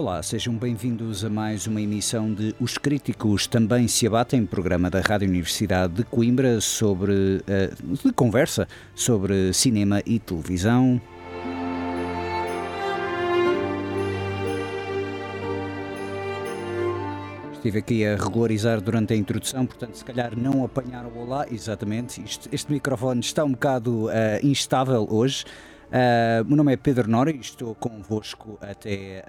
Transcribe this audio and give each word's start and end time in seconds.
Olá, 0.00 0.22
sejam 0.22 0.54
bem-vindos 0.54 1.26
a 1.26 1.28
mais 1.28 1.66
uma 1.66 1.78
emissão 1.78 2.32
de 2.32 2.54
Os 2.58 2.78
Críticos 2.78 3.46
Também 3.46 3.86
Se 3.86 4.06
Abatem, 4.06 4.46
programa 4.46 4.88
da 4.88 4.98
Rádio 5.02 5.28
Universidade 5.28 5.92
de 5.92 6.04
Coimbra 6.04 6.58
sobre 6.62 7.42
eh, 7.46 7.70
de 8.02 8.10
conversa 8.10 8.66
sobre 8.94 9.52
cinema 9.52 10.00
e 10.06 10.18
televisão. 10.18 10.98
Estive 17.52 17.78
aqui 17.80 18.06
a 18.06 18.16
regularizar 18.16 18.80
durante 18.80 19.12
a 19.12 19.16
introdução, 19.16 19.66
portanto, 19.66 19.94
se 19.94 20.02
calhar 20.04 20.32
não 20.34 20.64
apanharam 20.64 21.10
o 21.10 21.18
olá, 21.18 21.44
exatamente. 21.50 22.22
Isto- 22.24 22.48
este 22.50 22.72
microfone 22.72 23.20
está 23.20 23.44
um 23.44 23.50
bocado 23.52 24.08
eh, 24.10 24.40
instável 24.42 25.06
hoje. 25.10 25.44
Uh, 25.90 26.44
meu 26.46 26.56
nome 26.56 26.72
é 26.72 26.76
Pedro 26.76 27.10
Nora 27.10 27.32
e 27.32 27.40
estou 27.40 27.74
convosco 27.74 28.56
até, 28.60 29.24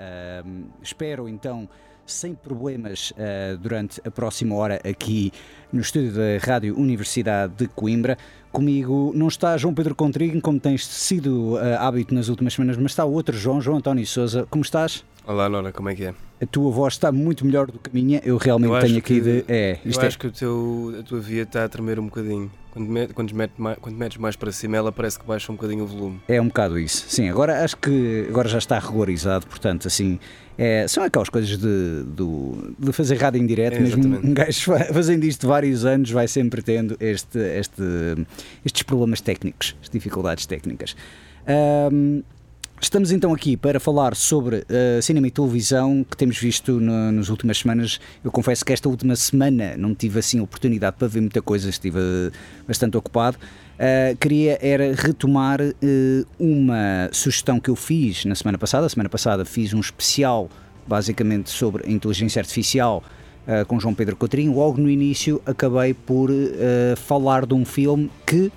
uh, 0.45 0.65
espero 0.79 1.27
então, 1.27 1.67
sem 2.05 2.35
problemas 2.35 3.11
uh, 3.11 3.57
durante 3.57 3.99
a 4.05 4.11
próxima 4.11 4.53
hora 4.53 4.79
aqui 4.87 5.31
no 5.73 5.81
estúdio 5.81 6.13
da 6.13 6.37
Rádio 6.39 6.77
Universidade 6.77 7.53
de 7.57 7.67
Coimbra. 7.67 8.15
Comigo 8.51 9.11
não 9.15 9.27
está 9.27 9.57
João 9.57 9.73
Pedro 9.73 9.95
Contrigo, 9.95 10.39
como 10.39 10.59
tens 10.59 10.85
sido 10.85 11.55
uh, 11.55 11.79
hábito 11.79 12.13
nas 12.13 12.27
últimas 12.27 12.53
semanas, 12.53 12.77
mas 12.77 12.91
está 12.91 13.05
outro 13.05 13.35
João, 13.35 13.59
João 13.59 13.77
António 13.77 14.05
Souza. 14.05 14.45
Como 14.47 14.61
estás? 14.63 15.03
Olá, 15.25 15.49
Nora, 15.49 15.71
como 15.71 15.89
é 15.89 15.95
que 15.95 16.05
é? 16.05 16.30
A 16.41 16.45
tua 16.47 16.71
voz 16.71 16.93
está 16.95 17.11
muito 17.11 17.45
melhor 17.45 17.67
do 17.69 17.77
que 17.77 17.89
a 17.89 17.93
minha. 17.93 18.19
Eu 18.25 18.37
realmente 18.37 18.73
Eu 18.73 18.79
tenho 18.81 18.97
aqui 18.97 19.21
de. 19.21 19.45
É, 19.47 19.77
Eu 19.85 20.01
é- 20.01 20.05
acho 20.07 20.17
que 20.17 20.25
o 20.27 20.31
teu, 20.31 20.95
a 20.99 21.03
tua 21.03 21.19
via 21.19 21.43
está 21.43 21.63
a 21.63 21.69
tremer 21.69 21.99
um 21.99 22.05
bocadinho. 22.05 22.51
Quando, 22.71 22.87
me, 22.89 23.07
quando, 23.09 23.35
mete 23.35 23.51
mais, 23.57 23.77
quando 23.79 23.95
metes 23.97 24.17
mais 24.17 24.35
para 24.37 24.49
cima, 24.51 24.77
ela 24.77 24.91
parece 24.93 25.19
que 25.19 25.25
baixa 25.25 25.51
um 25.51 25.55
bocadinho 25.55 25.83
o 25.83 25.87
volume. 25.87 26.21
É 26.27 26.41
um 26.41 26.47
bocado 26.47 26.79
isso. 26.79 27.03
Sim, 27.09 27.27
agora 27.29 27.63
acho 27.65 27.75
que 27.77 28.25
agora 28.29 28.47
já 28.47 28.57
está 28.57 28.79
regularizado, 28.79 29.45
portanto, 29.45 29.87
assim, 29.89 30.17
é, 30.57 30.87
são 30.87 31.03
aquelas 31.03 31.27
coisas 31.27 31.57
de, 31.57 32.03
do- 32.07 32.73
de 32.79 32.93
fazer 32.93 33.17
rádio 33.17 33.41
em 33.41 33.45
direto, 33.45 33.75
É, 33.75 33.79
mesmo 33.81 34.15
um 34.25 34.33
gajo 34.33 34.61
fa- 34.71 34.85
fazendo 34.85 35.25
isto 35.25 35.45
vários 35.47 35.83
anos 35.83 36.09
vai 36.11 36.29
sempre 36.29 36.61
tendo 36.61 36.95
este, 37.01 37.37
este, 37.37 37.83
estes 38.65 38.83
problemas 38.83 39.19
técnicos, 39.19 39.75
as 39.83 39.89
dificuldades 39.89 40.45
técnicas. 40.45 40.95
Ahm, 41.45 42.21
Estamos 42.83 43.11
então 43.11 43.31
aqui 43.31 43.55
para 43.55 43.79
falar 43.79 44.15
sobre 44.15 44.65
eh, 44.67 44.99
cinema 45.03 45.27
e 45.27 45.31
televisão 45.31 46.03
que 46.03 46.17
temos 46.17 46.39
visto 46.39 46.79
no- 46.79 47.11
nas 47.11 47.29
últimas 47.29 47.59
semanas. 47.59 47.99
Eu 48.23 48.31
confesso 48.31 48.65
que 48.65 48.73
esta 48.73 48.89
última 48.89 49.15
semana 49.15 49.77
não 49.77 49.93
tive 49.93 50.17
assim 50.17 50.39
oportunidade 50.39 50.95
para 50.97 51.07
ver 51.07 51.21
muita 51.21 51.43
coisa, 51.43 51.69
estive 51.69 51.99
eh, 51.99 52.31
bastante 52.67 52.97
ocupado. 52.97 53.37
Uh, 53.81 54.15
queria 54.17 54.59
era 54.61 54.93
retomar 54.95 55.59
uma 56.39 57.09
sugestão 57.11 57.59
que 57.59 57.67
eu 57.69 57.75
fiz 57.75 58.25
na 58.25 58.35
semana 58.35 58.57
passada. 58.57 58.85
A 58.85 58.89
semana 58.89 59.09
passada 59.09 59.43
fiz 59.43 59.73
um 59.73 59.79
especial 59.79 60.49
basicamente 60.87 61.49
sobre 61.49 61.87
a 61.87 61.91
inteligência 61.91 62.39
artificial 62.39 63.03
uh, 63.47 63.65
com 63.65 63.79
João 63.79 63.93
Pedro 63.95 64.15
Coutrinho. 64.15 64.53
Logo 64.53 64.79
no 64.79 64.89
início 64.89 65.41
acabei 65.47 65.93
por 65.95 66.29
uh, 66.29 66.35
falar 66.95 67.45
de 67.45 67.53
um 67.55 67.65
filme 67.65 68.11
que 68.25 68.51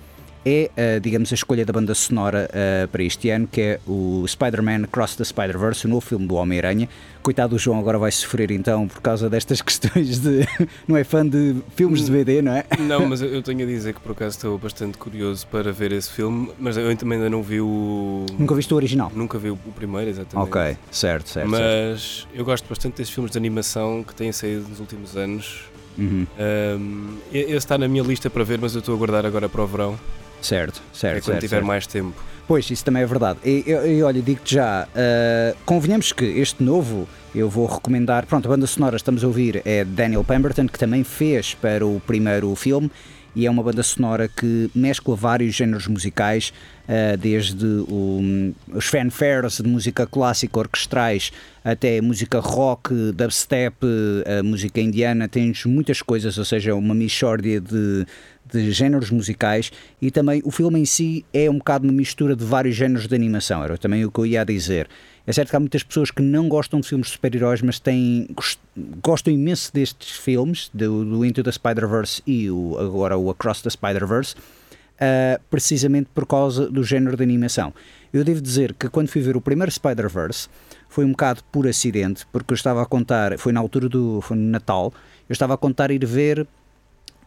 é, 0.45 0.69
uh, 0.77 0.99
digamos, 0.99 1.31
a 1.31 1.35
escolha 1.35 1.65
da 1.65 1.73
banda 1.73 1.95
sonora 1.95 2.47
uh, 2.49 2.87
para 2.89 3.01
este 3.03 3.29
ano, 3.31 3.47
que 3.51 3.59
é 3.59 3.79
o 3.87 4.23
Spider-Man 4.27 4.83
Across 4.83 5.15
the 5.15 5.23
Spider-Verse, 5.23 5.87
o 5.87 5.89
novo 5.89 6.05
filme 6.05 6.27
do 6.27 6.35
Homem-Aranha. 6.35 6.87
Coitado 7.23 7.55
do 7.55 7.57
João, 7.57 7.79
agora 7.79 7.97
vai 7.97 8.11
sofrer 8.11 8.51
então 8.51 8.87
por 8.87 9.01
causa 9.01 9.27
destas 9.27 9.59
questões 9.63 10.19
de. 10.19 10.47
não 10.87 10.95
é 10.95 11.03
fã 11.03 11.27
de 11.27 11.55
filmes 11.75 12.01
de 12.01 12.11
DVD, 12.11 12.43
não 12.43 12.51
é? 12.51 12.63
Não, 12.77 13.07
mas 13.07 13.21
eu, 13.21 13.41
tenho 13.41 13.63
a 13.63 13.65
dizer 13.65 13.95
que 13.95 13.99
por 13.99 14.11
acaso 14.11 14.35
estou 14.35 14.57
bastante 14.59 14.99
curioso 14.99 15.47
para 15.47 15.71
ver 15.71 15.91
esse 15.91 16.11
filme, 16.11 16.51
mas 16.59 16.77
eu 16.77 16.95
também 16.95 17.17
ainda 17.17 17.29
não 17.29 17.41
vi 17.41 17.59
o. 17.59 18.27
Nunca 18.37 18.53
viste 18.53 18.71
o 18.71 18.77
original? 18.77 19.11
Nunca 19.15 19.39
vi 19.39 19.49
o 19.49 19.57
primeiro, 19.75 20.11
exatamente. 20.11 20.47
Ok, 20.47 20.61
certo, 20.91 21.27
certo. 21.27 21.27
certo. 21.29 21.49
Mas 21.49 22.27
eu 22.31 22.45
gosto 22.45 22.69
bastante 22.69 22.97
desses 22.97 23.11
filmes 23.11 23.31
de 23.31 23.37
animação 23.39 24.03
que 24.03 24.13
têm 24.13 24.31
saído 24.31 24.67
nos 24.69 24.79
últimos 24.79 25.17
anos. 25.17 25.63
Uhum. 25.97 26.27
Um, 26.37 27.17
esse 27.33 27.55
está 27.55 27.77
na 27.77 27.87
minha 27.87 28.03
lista 28.03 28.29
para 28.29 28.43
ver, 28.43 28.59
mas 28.59 28.75
eu 28.75 28.79
estou 28.79 28.93
a 28.93 28.97
guardar 28.97 29.25
agora 29.25 29.47
para 29.47 29.63
o 29.63 29.67
verão, 29.67 29.99
Certo, 30.45 30.81
certo. 30.93 31.17
é 31.17 31.21
quando 31.21 31.25
certo, 31.25 31.39
tiver 31.41 31.55
certo. 31.57 31.65
mais 31.65 31.87
tempo. 31.87 32.13
Pois, 32.47 32.69
isso 32.69 32.85
também 32.85 33.01
é 33.01 33.05
verdade. 33.07 33.39
E, 33.43 34.01
olha, 34.03 34.21
digo-te 34.21 34.53
já, 34.55 34.87
ah, 34.95 35.55
convenhamos 35.65 36.11
que 36.13 36.23
este 36.25 36.61
novo 36.63 37.07
eu 37.33 37.49
vou 37.49 37.65
recomendar. 37.65 38.25
Pronto, 38.27 38.45
a 38.45 38.49
banda 38.49 38.67
sonora 38.67 38.95
estamos 38.97 39.23
a 39.23 39.27
ouvir 39.27 39.61
é 39.65 39.83
Daniel 39.83 40.23
Pemberton, 40.23 40.67
que 40.67 40.77
também 40.77 41.03
fez 41.03 41.55
para 41.55 41.85
o 41.85 41.99
primeiro 42.05 42.53
filme. 42.55 42.91
E 43.37 43.45
é 43.45 43.49
uma 43.51 43.61
banda 43.61 43.83
sonora 43.83 44.29
que 44.29 44.71
mescla 44.73 45.13
vários 45.13 45.53
géneros 45.55 45.87
musicais, 45.87 46.53
ah, 46.87 47.17
desde 47.17 47.65
o- 47.65 48.53
os 48.73 48.85
fanfares 48.85 49.57
de 49.57 49.67
música 49.67 50.05
clássica 50.07 50.59
orquestrais 50.59 51.33
até 51.63 51.99
música 51.99 52.39
rock, 52.39 52.93
dubstep, 53.11 53.75
a 54.39 54.43
música 54.43 54.79
indiana, 54.79 55.27
tens 55.27 55.65
muitas 55.65 56.01
coisas, 56.01 56.37
ou 56.37 56.45
seja, 56.45 56.75
uma 56.75 56.93
mixórdia 56.93 57.59
de, 57.59 58.05
de 58.51 58.71
géneros 58.71 59.09
musicais 59.09 59.71
e 60.01 60.11
também 60.11 60.41
o 60.45 60.51
filme 60.51 60.79
em 60.79 60.85
si 60.85 61.25
é 61.33 61.49
um 61.49 61.57
bocado 61.57 61.85
uma 61.85 61.93
mistura 61.93 62.35
de 62.35 62.43
vários 62.43 62.75
géneros 62.75 63.07
de 63.07 63.15
animação, 63.15 63.63
era 63.63 63.77
também 63.77 64.05
o 64.05 64.11
que 64.11 64.19
eu 64.19 64.25
ia 64.25 64.43
dizer. 64.45 64.87
É 65.27 65.33
certo 65.33 65.49
que 65.49 65.55
há 65.55 65.59
muitas 65.59 65.81
pessoas 65.81 66.11
que 66.11 66.21
não 66.21 66.47
gostam 66.47 66.79
de 66.79 66.87
filmes 66.87 67.07
de 67.07 67.13
super-heróis, 67.13 67.59
mas 67.61 67.79
têm, 67.79 68.27
gost- 68.35 68.59
gostam 69.01 69.33
imenso 69.33 69.73
destes 69.73 70.11
filmes, 70.11 70.69
do, 70.71 71.03
do 71.03 71.25
Into 71.25 71.41
the 71.41 71.51
Spider-Verse 71.51 72.21
e 72.27 72.49
o, 72.51 72.77
agora 72.79 73.17
o 73.17 73.31
Across 73.31 73.63
the 73.63 73.71
Spider-Verse, 73.71 74.35
uh, 74.35 75.41
precisamente 75.49 76.09
por 76.13 76.27
causa 76.27 76.69
do 76.69 76.83
género 76.83 77.17
de 77.17 77.23
animação. 77.23 77.73
Eu 78.13 78.23
devo 78.23 78.39
dizer 78.39 78.75
que 78.75 78.87
quando 78.87 79.07
fui 79.07 79.21
ver 79.21 79.35
o 79.35 79.41
primeiro 79.41 79.71
Spider-Verse 79.71 80.47
foi 80.87 81.03
um 81.03 81.11
bocado 81.11 81.41
por 81.51 81.67
acidente, 81.67 82.25
porque 82.31 82.53
eu 82.53 82.55
estava 82.55 82.83
a 82.83 82.85
contar, 82.85 83.37
foi 83.39 83.51
na 83.51 83.59
altura 83.59 83.89
do 83.89 84.21
foi 84.21 84.37
no 84.37 84.47
Natal, 84.47 84.93
eu 85.27 85.33
estava 85.33 85.55
a 85.55 85.57
contar 85.57 85.89
ir 85.89 86.05
ver 86.05 86.47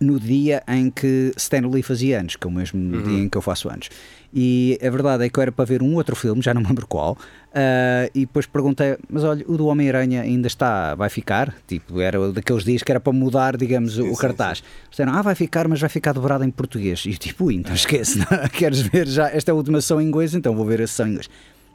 no 0.00 0.18
dia 0.18 0.62
em 0.68 0.90
que 0.90 1.32
Stan 1.36 1.66
Lee 1.68 1.82
fazia 1.82 2.20
anos, 2.20 2.36
que 2.36 2.46
é 2.46 2.50
o 2.50 2.52
mesmo 2.52 3.02
dia 3.02 3.18
em 3.18 3.28
que 3.28 3.36
eu 3.36 3.42
faço 3.42 3.68
anos. 3.68 3.88
E 4.32 4.78
a 4.82 4.90
verdade 4.90 5.24
é 5.24 5.28
que 5.28 5.38
eu 5.38 5.42
era 5.42 5.50
para 5.50 5.64
ver 5.64 5.82
um 5.82 5.94
outro 5.94 6.14
filme, 6.14 6.42
já 6.42 6.52
não 6.52 6.60
me 6.60 6.68
lembro 6.68 6.86
qual, 6.86 7.16
ah, 7.54 8.08
e 8.14 8.20
depois 8.20 8.46
perguntei, 8.46 8.96
mas 9.08 9.24
olha, 9.24 9.44
o 9.48 9.56
do 9.56 9.66
Homem-Aranha 9.66 10.22
ainda 10.22 10.46
está, 10.46 10.94
vai 10.94 11.08
ficar? 11.08 11.54
Tipo, 11.66 12.00
era 12.00 12.30
daqueles 12.32 12.62
dias 12.62 12.82
que 12.82 12.92
era 12.92 13.00
para 13.00 13.12
mudar, 13.12 13.56
digamos, 13.56 13.98
o 13.98 14.04
sim, 14.04 14.14
cartaz. 14.14 14.58
Eles 14.58 14.90
disseram, 14.90 15.14
ah, 15.14 15.22
vai 15.22 15.34
ficar, 15.34 15.66
mas 15.66 15.80
vai 15.80 15.88
ficar 15.88 16.12
dobrado 16.12 16.44
em 16.44 16.50
português. 16.50 17.04
E 17.06 17.10
eu 17.10 17.18
tipo, 17.18 17.46
"Ui, 17.46 17.54
então 17.54 17.74
esquece, 17.74 18.18
não? 18.18 18.26
queres 18.52 18.80
ver 18.80 19.08
já 19.08 19.28
esta 19.30 19.50
é 19.50 19.52
a 19.52 19.54
última 19.54 19.80
sessão 19.80 20.00
em 20.00 20.06
inglês, 20.06 20.34
então 20.34 20.54
vou 20.54 20.66
ver 20.66 20.82
a 20.82 20.86
sessão 20.86 21.06
em 21.06 21.10
inglês. 21.10 21.30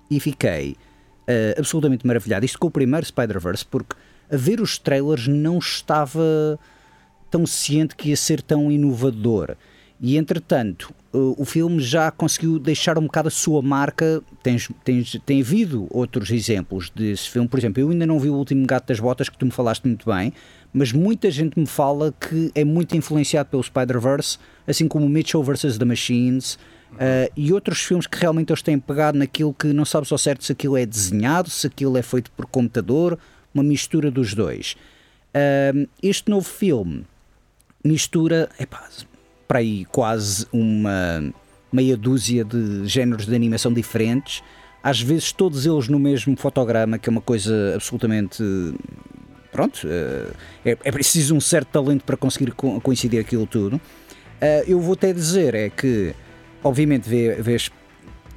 E 0.10 0.20
fiquei 0.20 0.76
ah, 1.28 1.56
absolutamente 1.58 2.06
maravilhado. 2.06 2.46
Isto 2.46 2.60
com 2.60 2.68
o 2.68 2.72
primeiro 2.72 3.06
Spider-Verse, 3.06 3.66
porque 3.66 3.96
a 4.32 4.38
ver 4.38 4.62
os 4.62 4.78
trailers 4.78 5.28
não 5.28 5.58
estava 5.58 6.60
tão 7.34 7.48
ciente 7.48 7.96
que 7.96 8.10
ia 8.10 8.16
ser 8.16 8.44
tão 8.44 8.72
inovador. 8.72 9.56
E 10.00 10.18
entretanto, 10.18 10.94
o 11.12 11.34
o 11.40 11.46
filme 11.46 11.80
já 11.80 12.12
conseguiu 12.12 12.60
deixar 12.60 12.98
um 13.00 13.04
bocado 13.04 13.28
a 13.28 13.32
sua 13.32 13.60
marca. 13.60 14.22
Tens, 14.44 14.70
tens, 14.84 15.20
tem 15.26 15.42
havido 15.42 15.88
outros 15.90 16.30
exemplos 16.30 16.92
desse 16.92 17.28
filme. 17.28 17.48
Por 17.48 17.58
exemplo, 17.58 17.82
eu 17.82 17.90
ainda 17.90 18.06
não 18.06 18.20
vi 18.20 18.30
o 18.30 18.36
último 18.36 18.68
Gato 18.68 18.88
das 18.88 19.00
Botas, 19.00 19.30
que 19.30 19.38
tu 19.38 19.46
me 19.46 19.52
falaste 19.52 19.86
muito 19.86 20.12
bem, 20.12 20.32
mas 20.72 20.92
muita 20.92 21.32
gente 21.32 21.60
me 21.60 21.66
fala 21.66 22.14
que 22.20 22.52
é 22.54 22.64
muito 22.64 22.96
influenciado 22.96 23.50
pelo 23.50 23.64
Spider-Verse, 23.64 24.38
assim 24.68 24.88
como 24.88 25.10
Mitchell 25.10 25.42
vs. 25.42 25.78
The 25.78 25.86
Machines. 25.86 26.56
Uh, 26.94 27.32
e 27.36 27.52
outros 27.52 27.82
filmes 27.82 28.06
que 28.06 28.20
realmente 28.20 28.52
eles 28.52 28.62
têm 28.62 28.78
pegado 28.78 29.18
naquilo 29.18 29.54
que 29.54 29.74
não 29.74 29.86
sabes 29.86 30.12
ao 30.12 30.18
certo 30.20 30.44
se 30.44 30.52
aquilo 30.52 30.78
é 30.78 30.86
desenhado, 30.86 31.50
se 31.50 31.66
aquilo 31.66 31.98
é 31.98 32.04
feito 32.04 32.30
por 32.32 32.46
computador, 32.46 33.18
uma 33.52 33.64
mistura 33.64 34.12
dos 34.12 34.36
dois. 34.36 34.76
Uh, 35.34 35.88
este 36.04 36.30
novo 36.30 36.48
filme 36.48 37.06
mistura, 37.84 38.50
epá, 38.60 38.88
para 39.48 39.60
aí 39.60 39.86
quase 39.86 40.48
uma 40.52 41.34
meia 41.72 41.98
dúzia 41.98 42.44
de 42.44 42.88
géneros 42.88 43.26
de 43.26 43.36
animação 43.36 43.74
diferentes, 43.74 44.44
às 44.82 45.02
vezes 45.02 45.32
todos 45.32 45.66
eles 45.66 45.88
no 45.88 46.00
mesmo 46.00 46.36
fotograma, 46.38 46.98
que 46.98 47.10
é 47.10 47.12
uma 47.12 47.22
coisa 47.22 47.74
absolutamente. 47.76 48.44
Pronto, 49.52 49.86
uh, 49.86 50.34
é, 50.66 50.72
é, 50.84 50.92
preciso 50.92 51.36
um 51.36 51.40
certo 51.40 51.68
talento 51.68 52.04
para 52.04 52.18
conseguir 52.18 52.52
co 52.54 52.82
coincidir 52.82 53.22
aquilo 53.22 53.46
tudo. 53.46 53.80
eu 54.66 54.80
vou 54.80 54.94
até 54.94 55.14
dizer 55.14 55.54
é 55.54 55.70
que 55.70 56.16
obviamente 56.64 57.08
vê, 57.08 57.36
vê, 57.36 57.58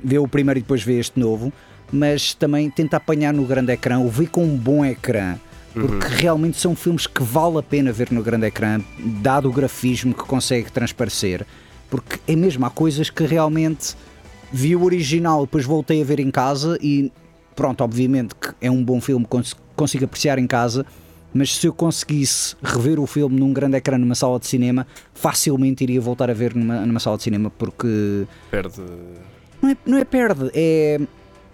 vê 0.02 0.18
o 0.18 0.28
primeiro 0.28 0.58
e 0.58 0.62
depois 0.62 0.82
vê 0.82 0.98
este 0.98 1.18
novo, 1.18 1.52
mas 1.92 2.34
também 2.34 2.68
tenta 2.68 2.96
apanhar 2.96 3.32
no 3.32 3.44
grande 3.44 3.72
ecrã, 3.72 3.98
ou 3.98 4.10
vê 4.10 4.26
com 4.26 4.44
um 4.44 4.56
bom 4.56 4.84
ecrã, 4.84 5.36
porque 5.80 6.06
uhum. 6.06 6.16
realmente 6.16 6.58
são 6.58 6.74
filmes 6.74 7.06
que 7.06 7.22
vale 7.22 7.58
a 7.58 7.62
pena 7.62 7.92
ver 7.92 8.10
no 8.10 8.22
grande 8.22 8.46
ecrã, 8.46 8.80
dado 8.98 9.48
o 9.48 9.52
grafismo 9.52 10.14
que 10.14 10.24
consegue 10.24 10.72
transparecer, 10.72 11.46
porque 11.90 12.18
é 12.26 12.34
mesmo, 12.34 12.64
há 12.64 12.70
coisas 12.70 13.10
que 13.10 13.24
realmente 13.24 13.94
vi 14.50 14.74
o 14.74 14.84
original, 14.84 15.42
depois 15.42 15.64
voltei 15.64 16.00
a 16.00 16.04
ver 16.04 16.18
em 16.18 16.30
casa 16.30 16.78
e 16.80 17.12
pronto, 17.54 17.84
obviamente 17.84 18.34
que 18.34 18.54
é 18.60 18.70
um 18.70 18.82
bom 18.82 19.00
filme, 19.00 19.26
consigo 19.76 20.04
apreciar 20.04 20.38
em 20.38 20.46
casa, 20.46 20.86
mas 21.32 21.54
se 21.54 21.66
eu 21.66 21.72
conseguisse 21.72 22.56
rever 22.62 22.98
o 22.98 23.06
filme 23.06 23.38
num 23.38 23.52
grande 23.52 23.76
ecrã 23.76 23.98
numa 23.98 24.14
sala 24.14 24.40
de 24.40 24.46
cinema, 24.46 24.86
facilmente 25.12 25.84
iria 25.84 26.00
voltar 26.00 26.30
a 26.30 26.34
ver 26.34 26.54
numa, 26.54 26.86
numa 26.86 26.98
sala 26.98 27.18
de 27.18 27.24
cinema 27.24 27.50
porque. 27.50 28.26
Perde. 28.50 28.82
Não 29.60 29.70
é, 29.70 29.76
não 29.84 29.98
é 29.98 30.04
perde, 30.04 30.50
é. 30.54 30.98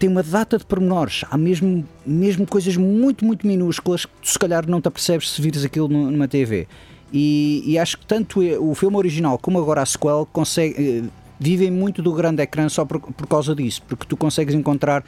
Tem 0.02 0.08
uma 0.08 0.24
data 0.24 0.58
de 0.58 0.66
pormenores. 0.66 1.24
Há 1.30 1.38
mesmo, 1.38 1.86
mesmo 2.04 2.44
coisas 2.44 2.76
muito, 2.76 3.24
muito 3.24 3.46
minúsculas 3.46 4.04
que 4.04 4.10
tu 4.20 4.30
se 4.30 4.36
calhar 4.36 4.68
não 4.68 4.80
te 4.80 4.88
apercebes 4.88 5.30
se 5.30 5.40
vires 5.40 5.64
aquilo 5.64 5.86
numa 5.86 6.26
TV. 6.26 6.66
E, 7.12 7.62
e 7.64 7.78
acho 7.78 7.96
que 7.96 8.04
tanto 8.04 8.40
o 8.40 8.74
filme 8.74 8.96
original 8.96 9.38
como 9.38 9.60
agora 9.60 9.80
a 9.80 9.86
sequel 9.86 10.26
consegue, 10.32 11.04
eh, 11.04 11.08
vivem 11.38 11.70
muito 11.70 12.02
do 12.02 12.12
grande 12.12 12.42
ecrã 12.42 12.68
só 12.68 12.84
por, 12.84 12.98
por 12.98 13.28
causa 13.28 13.54
disso, 13.54 13.80
porque 13.86 14.04
tu 14.04 14.16
consegues 14.16 14.56
encontrar 14.56 15.04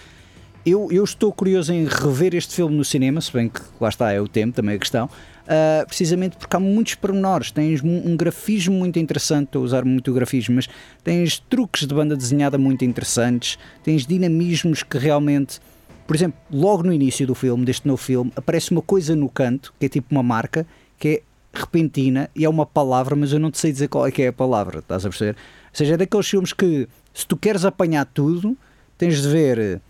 eu, 0.65 0.89
eu 0.93 1.03
estou 1.03 1.33
curioso 1.33 1.73
em 1.73 1.87
rever 1.87 2.33
este 2.33 2.55
filme 2.55 2.77
no 2.77 2.85
cinema, 2.85 3.21
se 3.21 3.33
bem 3.33 3.49
que 3.49 3.61
lá 3.81 3.89
está, 3.89 4.13
é 4.13 4.21
o 4.21 4.29
tempo 4.29 4.55
também 4.55 4.77
a 4.77 4.79
questão, 4.79 5.11
uh, 5.45 5.87
precisamente 5.87 6.37
porque 6.37 6.57
há 6.57 6.61
muitos 6.61 6.95
pormenores. 6.95 7.51
Tens 7.51 7.83
um, 7.83 8.17
grafismo 8.17 8.75
muito 8.75 8.99
interessante, 8.99 9.47
estou 9.47 9.63
a 9.63 9.65
usar 9.65 9.85
muito 9.85 10.11
o 10.11 10.15
grafismo, 10.15 10.57
mas 10.57 10.69
tens 11.03 11.39
truques 11.39 11.87
de 11.87 11.95
banda 11.95 12.17
desenhada 12.17 12.59
muito 12.59 12.85
interessantes, 12.85 13.59
tens 13.83 14.07
dinamismos 14.07 14.83
que 14.83 14.99
realmente. 14.99 15.61
Por 16.07 16.15
exemplo, 16.15 16.39
logo 16.53 16.83
no 16.83 16.93
início 16.93 17.27
do 17.27 17.35
filme, 17.35 17.65
deste 17.65 17.89
novo 17.89 18.03
filme, 18.03 18.31
aparece 18.37 18.71
uma 18.73 18.83
coisa 18.83 19.17
no 19.17 19.27
canto, 19.27 19.73
que 19.81 19.87
é 19.87 19.89
tipo 19.89 20.09
uma 20.11 20.23
marca, 20.23 20.67
que 20.99 21.09
é 21.09 21.23
repentina 21.59 22.29
e 22.37 22.45
é 22.45 22.49
uma 22.49 22.67
palavra, 22.67 23.17
mas 23.17 23.33
eu 23.33 23.39
não 23.39 23.51
te 23.51 23.59
sei 23.59 23.73
dizer 23.73 23.89
qual 23.89 24.07
é 24.07 24.11
que 24.11 24.21
é 24.23 24.29
a 24.29 24.33
palavra, 24.33 24.81
estás 24.81 25.07
a 25.07 25.09
perceber? 25.09 25.31
Ou 25.31 25.71
seja, 25.73 25.95
é 25.95 25.97
daqueles 25.97 26.29
filmes 26.29 26.53
que, 26.53 26.87
se 27.15 27.27
tu 27.27 27.39
queres 27.39 27.65
apanhar 27.65 28.05
tudo, 28.05 28.55
tens 28.99 29.23
de 29.23 29.29
ver 29.29 29.81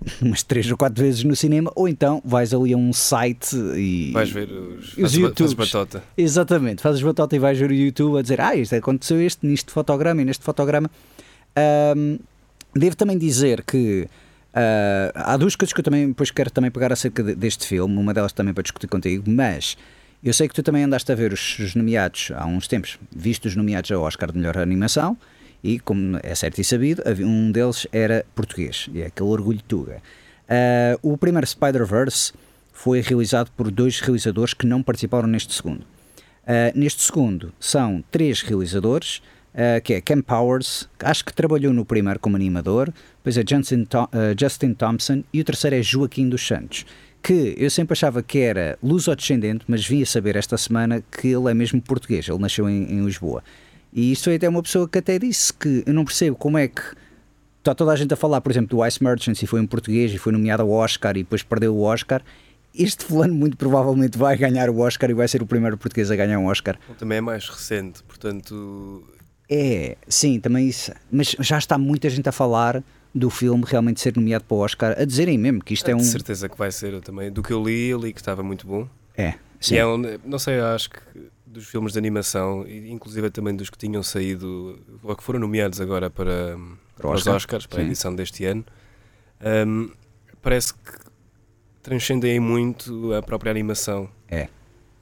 umas 0.22 0.42
três 0.42 0.70
ou 0.70 0.76
quatro 0.76 1.02
vezes 1.02 1.24
no 1.24 1.34
cinema, 1.34 1.72
ou 1.74 1.88
então 1.88 2.22
vais 2.24 2.54
ali 2.54 2.72
a 2.72 2.76
um 2.76 2.92
site 2.92 3.56
e. 3.76 4.12
Vais 4.12 4.30
ver 4.30 4.50
os, 4.50 4.96
os 4.96 5.14
fazes, 5.36 5.54
batota. 5.54 6.02
Exatamente, 6.16 6.82
fazes 6.82 7.02
batota 7.02 7.34
e 7.34 7.38
vais 7.38 7.58
ver 7.58 7.70
o 7.70 7.74
YouTube 7.74 8.18
a 8.18 8.22
dizer: 8.22 8.40
Ah, 8.40 8.54
isto 8.54 8.74
aconteceu 8.74 9.20
este, 9.20 9.46
neste 9.46 9.72
fotograma 9.72 10.22
e 10.22 10.24
neste 10.24 10.44
fotograma. 10.44 10.90
Um, 11.96 12.18
devo 12.74 12.96
também 12.96 13.18
dizer 13.18 13.62
que. 13.64 14.08
Uh, 14.48 15.12
há 15.14 15.36
duas 15.36 15.54
coisas 15.54 15.72
que 15.72 15.78
eu 15.78 15.84
também 15.84 16.08
depois 16.08 16.30
quero 16.30 16.50
também 16.50 16.70
pegar 16.70 16.92
acerca 16.92 17.22
deste 17.22 17.66
filme, 17.66 17.96
uma 17.96 18.14
delas 18.14 18.32
também 18.32 18.52
para 18.52 18.62
discutir 18.62 18.88
contigo, 18.88 19.30
mas 19.30 19.76
eu 20.24 20.32
sei 20.32 20.48
que 20.48 20.54
tu 20.54 20.62
também 20.62 20.82
andaste 20.82 21.12
a 21.12 21.14
ver 21.14 21.32
os, 21.32 21.58
os 21.58 21.74
nomeados 21.74 22.32
há 22.34 22.44
uns 22.46 22.66
tempos, 22.66 22.98
visto 23.14 23.44
os 23.44 23.54
nomeados 23.54 23.92
ao 23.92 24.02
Oscar 24.02 24.32
de 24.32 24.38
melhor 24.38 24.58
animação, 24.58 25.16
e, 25.62 25.78
como 25.78 26.18
é 26.22 26.34
certo 26.34 26.60
e 26.60 26.64
sabido, 26.64 27.02
um 27.20 27.50
deles 27.50 27.86
era 27.92 28.24
português, 28.34 28.88
e 28.92 29.02
é 29.02 29.06
aquele 29.06 29.28
orgulho 29.28 29.60
tuga. 29.66 30.00
Uh, 30.48 31.12
o 31.12 31.18
primeiro 31.18 31.46
Spider-Verse 31.46 32.32
foi 32.72 33.00
realizado 33.00 33.50
por 33.56 33.70
dois 33.70 34.00
realizadores 34.00 34.54
que 34.54 34.66
não 34.66 34.82
participaram 34.82 35.28
neste 35.28 35.52
segundo. 35.52 35.82
Uh, 35.82 36.72
neste 36.74 37.02
segundo 37.02 37.52
são 37.60 38.02
três 38.10 38.40
realizadores, 38.40 39.20
uh, 39.52 39.82
que 39.82 39.94
é 39.94 40.00
Cam 40.00 40.22
Powers, 40.22 40.88
acho 41.00 41.24
que 41.24 41.32
trabalhou 41.32 41.72
no 41.72 41.84
primeiro 41.84 42.18
como 42.18 42.36
animador, 42.36 42.92
depois 43.18 43.36
é 43.36 43.44
Justin, 43.46 43.86
Justin 44.40 44.72
Thompson 44.72 45.22
e 45.32 45.40
o 45.40 45.44
terceiro 45.44 45.76
é 45.76 45.82
Joaquim 45.82 46.28
dos 46.28 46.46
Santos 46.46 46.86
que 47.20 47.54
eu 47.58 47.68
sempre 47.68 47.92
achava 47.92 48.22
que 48.22 48.38
era 48.38 48.78
luso-descendente, 48.82 49.64
mas 49.66 49.86
vim 49.86 50.00
a 50.02 50.06
saber 50.06 50.36
esta 50.36 50.56
semana 50.56 51.02
que 51.10 51.28
ele 51.28 51.50
é 51.50 51.52
mesmo 51.52 51.82
português, 51.82 52.28
ele 52.28 52.38
nasceu 52.38 52.70
em, 52.70 52.84
em 52.84 53.04
Lisboa. 53.04 53.42
E 53.92 54.12
isto 54.12 54.24
foi 54.24 54.36
até 54.36 54.48
uma 54.48 54.62
pessoa 54.62 54.88
que 54.88 54.98
até 54.98 55.18
disse 55.18 55.52
que 55.52 55.82
eu 55.86 55.94
não 55.94 56.04
percebo 56.04 56.36
como 56.36 56.58
é 56.58 56.68
que 56.68 56.82
está 57.58 57.74
toda 57.74 57.92
a 57.92 57.96
gente 57.96 58.12
a 58.12 58.16
falar, 58.16 58.40
por 58.40 58.50
exemplo, 58.50 58.76
do 58.76 58.86
Ice 58.86 59.02
Merchants 59.02 59.42
e 59.42 59.46
foi 59.46 59.60
em 59.60 59.66
português 59.66 60.12
e 60.12 60.18
foi 60.18 60.32
nomeado 60.32 60.62
ao 60.62 60.70
Oscar 60.70 61.16
e 61.16 61.22
depois 61.22 61.42
perdeu 61.42 61.74
o 61.74 61.82
Oscar. 61.82 62.22
Este 62.74 63.04
fulano 63.04 63.34
muito 63.34 63.56
provavelmente 63.56 64.16
vai 64.16 64.36
ganhar 64.36 64.70
o 64.70 64.78
Oscar 64.78 65.10
e 65.10 65.14
vai 65.14 65.26
ser 65.26 65.42
o 65.42 65.46
primeiro 65.46 65.76
português 65.76 66.10
a 66.10 66.16
ganhar 66.16 66.38
um 66.38 66.46
Oscar. 66.46 66.78
Também 66.98 67.18
é 67.18 67.20
mais 67.20 67.48
recente, 67.48 68.02
portanto. 68.04 69.02
É, 69.50 69.96
sim, 70.06 70.38
também 70.38 70.68
isso. 70.68 70.92
Mas 71.10 71.34
já 71.40 71.58
está 71.58 71.78
muita 71.78 72.08
gente 72.10 72.28
a 72.28 72.32
falar 72.32 72.82
do 73.14 73.30
filme 73.30 73.64
realmente 73.66 74.00
ser 74.00 74.14
nomeado 74.14 74.44
para 74.44 74.54
o 74.54 74.60
Oscar, 74.60 74.94
a 74.98 75.04
dizerem 75.04 75.38
mesmo 75.38 75.64
que 75.64 75.74
isto 75.74 75.88
é, 75.88 75.92
é 75.92 75.94
um. 75.94 75.98
De 75.98 76.06
certeza 76.06 76.48
que 76.48 76.56
vai 76.58 76.70
ser 76.70 76.92
eu 76.92 77.00
também. 77.00 77.32
Do 77.32 77.42
que 77.42 77.52
eu 77.52 77.62
li, 77.64 77.88
eu 77.88 77.98
li 77.98 78.12
que 78.12 78.20
estava 78.20 78.42
muito 78.42 78.66
bom. 78.66 78.86
É, 79.16 79.34
sim. 79.58 79.74
E 79.74 79.78
é 79.78 79.86
um, 79.86 80.00
não 80.24 80.38
sei, 80.38 80.60
acho 80.60 80.90
que 80.90 80.98
dos 81.58 81.68
filmes 81.68 81.92
de 81.92 81.98
animação, 81.98 82.64
inclusive 82.68 83.30
também 83.30 83.54
dos 83.54 83.68
que 83.68 83.76
tinham 83.76 84.02
saído, 84.02 84.78
ou 85.02 85.14
que 85.16 85.22
foram 85.22 85.40
nomeados 85.40 85.80
agora 85.80 86.08
para, 86.08 86.56
para 86.96 87.10
os 87.10 87.26
Oscars, 87.26 87.66
para 87.66 87.80
a 87.80 87.84
edição 87.84 88.14
deste 88.14 88.44
ano, 88.44 88.64
um, 89.66 89.90
parece 90.40 90.72
que 90.72 90.92
transcendem 91.82 92.38
muito 92.38 93.12
a 93.12 93.22
própria 93.22 93.50
animação. 93.50 94.08
É. 94.28 94.48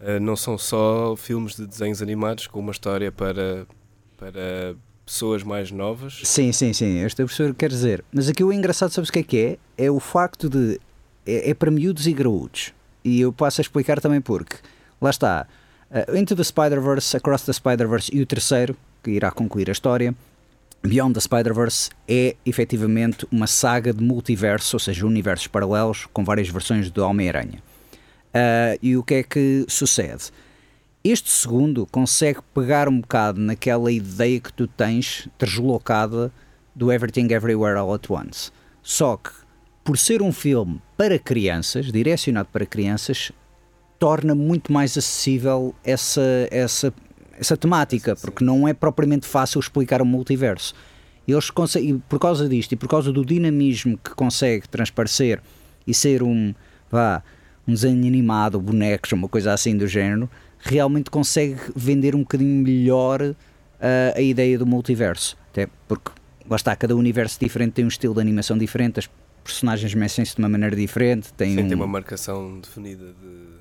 Uh, 0.00 0.20
não 0.20 0.36
são 0.36 0.56
só 0.58 1.14
filmes 1.16 1.56
de 1.56 1.66
desenhos 1.66 2.02
animados 2.02 2.46
com 2.46 2.60
uma 2.60 2.72
história 2.72 3.12
para, 3.12 3.66
para 4.16 4.74
pessoas 5.04 5.42
mais 5.42 5.70
novas. 5.70 6.20
Sim, 6.24 6.52
sim, 6.52 6.72
sim. 6.72 7.00
Este 7.00 7.16
professor 7.16 7.54
quer 7.54 7.70
dizer. 7.70 8.04
Mas 8.12 8.28
aqui 8.28 8.44
o 8.44 8.52
engraçado, 8.52 8.90
sabes 8.90 9.10
o 9.10 9.12
que 9.12 9.18
é 9.18 9.22
que 9.22 9.38
é? 9.38 9.58
É 9.86 9.90
o 9.90 10.00
facto 10.00 10.48
de. 10.48 10.80
É, 11.26 11.50
é 11.50 11.54
para 11.54 11.70
miúdos 11.70 12.06
e 12.06 12.12
graúdos. 12.12 12.72
E 13.04 13.20
eu 13.20 13.32
passo 13.32 13.60
a 13.60 13.62
explicar 13.62 14.00
também 14.00 14.20
porque. 14.20 14.56
Lá 15.00 15.10
está 15.10 15.46
Uh, 15.90 16.16
Into 16.16 16.34
the 16.34 16.44
Spider-Verse, 16.44 17.16
Across 17.16 17.46
the 17.46 17.52
Spider-Verse 17.52 18.10
e 18.14 18.20
o 18.20 18.26
terceiro, 18.26 18.76
que 19.02 19.12
irá 19.12 19.30
concluir 19.30 19.68
a 19.68 19.72
história, 19.72 20.14
Beyond 20.82 21.14
the 21.14 21.20
Spider-Verse 21.20 21.90
é 22.06 22.36
efetivamente 22.44 23.26
uma 23.30 23.46
saga 23.46 23.92
de 23.92 24.02
multiverso, 24.02 24.76
ou 24.76 24.80
seja, 24.80 25.06
universos 25.06 25.48
paralelos 25.48 26.06
com 26.12 26.24
várias 26.24 26.48
versões 26.48 26.90
do 26.90 27.04
Homem-Aranha. 27.04 27.60
Uh, 28.28 28.78
e 28.80 28.96
o 28.96 29.02
que 29.02 29.14
é 29.14 29.22
que 29.22 29.64
sucede? 29.68 30.30
Este 31.02 31.30
segundo 31.30 31.86
consegue 31.86 32.40
pegar 32.54 32.88
um 32.88 33.00
bocado 33.00 33.40
naquela 33.40 33.90
ideia 33.90 34.40
que 34.40 34.52
tu 34.52 34.66
tens 34.66 35.28
deslocada 35.38 36.30
do 36.74 36.92
Everything 36.92 37.32
Everywhere 37.32 37.78
All 37.78 37.94
at 37.94 38.10
Once. 38.10 38.50
Só 38.82 39.16
que, 39.16 39.30
por 39.82 39.96
ser 39.96 40.20
um 40.20 40.32
filme 40.32 40.80
para 40.96 41.18
crianças, 41.18 41.90
direcionado 41.90 42.48
para 42.52 42.66
crianças, 42.66 43.32
torna 43.98 44.34
muito 44.34 44.72
mais 44.72 44.96
acessível 44.96 45.74
essa, 45.84 46.48
essa, 46.50 46.92
essa 47.38 47.56
temática, 47.56 48.14
porque 48.16 48.44
não 48.44 48.66
é 48.66 48.74
propriamente 48.74 49.26
fácil 49.26 49.58
explicar 49.58 50.02
o 50.02 50.06
multiverso. 50.06 50.74
Eles 51.26 51.50
conseguem, 51.50 51.98
por 52.08 52.20
causa 52.20 52.48
disto 52.48 52.72
e 52.72 52.76
por 52.76 52.88
causa 52.88 53.12
do 53.12 53.24
dinamismo 53.24 53.98
que 53.98 54.10
consegue 54.10 54.68
transparecer 54.68 55.40
e 55.86 55.92
ser 55.92 56.22
um, 56.22 56.54
vá, 56.90 57.22
um 57.66 57.72
desenho 57.72 58.06
animado, 58.06 58.60
bonecos, 58.60 59.10
uma 59.12 59.28
coisa 59.28 59.52
assim 59.52 59.76
do 59.76 59.88
género, 59.88 60.30
realmente 60.58 61.10
consegue 61.10 61.56
vender 61.74 62.14
um 62.14 62.20
bocadinho 62.20 62.62
melhor 62.62 63.22
uh, 63.22 63.34
a 64.14 64.20
ideia 64.20 64.58
do 64.58 64.66
multiverso. 64.66 65.36
Até 65.50 65.68
porque, 65.88 66.10
lá 66.48 66.56
está, 66.56 66.76
cada 66.76 66.94
universo 66.94 67.38
diferente 67.40 67.72
tem 67.72 67.84
um 67.84 67.88
estilo 67.88 68.14
de 68.14 68.20
animação 68.20 68.56
diferente, 68.56 69.00
as 69.00 69.10
personagens 69.42 69.94
mexem-se 69.94 70.34
de 70.34 70.38
uma 70.40 70.48
maneira 70.48 70.76
diferente. 70.76 71.32
Tem, 71.32 71.54
Sim, 71.54 71.62
um... 71.62 71.68
tem 71.68 71.74
uma 71.74 71.86
marcação 71.86 72.60
definida 72.60 73.06
de 73.06 73.55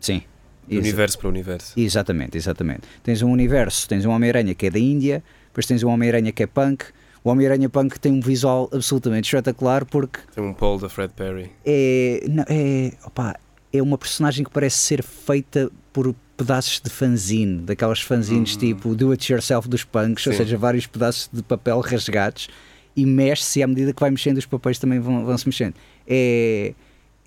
Sim. 0.00 0.22
Universo 0.70 1.18
para 1.18 1.28
universo. 1.28 1.72
Exatamente, 1.76 2.36
exatamente. 2.36 2.82
Tens 3.02 3.22
um 3.22 3.30
universo, 3.30 3.88
tens 3.88 4.04
um 4.04 4.10
Homem-Aranha 4.10 4.54
que 4.54 4.66
é 4.66 4.70
da 4.70 4.78
Índia, 4.78 5.22
depois 5.46 5.66
tens 5.66 5.82
um 5.82 5.88
Homem-Aranha 5.88 6.30
que 6.30 6.42
é 6.42 6.46
punk. 6.46 6.84
O 7.24 7.30
Homem-Aranha 7.30 7.68
punk 7.68 7.98
tem 7.98 8.12
um 8.12 8.20
visual 8.20 8.68
absolutamente 8.72 9.26
espetacular 9.26 9.84
porque. 9.84 10.20
Tem 10.34 10.44
um 10.44 10.52
Paul 10.52 10.78
da 10.78 10.88
Fred 10.88 11.12
Perry. 11.14 11.50
É, 11.64 12.24
não, 12.28 12.44
é, 12.48 12.92
opa, 13.04 13.36
é 13.72 13.82
uma 13.82 13.96
personagem 13.96 14.44
que 14.44 14.50
parece 14.50 14.76
ser 14.78 15.02
feita 15.02 15.70
por 15.92 16.14
pedaços 16.36 16.80
de 16.80 16.90
fanzine, 16.90 17.62
daquelas 17.62 18.00
fanzines 18.00 18.54
uhum. 18.54 18.60
tipo 18.60 18.94
do 18.94 19.10
it 19.10 19.32
yourself 19.32 19.68
dos 19.68 19.84
punks, 19.84 20.22
Sim. 20.22 20.30
ou 20.30 20.36
seja, 20.36 20.56
vários 20.56 20.86
pedaços 20.86 21.28
de 21.32 21.42
papel 21.42 21.80
rasgados 21.80 22.48
e 22.94 23.04
mexe-se 23.04 23.60
e 23.60 23.62
à 23.62 23.66
medida 23.66 23.92
que 23.92 24.00
vai 24.00 24.10
mexendo 24.10 24.38
os 24.38 24.46
papéis 24.46 24.78
também 24.78 25.00
vão, 25.00 25.24
vão 25.24 25.36
se 25.36 25.46
mexendo. 25.46 25.74
É, 26.06 26.74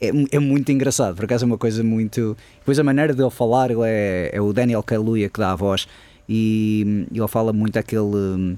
é, 0.02 0.36
é, 0.36 0.40
muito 0.40 0.72
engraçado, 0.72 1.16
por 1.16 1.26
acaso 1.26 1.46
é 1.46 1.48
uma 1.48 1.58
coisa 1.58 1.84
muito. 1.84 2.36
Depois 2.60 2.80
a 2.80 2.84
maneira 2.84 3.14
dele 3.14 3.30
falar, 3.30 3.70
ele 3.70 3.82
é, 3.86 4.32
é 4.34 4.42
o 4.42 4.52
Daniel 4.52 4.82
Kaluuya 4.82 5.30
que 5.30 5.40
dá 5.40 5.52
a 5.52 5.56
voz 5.56 5.88
e 6.28 7.06
ele 7.14 7.28
fala 7.28 7.54
muito 7.54 7.78
aquele 7.78 8.58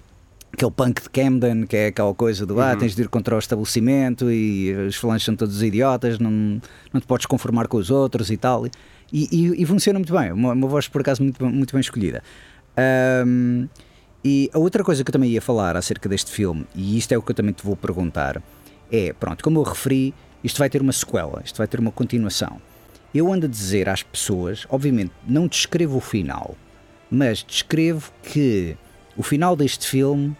aquele 0.53 0.71
punk 0.71 1.01
de 1.01 1.09
Camden, 1.09 1.65
que 1.65 1.75
é 1.75 1.87
aquela 1.87 2.13
coisa 2.13 2.45
do 2.45 2.61
ah, 2.61 2.71
uhum. 2.71 2.77
tens 2.77 2.95
de 2.95 3.01
ir 3.01 3.09
contra 3.09 3.35
o 3.35 3.39
estabelecimento 3.39 4.31
e 4.31 4.71
os 4.87 4.95
fãs 4.95 5.23
são 5.23 5.35
todos 5.35 5.61
idiotas, 5.63 6.19
não, 6.19 6.61
não 6.93 7.01
te 7.01 7.07
podes 7.07 7.25
conformar 7.25 7.67
com 7.67 7.77
os 7.77 7.89
outros 7.89 8.29
e 8.29 8.37
tal. 8.37 8.67
E, 8.67 8.71
e, 9.11 9.63
e 9.63 9.65
funciona 9.65 9.99
muito 9.99 10.13
bem, 10.13 10.31
uma, 10.31 10.53
uma, 10.53 10.67
voz 10.67 10.87
por 10.87 11.01
acaso 11.01 11.23
muito, 11.23 11.43
muito 11.45 11.71
bem 11.71 11.81
escolhida. 11.81 12.23
Um, 13.25 13.67
e 14.23 14.49
a 14.53 14.59
outra 14.59 14.83
coisa 14.83 15.03
que 15.03 15.09
eu 15.09 15.13
também 15.13 15.31
ia 15.31 15.41
falar 15.41 15.75
acerca 15.75 16.07
deste 16.07 16.31
filme, 16.31 16.65
e 16.75 16.97
isto 16.97 17.11
é 17.11 17.17
o 17.17 17.21
que 17.21 17.31
eu 17.31 17.35
também 17.35 17.53
te 17.53 17.63
vou 17.63 17.75
perguntar, 17.75 18.41
é, 18.91 19.11
pronto, 19.13 19.43
como 19.43 19.59
eu 19.59 19.63
referi, 19.63 20.13
isto 20.43 20.59
vai 20.59 20.69
ter 20.69 20.81
uma 20.81 20.91
sequela, 20.91 21.41
isto 21.43 21.57
vai 21.57 21.67
ter 21.67 21.79
uma 21.79 21.91
continuação. 21.91 22.61
Eu 23.13 23.31
ando 23.31 23.45
a 23.45 23.49
dizer 23.49 23.87
às 23.87 24.03
pessoas, 24.03 24.65
obviamente, 24.69 25.11
não 25.27 25.47
descrevo 25.47 25.97
o 25.97 26.01
final, 26.01 26.55
mas 27.09 27.43
descrevo 27.43 28.11
que 28.23 28.75
o 29.15 29.23
final 29.23 29.55
deste 29.55 29.87
filme 29.87 30.35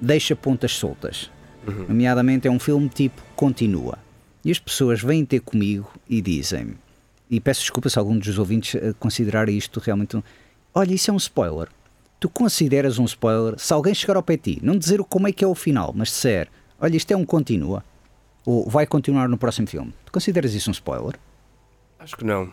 deixa 0.00 0.36
pontas 0.36 0.72
soltas. 0.72 1.30
Uhum. 1.66 1.86
Nomeadamente 1.88 2.46
é 2.46 2.50
um 2.50 2.58
filme 2.58 2.88
tipo 2.88 3.22
continua. 3.34 3.98
E 4.44 4.50
as 4.50 4.58
pessoas 4.58 5.02
vêm 5.02 5.24
ter 5.24 5.40
comigo 5.40 5.90
e 6.08 6.20
dizem 6.20 6.74
e 7.30 7.38
peço 7.38 7.60
desculpa 7.60 7.88
se 7.88 7.98
algum 7.98 8.18
dos 8.18 8.38
ouvintes 8.38 8.74
eh, 8.74 8.92
considerar 8.98 9.48
isto 9.48 9.78
realmente 9.78 10.16
um, 10.16 10.22
olha, 10.74 10.92
isso 10.92 11.10
é 11.10 11.14
um 11.14 11.16
spoiler. 11.16 11.68
Tu 12.18 12.28
consideras 12.28 12.98
um 12.98 13.04
spoiler 13.04 13.54
se 13.56 13.72
alguém 13.72 13.94
chegar 13.94 14.16
ao 14.16 14.22
pé 14.22 14.36
de 14.36 14.54
ti, 14.54 14.60
não 14.62 14.76
dizer 14.76 14.98
como 15.04 15.28
é 15.28 15.32
que 15.32 15.44
é 15.44 15.46
o 15.46 15.54
final, 15.54 15.92
mas 15.94 16.08
disser, 16.08 16.48
olha, 16.80 16.96
isto 16.96 17.12
é 17.12 17.16
um 17.16 17.24
continua, 17.24 17.84
ou 18.44 18.68
vai 18.68 18.86
continuar 18.86 19.28
no 19.28 19.36
próximo 19.36 19.66
filme. 19.66 19.92
Tu 20.04 20.12
consideras 20.12 20.54
isso 20.54 20.70
um 20.70 20.72
spoiler? 20.72 21.18
Acho 21.98 22.16
que 22.16 22.24
não. 22.24 22.50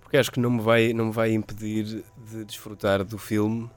Porque 0.00 0.16
acho 0.16 0.30
que 0.30 0.38
não 0.38 0.50
me 0.50 0.60
vai, 0.60 0.92
não 0.92 1.06
me 1.06 1.12
vai 1.12 1.32
impedir 1.32 2.04
de 2.16 2.44
desfrutar 2.44 3.04
do 3.04 3.18
filme. 3.18 3.70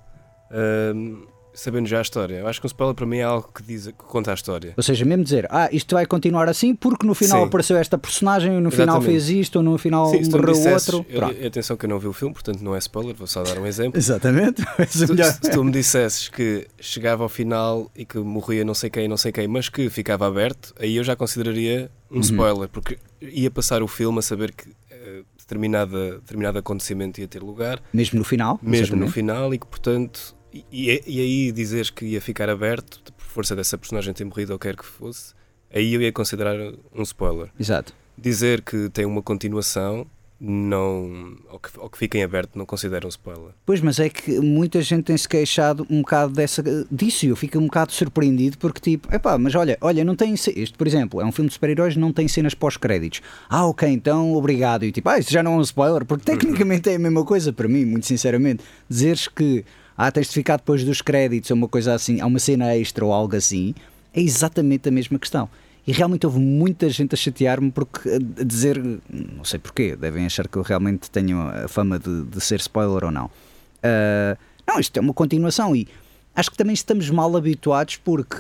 Um 0.94 1.26
sabendo 1.54 1.88
já 1.88 2.00
a 2.00 2.02
história. 2.02 2.38
Eu 2.38 2.48
acho 2.48 2.60
que 2.60 2.66
um 2.66 2.68
spoiler 2.68 2.96
para 2.96 3.06
mim 3.06 3.18
é 3.18 3.24
algo 3.24 3.50
que, 3.54 3.64
diz, 3.64 3.88
que 3.88 3.94
conta 3.94 4.32
a 4.32 4.34
história. 4.34 4.74
Ou 4.78 4.84
seja, 4.84 5.06
mesmo 5.06 5.24
dizer, 5.24 5.48
ah, 5.50 5.70
isto 5.72 5.96
vai 5.96 6.06
continuar 6.06 6.48
assim 6.48 6.76
porque 6.76 7.06
no 7.06 7.14
final 7.14 7.42
Sim. 7.42 7.48
apareceu 7.48 7.78
esta 7.78 7.98
personagem, 7.98 8.52
no 8.52 8.70
Exatamente. 8.70 8.76
final 8.76 9.02
fez 9.02 9.30
isto, 9.30 9.58
ou 9.58 9.64
no 9.64 9.78
final 9.78 10.10
Sim, 10.10 10.22
morreu 10.32 10.74
outro. 10.74 11.06
Eu, 11.10 11.48
atenção 11.48 11.76
que 11.76 11.86
eu 11.86 11.90
não 11.90 12.00
vi 12.00 12.08
o 12.08 12.14
filme, 12.14 12.34
portanto 12.34 12.62
não 12.62 12.76
é 12.76 12.80
spoiler, 12.80 13.16
vou 13.16 13.28
só 13.28 13.44
dar 13.44 13.58
um 13.58 13.66
exemplo. 13.66 13.98
Exatamente. 14.00 14.64
Se 14.90 15.06
tu, 15.06 15.16
se 15.16 15.52
tu 15.52 15.64
me 15.64 15.72
dissesses 15.72 16.28
que 16.30 16.68
chegava 16.80 17.24
ao 17.24 17.30
final 17.30 17.92
e 17.96 18.06
que 18.06 18.18
morria 18.18 18.64
não 18.66 18.74
sei 18.74 18.90
quem, 18.90 19.08
não 19.08 19.18
sei 19.18 19.32
quem, 19.32 19.48
mas 19.48 19.70
que 19.70 19.90
ficava 19.90 20.28
aberto, 20.28 20.74
aí 20.80 20.96
eu 20.96 21.04
já 21.04 21.16
consideraria 21.16 21.92
um 22.10 22.16
uhum. 22.16 22.22
spoiler, 22.22 22.70
porque 22.70 22.98
ia 23.22 23.52
passar 23.52 23.84
o 23.84 23.88
filme 23.88 24.20
a 24.20 24.22
saber 24.22 24.52
que 24.52 24.70
uh, 24.70 25.26
determinada, 25.38 26.16
determinado 26.16 26.58
acontecimento 26.58 27.20
ia 27.20 27.28
ter 27.28 27.42
lugar. 27.42 27.82
Mesmo 27.94 28.20
no 28.20 28.26
final? 28.26 28.60
Mesmo 28.62 28.86
exatamente. 28.86 29.08
no 29.08 29.12
final, 29.12 29.54
e 29.54 29.60
que 29.60 29.68
portanto 29.68 30.36
e, 30.54 31.02
e, 31.06 31.20
aí 31.22 31.52
dizeres 31.52 31.90
que 31.90 32.06
ia 32.06 32.22
ficar 32.22 32.50
aberto, 32.50 33.02
por 33.14 33.26
força 33.26 33.56
dessa 33.56 33.78
personagem 33.78 34.14
ter 34.14 34.26
morrido 34.26 34.54
ou 34.54 34.60
quer 34.60 34.76
que 34.76 34.86
fosse, 34.86 35.34
aí 35.74 35.94
eu 35.94 36.02
ia 36.02 36.12
considerar 36.12 36.56
um 36.94 37.04
spoiler. 37.04 37.50
Exato. 37.60 37.94
Dizer 38.18 38.62
que 38.62 38.90
tem 38.90 39.06
uma 39.06 39.22
continuação, 39.22 40.08
não 40.40 41.36
ou 41.50 41.60
que, 41.60 41.70
ou 41.78 41.90
que 41.90 41.98
fiquem 41.98 42.24
aberto, 42.24 42.56
não 42.56 42.66
considero 42.66 43.06
um 43.06 43.10
spoiler. 43.10 43.52
Pois, 43.66 43.82
mas 43.82 44.00
é 44.00 44.10
que 44.10 44.40
muita 44.40 44.82
gente 44.82 45.04
tem 45.04 45.18
se 45.18 45.28
queixado 45.28 45.86
um 45.90 46.02
bocado 46.02 46.34
dessa, 46.34 46.64
disso 46.90 47.26
e 47.26 47.30
eu 47.30 47.36
fico 47.36 47.58
um 47.60 47.66
bocado 47.66 47.92
surpreendido 47.92 48.58
porque 48.58 48.80
tipo, 48.80 49.14
epá, 49.14 49.38
mas 49.38 49.54
olha, 49.56 49.78
olha, 49.82 50.04
não 50.04 50.16
tem 50.16 50.34
isto, 50.34 50.78
por 50.78 50.88
exemplo, 50.88 51.22
é 51.22 51.26
um 51.26 51.32
filme 51.32 51.50
de 51.50 51.54
super-heróis, 51.54 51.96
não 51.96 52.14
tem 52.14 52.28
cenas 52.28 52.54
pós-créditos. 52.54 53.22
Ah, 53.50 53.68
ok, 53.68 53.88
então 53.90 54.34
obrigado. 54.34 54.86
E 54.86 54.92
tipo, 54.92 55.10
ah, 55.10 55.20
isso 55.20 55.32
já 55.32 55.44
não 55.44 55.54
é 55.54 55.58
um 55.58 55.62
spoiler, 55.62 56.06
porque 56.06 56.24
tecnicamente 56.32 56.90
é 56.90 56.96
a 56.96 57.00
mesma 57.00 57.26
coisa 57.26 57.52
para 57.52 57.68
mim, 57.68 57.86
muito 57.86 58.06
sinceramente. 58.06 58.64
Dizeres 58.90 59.28
que 59.28 59.66
ah, 60.02 60.10
tens 60.10 60.28
de 60.28 60.34
ficar 60.34 60.56
depois 60.56 60.82
dos 60.86 61.02
créditos, 61.02 61.52
ou 61.52 61.58
uma 61.58 61.68
coisa 61.68 61.94
assim, 61.94 62.22
há 62.22 62.26
uma 62.26 62.40
cena 62.40 62.74
extra 62.74 63.04
ou 63.04 63.12
algo 63.12 63.36
assim, 63.36 63.76
é 64.14 64.22
exatamente 64.22 64.88
a 64.88 64.92
mesma 64.94 65.20
questão. 65.20 65.50
E 65.86 65.92
realmente 65.92 66.26
houve 66.26 66.40
muita 66.40 66.90
gente 66.90 67.14
a 67.14 67.18
chatear-me 67.18 67.70
porque 67.70 68.08
a 68.08 68.44
dizer, 68.46 68.82
não 69.10 69.44
sei 69.44 69.60
porquê, 69.60 69.98
devem 69.98 70.26
achar 70.26 70.48
que 70.48 70.56
eu 70.56 70.62
realmente 70.62 71.12
tenho 71.12 71.42
a 71.42 71.68
fama 71.68 72.00
de, 72.00 72.24
de 72.24 72.40
ser 72.40 72.62
spoiler 72.62 73.04
ou 73.04 73.12
não. 73.12 73.26
Uh, 73.26 74.40
não, 74.66 74.80
isto 74.80 74.96
é 74.96 75.02
uma 75.02 75.14
continuação 75.14 75.76
e 75.76 75.86
acho 76.34 76.50
que 76.50 76.56
também 76.56 76.74
estamos 76.74 77.10
mal 77.10 77.36
habituados 77.36 77.98
porque, 77.98 78.38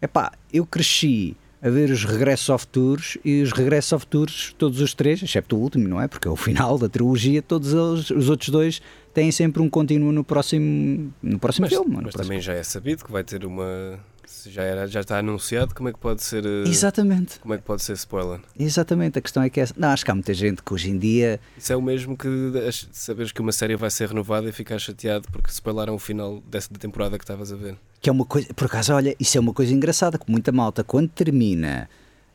epá, 0.00 0.30
eu 0.52 0.64
cresci 0.64 1.36
a 1.62 1.68
ver 1.68 1.90
os 1.90 2.04
regressos 2.04 2.48
ao 2.48 2.58
futuros 2.58 3.18
e 3.24 3.42
os 3.42 3.52
regressos 3.52 3.92
ao 3.92 4.00
futuros, 4.00 4.54
todos 4.56 4.80
os 4.80 4.94
três, 4.94 5.22
excepto 5.22 5.56
o 5.56 5.60
último, 5.60 5.86
não 5.86 6.00
é? 6.00 6.08
Porque 6.08 6.26
é 6.26 6.30
o 6.30 6.36
final 6.36 6.78
da 6.78 6.88
trilogia, 6.88 7.42
todos 7.42 7.72
eles, 7.72 8.10
os 8.10 8.30
outros 8.30 8.48
dois 8.48 8.80
têm 9.12 9.30
sempre 9.30 9.60
um 9.60 9.68
contínuo 9.68 10.10
no 10.10 10.24
próximo, 10.24 11.12
no 11.22 11.38
próximo 11.38 11.64
mas, 11.64 11.72
filme. 11.72 11.90
Mas 11.90 12.02
próximo. 12.02 12.22
também 12.22 12.40
já 12.40 12.54
é 12.54 12.62
sabido 12.62 13.04
que 13.04 13.12
vai 13.12 13.22
ter 13.22 13.44
uma. 13.44 13.98
Já, 14.48 14.62
era, 14.62 14.86
já 14.86 15.00
está 15.00 15.18
anunciado, 15.18 15.74
como 15.74 15.88
é 15.88 15.92
que 15.92 15.98
pode 15.98 16.22
ser. 16.22 16.44
Eh, 16.44 16.64
Exatamente. 16.66 17.38
Como 17.40 17.54
é 17.54 17.58
que 17.58 17.64
pode 17.64 17.82
ser 17.82 17.94
spoiler? 17.94 18.40
Exatamente, 18.58 19.18
a 19.18 19.22
questão 19.22 19.42
é 19.42 19.50
que 19.50 19.60
é. 19.60 19.66
Não, 19.76 19.88
acho 19.88 20.04
que 20.04 20.10
há 20.10 20.14
muita 20.14 20.32
gente 20.32 20.62
que 20.62 20.72
hoje 20.72 20.90
em 20.90 20.98
dia. 20.98 21.40
Isso 21.58 21.72
é 21.72 21.76
o 21.76 21.82
mesmo 21.82 22.16
que 22.16 22.28
saberes 22.92 23.32
que 23.32 23.40
uma 23.40 23.52
série 23.52 23.76
vai 23.76 23.90
ser 23.90 24.08
renovada 24.08 24.48
e 24.48 24.52
ficar 24.52 24.78
chateado 24.78 25.28
porque 25.30 25.50
spoilaram 25.50 25.94
o 25.94 25.98
final 25.98 26.42
dessa 26.50 26.68
temporada 26.74 27.18
que 27.18 27.24
estavas 27.24 27.52
a 27.52 27.56
ver. 27.56 27.76
Que 28.00 28.08
é 28.08 28.12
uma 28.12 28.24
coisa. 28.24 28.52
Por 28.54 28.66
acaso, 28.66 28.94
olha, 28.94 29.14
isso 29.18 29.36
é 29.36 29.40
uma 29.40 29.52
coisa 29.52 29.72
engraçada, 29.74 30.18
que 30.18 30.30
muita 30.30 30.52
malta, 30.52 30.82
quando 30.82 31.08
termina 31.08 31.88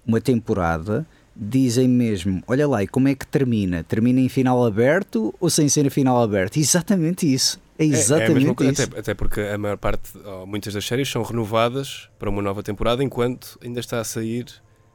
uma 0.05 0.21
temporada 0.21 1.05
dizem 1.35 1.87
mesmo: 1.87 2.41
olha 2.47 2.67
lá, 2.67 2.83
e 2.83 2.87
como 2.87 3.07
é 3.07 3.15
que 3.15 3.27
termina? 3.27 3.83
Termina 3.83 4.19
em 4.19 4.29
final 4.29 4.65
aberto 4.65 5.33
ou 5.39 5.49
sem 5.49 5.67
ser 5.67 5.85
em 5.85 5.89
final 5.89 6.21
aberto? 6.21 6.57
Exatamente 6.57 7.31
isso. 7.31 7.59
É 7.77 7.83
exatamente 7.83 8.63
é, 8.63 8.67
é 8.67 8.71
isso. 8.71 8.83
Até, 8.83 8.99
até, 8.99 9.13
porque 9.13 9.41
a 9.41 9.57
maior 9.57 9.77
parte, 9.77 10.11
muitas 10.47 10.73
das 10.73 10.85
séries 10.85 11.09
são 11.09 11.21
renovadas 11.23 12.09
para 12.17 12.29
uma 12.29 12.41
nova 12.41 12.63
temporada 12.63 13.03
enquanto 13.03 13.59
ainda 13.61 13.79
está 13.79 13.99
a 13.99 14.03
sair 14.03 14.45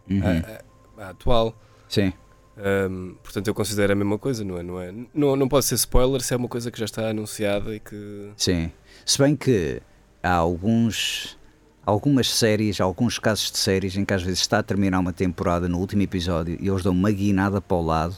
uhum. 0.09 0.23
a, 0.23 1.03
a, 1.03 1.07
a, 1.07 1.11
atual. 1.11 1.55
Sim. 1.89 2.13
Um, 2.57 3.15
portanto, 3.23 3.49
eu 3.49 3.55
considero 3.55 3.93
a 3.93 3.97
mesma 3.97 4.19
coisa, 4.19 4.45
não 4.45 4.59
é? 4.59 4.63
Não, 4.63 4.81
é? 4.81 4.93
Não, 5.15 5.37
não 5.37 5.49
pode 5.49 5.65
ser 5.67 5.75
spoiler 5.77 6.21
se 6.21 6.35
é 6.35 6.37
uma 6.37 6.49
coisa 6.49 6.71
que 6.71 6.79
já 6.79 6.85
está 6.85 7.09
anunciada 7.09 7.75
e 7.75 7.81
que. 7.81 8.31
Sim. 8.37 8.71
Se 9.05 9.19
bem 9.19 9.37
que 9.37 9.81
há 10.23 10.35
alguns 10.35 11.39
algumas 11.85 12.31
séries, 12.31 12.81
alguns 12.81 13.19
casos 13.19 13.51
de 13.51 13.59
séries 13.59 13.97
em 13.97 14.05
que 14.05 14.15
às 14.15 14.23
vezes 14.23 14.41
está 14.41 14.59
a 14.59 14.63
terminar 14.63 15.01
uma 15.01 15.13
temporada 15.13 15.69
no 15.69 15.79
último 15.79 16.03
episódio 16.03 16.57
e 16.61 16.69
eles 16.69 16.83
dão 16.83 16.93
uma 16.93 17.11
guinada 17.11 17.61
para 17.61 17.77
o 17.77 17.83
lado 17.83 18.17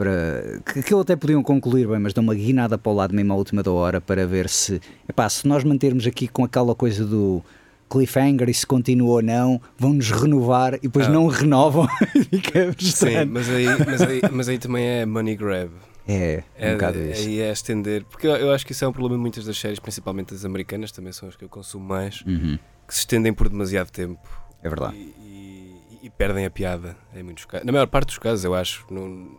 para 0.00 0.60
que 0.64 0.78
aquilo 0.78 1.00
até 1.00 1.14
podiam 1.14 1.42
concluir 1.42 1.86
bem, 1.86 1.98
mas 1.98 2.14
dão 2.14 2.24
uma 2.24 2.34
guinada 2.34 2.78
para 2.78 2.90
o 2.90 2.94
lado 2.94 3.14
mesmo 3.14 3.34
à 3.34 3.36
última 3.36 3.62
da 3.62 3.70
hora 3.70 4.00
para 4.00 4.26
ver 4.26 4.48
se 4.48 4.80
epá, 5.06 5.28
se 5.28 5.46
nós 5.46 5.62
mantermos 5.62 6.06
aqui 6.06 6.26
com 6.26 6.42
aquela 6.42 6.74
coisa 6.74 7.04
do 7.04 7.44
cliffhanger 7.90 8.48
e 8.48 8.54
se 8.54 8.66
continua 8.66 9.10
ou 9.10 9.22
não, 9.22 9.60
vão-nos 9.76 10.10
renovar 10.10 10.76
e 10.76 10.80
depois 10.80 11.06
ah. 11.06 11.10
não 11.10 11.26
renovam 11.26 11.86
Sim, 12.80 13.26
mas 13.28 13.50
aí, 13.50 13.66
mas, 13.84 14.00
aí, 14.00 14.20
mas 14.32 14.48
aí 14.48 14.58
também 14.58 14.86
é 14.86 15.04
money 15.04 15.36
grab. 15.36 15.70
É, 16.08 16.44
é 16.56 16.70
um 16.70 16.72
bocado 16.72 16.98
isso. 16.98 17.28
Aí 17.28 17.40
é 17.40 17.52
estender, 17.52 18.04
porque 18.04 18.26
eu, 18.26 18.36
eu, 18.36 18.52
acho 18.52 18.64
que 18.64 18.72
isso 18.72 18.82
é 18.82 18.88
um 18.88 18.92
problema 18.92 19.16
de 19.16 19.20
muitas 19.20 19.44
das 19.44 19.58
séries, 19.58 19.78
principalmente 19.78 20.32
as 20.32 20.46
americanas, 20.46 20.90
também 20.90 21.12
são 21.12 21.28
as 21.28 21.36
que 21.36 21.44
eu 21.44 21.48
consumo 21.48 21.84
mais. 21.84 22.22
Uhum 22.26 22.58
que 22.90 22.94
se 22.94 23.00
estendem 23.00 23.32
por 23.32 23.48
demasiado 23.48 23.90
tempo. 23.90 24.28
É 24.60 24.68
verdade. 24.68 24.96
E, 24.96 25.80
e, 25.92 25.98
e 26.02 26.10
perdem 26.10 26.44
a 26.44 26.50
piada 26.50 26.96
em 27.14 27.22
muitos 27.22 27.44
casos. 27.44 27.64
Na 27.64 27.72
maior 27.72 27.86
parte 27.86 28.08
dos 28.08 28.18
casos, 28.18 28.44
eu 28.44 28.52
acho. 28.52 28.84
No, 28.90 29.38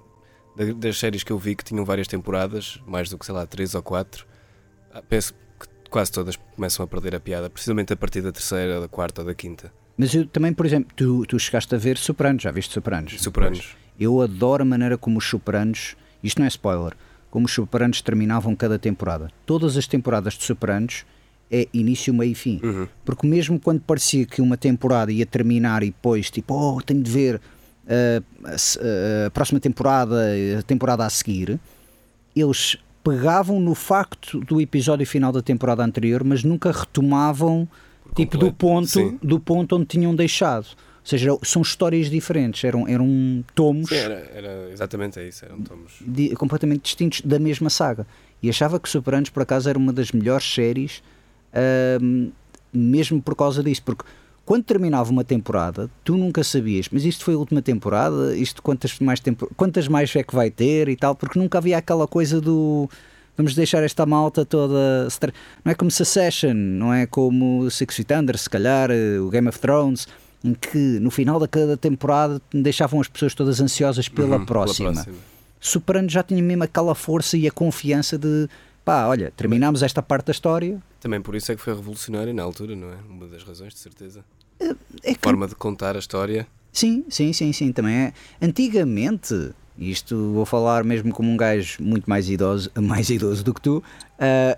das 0.78 0.98
séries 0.98 1.24
que 1.24 1.32
eu 1.32 1.38
vi 1.38 1.56
que 1.56 1.64
tinham 1.64 1.86
várias 1.86 2.08
temporadas, 2.08 2.80
mais 2.86 3.10
do 3.10 3.18
que, 3.18 3.26
sei 3.26 3.34
lá, 3.34 3.46
três 3.46 3.74
ou 3.74 3.82
quatro, 3.82 4.26
ah, 4.94 5.02
penso 5.02 5.34
que 5.34 5.90
quase 5.90 6.12
todas 6.12 6.36
começam 6.36 6.84
a 6.84 6.88
perder 6.88 7.16
a 7.16 7.20
piada, 7.20 7.50
precisamente 7.50 7.94
a 7.94 7.96
partir 7.96 8.22
da 8.22 8.32
terceira, 8.32 8.80
da 8.80 8.88
quarta 8.88 9.22
ou 9.22 9.28
da 9.28 9.34
quinta. 9.34 9.72
Mas 9.98 10.14
eu 10.14 10.26
também, 10.26 10.54
por 10.54 10.66
exemplo, 10.66 10.92
tu, 10.96 11.26
tu 11.26 11.38
chegaste 11.38 11.74
a 11.76 11.78
ver 11.78 11.98
Sopranos, 11.98 12.44
já 12.44 12.52
viste 12.52 12.74
Sopranos? 12.74 13.22
Sopranos. 13.22 13.76
Eu 14.00 14.22
adoro 14.22 14.64
a 14.64 14.66
maneira 14.66 14.98
como 14.98 15.18
os 15.18 15.26
Sopranos, 15.26 15.96
isto 16.24 16.40
não 16.40 16.46
é 16.46 16.48
spoiler, 16.48 16.94
como 17.30 17.46
os 17.46 17.54
Sopranos 17.54 18.02
terminavam 18.02 18.56
cada 18.56 18.80
temporada. 18.80 19.30
Todas 19.46 19.78
as 19.78 19.88
temporadas 19.88 20.34
de 20.34 20.44
Sopranos 20.44 21.06
é 21.52 21.68
início, 21.74 22.14
meio 22.14 22.32
e 22.32 22.36
fim. 22.36 22.60
Uhum. 22.64 22.88
Porque 23.06 23.28
mesmo 23.28 23.60
quando 23.60 23.82
parecia 23.82 24.26
que 24.26 24.42
uma 24.42 24.58
temporada 24.58 25.12
ia 25.12 25.26
terminar 25.26 25.84
e 25.84 25.88
depois, 25.88 26.32
tipo, 26.32 26.54
oh, 26.54 26.82
tenho 26.82 27.04
de 27.04 27.12
ver 27.12 27.42
a, 27.88 29.26
a, 29.28 29.30
próxima 29.32 29.60
temporada, 29.60 30.16
a 30.60 30.62
temporada 30.64 31.06
a 31.06 31.10
seguir, 31.10 31.60
eles 32.36 32.78
pegavam 33.04 33.60
no 33.60 33.76
facto 33.76 34.40
do 34.42 34.62
episódio 34.62 35.06
final 35.06 35.32
da 35.32 35.42
temporada 35.42 35.84
anterior, 35.84 36.24
mas 36.24 36.44
nunca 36.44 36.72
retomavam 36.72 37.68
tipo 38.16 38.38
do 38.38 38.52
ponto, 38.52 39.18
do 39.22 39.40
ponto 39.40 39.76
onde 39.76 39.86
tinham 39.86 40.16
deixado. 40.16 40.68
seja, 41.04 41.32
são 41.44 41.62
histórias 41.62 42.10
diferentes, 42.10 42.64
eram, 42.64 42.88
eram 42.88 43.44
tomos. 43.56 43.90
Sim, 43.90 43.96
era, 43.96 44.32
era 44.34 44.70
exatamente 44.72 45.20
isso, 45.28 45.46
eram 45.46 45.62
tomos. 45.62 45.94
De, 46.02 46.36
completamente 46.36 46.84
distintos 46.84 47.22
da 47.22 47.40
mesma 47.40 47.70
saga. 47.70 48.06
E 48.42 48.50
achava 48.50 48.80
que 48.80 48.90
Superanos, 48.90 49.30
por 49.30 49.44
acaso, 49.44 49.70
era 49.70 49.78
uma 49.78 49.94
das 49.94 50.12
melhores 50.12 50.52
séries, 50.52 51.04
uh, 51.54 52.32
mesmo 52.74 53.22
por 53.22 53.36
causa 53.36 53.64
disso, 53.64 53.84
porque 53.84 54.04
quando 54.46 54.64
terminava 54.64 55.10
uma 55.12 55.24
temporada, 55.24 55.90
tu 56.04 56.18
nunca 56.18 56.44
sabias, 56.44 56.88
mas 56.92 57.06
isto 57.06 57.24
foi 57.24 57.36
a 57.36 57.38
última 57.38 57.62
temporada, 57.62 58.36
isto 58.36 58.62
quantas 58.62 59.00
mais, 59.00 59.20
tempo, 59.20 59.50
quantas 59.56 59.88
mais 59.88 60.14
é 60.16 60.24
que 60.24 60.36
vai 60.36 60.50
ter 60.50 60.90
e 60.90 60.96
tal, 60.96 61.16
porque 61.16 61.38
nunca 61.40 61.58
havia 61.58 61.78
aquela 61.78 62.08
coisa 62.08 62.42
do 62.42 62.90
vamos 63.38 63.56
deixar 63.56 63.84
esta 63.84 64.06
malta 64.06 64.46
toda. 64.46 65.08
Não 65.64 65.72
é 65.72 65.76
como 65.76 65.90
Succession, 65.90 66.54
não 66.54 66.94
é 66.94 67.06
como 67.06 67.70
Six 67.70 67.96
Feet 67.96 68.12
Under, 68.12 68.38
se 68.38 68.50
calhar, 68.50 68.92
eh, 68.92 69.20
o 69.20 69.30
Game 69.30 69.48
of 69.48 69.60
Thrones, 69.60 70.08
em 70.44 70.54
que 70.54 70.78
no 70.78 71.12
final 71.12 71.40
da 71.40 71.48
cada 71.48 71.78
temporada 71.78 72.42
deixavam 72.54 73.00
as 73.00 73.08
pessoas 73.08 73.34
todas 73.34 73.60
ansiosas 73.62 74.10
pela, 74.10 74.38
uhum, 74.38 74.46
próxima. 74.46 74.92
pela 74.92 75.04
próxima. 75.04 75.26
Superando 75.60 76.10
já 76.10 76.24
tinha 76.24 76.42
mesmo 76.42 76.64
aquela 76.64 76.96
força 76.96 77.38
e 77.38 77.48
a 77.48 77.52
confiança 77.52 78.18
de 78.18 78.50
pá, 78.84 79.08
olha, 79.08 79.32
terminámos 79.36 79.84
esta 79.84 80.02
parte 80.02 80.28
da 80.28 80.32
história. 80.32 80.82
Também 81.00 81.22
por 81.22 81.36
isso 81.36 81.52
é 81.52 81.56
que 81.56 81.62
foi 81.62 81.74
revolucionário 81.74 82.34
na 82.34 82.44
altura, 82.44 82.76
não 82.76 82.92
é? 82.92 82.98
Uma 83.10 83.28
das 83.28 83.44
razões, 83.44 83.74
de 83.74 83.80
certeza. 83.80 84.24
É, 84.60 84.76
é 85.04 85.14
que... 85.14 85.20
Forma 85.22 85.48
de 85.48 85.56
contar 85.56 85.96
a 85.96 86.00
história. 86.00 86.48
Sim, 86.72 87.04
sim, 87.10 87.34
sim, 87.34 87.52
sim, 87.52 87.72
também 87.72 87.96
é. 87.96 88.14
Antigamente, 88.42 89.52
isto 89.78 90.34
vou 90.34 90.46
falar 90.46 90.84
mesmo 90.84 91.12
como 91.12 91.30
um 91.30 91.38
gajo 91.38 91.82
muito 91.82 92.10
mais 92.10 92.30
idoso, 92.30 92.72
mais 92.80 93.10
idoso 93.10 93.44
do 93.44 93.54
que 93.54 93.62
tu, 93.62 93.78
uh, 93.78 93.84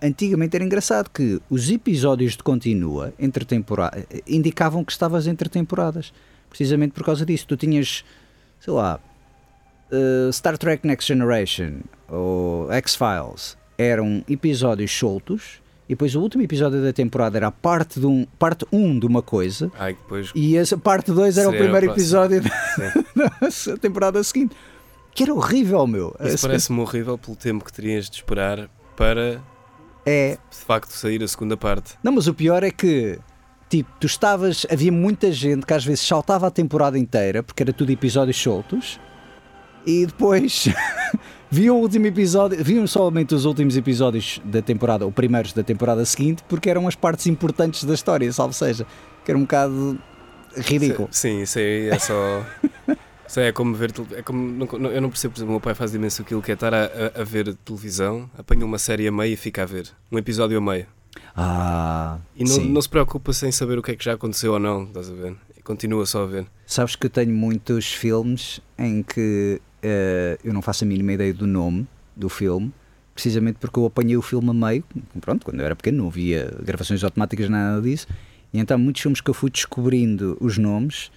antigamente 0.06 0.56
era 0.56 0.64
engraçado 0.64 1.10
que 1.10 1.42
os 1.50 1.70
episódios 1.70 2.34
de 2.34 2.44
continua 2.44 3.14
entre 3.18 3.46
temporada 3.46 4.06
indicavam 4.28 4.84
que 4.84 4.92
estavas 4.92 5.28
entre 5.28 5.50
temporadas. 5.50 6.14
Precisamente 6.50 6.92
por 6.92 7.04
causa 7.04 7.26
disso. 7.26 7.48
Tu 7.48 7.58
tinhas, 7.58 8.06
sei 8.60 8.74
lá, 8.74 9.00
uh, 9.92 10.32
Star 10.32 10.56
Trek 10.56 10.86
Next 10.86 11.08
Generation 11.08 11.80
ou 12.08 12.72
X-Files 12.72 13.58
eram 13.84 14.24
episódios 14.30 14.92
soltos 14.92 15.62
e 15.88 15.94
depois 15.94 16.16
o 16.16 16.22
último 16.22 16.44
episódio 16.44 16.82
da 16.82 16.94
temporada 16.94 17.38
era 17.38 17.48
a 17.48 17.52
parte 17.52 18.00
1 18.00 18.08
um, 18.08 18.26
parte 18.40 18.66
um 18.72 18.98
de 18.98 19.06
uma 19.06 19.22
coisa 19.22 19.72
Ai, 19.78 19.98
e 20.34 20.56
essa 20.56 20.78
parte 20.78 21.12
2 21.12 21.38
era 21.38 21.50
o 21.50 21.52
primeiro 21.52 21.92
episódio 21.92 22.42
da 22.42 23.78
temporada 23.80 24.24
seguinte. 24.24 24.56
Que 25.14 25.24
era 25.24 25.34
horrível, 25.34 25.86
meu. 25.86 26.16
Isso 26.22 26.48
parece-me 26.48 26.80
horrível 26.80 27.18
pelo 27.18 27.36
tempo 27.36 27.64
que 27.64 27.72
terias 27.72 28.10
de 28.10 28.16
esperar 28.16 28.68
para 28.96 29.40
é... 30.06 30.38
de 30.50 30.58
facto 30.58 30.92
sair 30.92 31.22
a 31.22 31.28
segunda 31.28 31.56
parte. 31.56 31.96
Não, 32.02 32.12
mas 32.12 32.28
o 32.28 32.34
pior 32.34 32.64
é 32.64 32.72
que 32.72 33.20
tipo, 33.70 33.92
tu 34.00 34.08
estavas. 34.08 34.66
Havia 34.72 34.92
muita 34.92 35.32
gente 35.32 35.66
que 35.66 35.74
às 35.74 35.86
vezes 35.86 36.02
saltava 36.02 36.48
a 36.48 36.52
temporada 36.52 36.98
inteira 36.98 37.44
porque 37.44 37.62
era 37.62 37.74
tudo 37.74 37.92
episódios 37.92 38.42
soltos 38.42 39.00
e 39.86 40.06
depois 40.06 40.68
viam 41.50 41.78
o 41.78 41.82
último 41.82 42.08
episódio, 42.08 42.64
viam 42.64 42.86
somente 42.88 43.36
os 43.36 43.46
últimos 43.46 43.78
episódios 43.78 44.42
da 44.44 44.62
temporada, 44.62 45.06
ou 45.06 45.12
primeiros 45.12 45.54
da 45.54 45.64
temporada 45.64 46.04
seguinte, 46.06 46.44
porque 46.48 46.70
eram 46.70 46.88
as 46.88 46.96
partes 46.96 47.28
importantes 47.28 47.84
da 47.84 47.94
história, 47.94 48.32
salvo 48.32 48.54
seja, 48.54 48.86
que 49.24 49.32
era 49.32 49.38
um 49.38 49.42
bocado 49.44 50.00
ridículo. 50.56 51.08
Sim, 51.12 51.42
isso 51.42 51.60
aí 51.60 51.90
é 51.90 52.00
só. 52.00 52.46
Isso 53.26 53.40
é 53.40 53.52
como 53.52 53.74
ver. 53.74 53.92
É 54.12 54.22
como, 54.22 54.68
não, 54.78 54.92
eu 54.92 55.02
não 55.02 55.10
percebo, 55.10 55.34
por 55.34 55.40
exemplo, 55.40 55.54
o 55.54 55.54
meu 55.54 55.60
pai 55.60 55.74
faz 55.74 55.96
imenso 55.96 56.22
aquilo 56.22 56.40
que 56.40 56.52
é 56.52 56.54
estar 56.54 56.72
a, 56.72 56.84
a, 56.84 57.22
a, 57.22 57.24
ver 57.24 57.56
televisão, 57.66 58.30
apanha 58.38 58.64
uma 58.64 58.78
série 58.78 59.08
a 59.08 59.12
meio 59.12 59.34
e 59.34 59.36
fica 59.36 59.64
a 59.64 59.66
ver. 59.66 59.90
Um 60.12 60.20
episódio 60.20 60.56
a 60.56 60.62
meio. 60.62 60.86
Ah. 61.36 62.20
E 62.36 62.44
não, 62.44 62.58
não 62.66 62.82
se 62.82 62.90
preocupa 62.90 63.34
sem 63.34 63.52
saber 63.52 63.80
o 63.80 63.82
que 63.82 63.92
é 63.92 63.96
que 63.96 64.06
já 64.06 64.14
aconteceu 64.14 64.54
ou 64.54 64.60
não, 64.60 64.84
estás 64.84 65.10
a 65.10 65.14
ver? 65.14 65.36
Continua 65.64 66.06
só 66.06 66.24
a 66.24 66.26
ver. 66.28 66.46
Sabes 66.68 66.96
que 66.96 67.08
eu 67.08 67.10
tenho 67.10 67.34
muitos 67.34 67.92
filmes 67.92 68.60
em 68.78 69.02
que 69.02 69.60
uh, 69.84 70.40
eu 70.44 70.54
não 70.54 70.62
faço 70.62 70.84
a 70.84 70.88
mínima 70.88 71.14
ideia 71.14 71.34
do 71.34 71.46
nome 71.46 71.88
do 72.16 72.30
filme, 72.30 72.72
precisamente 73.14 73.58
porque 73.60 73.78
eu 73.78 73.86
apanhei 73.86 74.18
o 74.18 74.22
filme 74.22 74.50
a 74.50 74.54
meio. 74.54 74.84
Pronto, 75.22 75.46
quando 75.46 75.60
eu 75.60 75.66
era 75.66 75.76
pequeno 75.76 76.00
não 76.00 76.08
havia 76.08 76.54
gravações 76.64 77.04
automáticas, 77.04 77.50
nada 77.50 77.82
disso. 77.82 78.08
E 78.54 78.60
então, 78.60 78.78
muitos 78.78 79.02
filmes 79.02 79.20
que 79.20 79.30
eu 79.30 79.34
fui 79.34 79.50
descobrindo 79.50 80.38
os 80.40 80.58
nomes. 80.58 81.12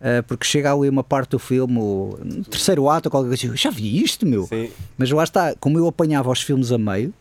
Uh, 0.00 0.20
porque 0.26 0.44
chega 0.44 0.74
ali 0.74 0.88
uma 0.88 1.04
parte 1.04 1.30
do 1.30 1.38
filme, 1.38 1.78
o 1.78 2.18
terceiro 2.50 2.90
ato, 2.90 3.08
qualquer 3.08 3.28
coisa, 3.28 3.46
eu 3.46 3.56
já 3.56 3.70
vi 3.70 4.02
isto, 4.02 4.26
meu. 4.26 4.46
Sim. 4.46 4.68
Mas 4.98 5.08
lá 5.12 5.22
está, 5.22 5.54
como 5.60 5.78
eu 5.78 5.86
apanhava 5.86 6.28
os 6.28 6.42
filmes 6.42 6.72
a 6.72 6.78
meio, 6.78 7.14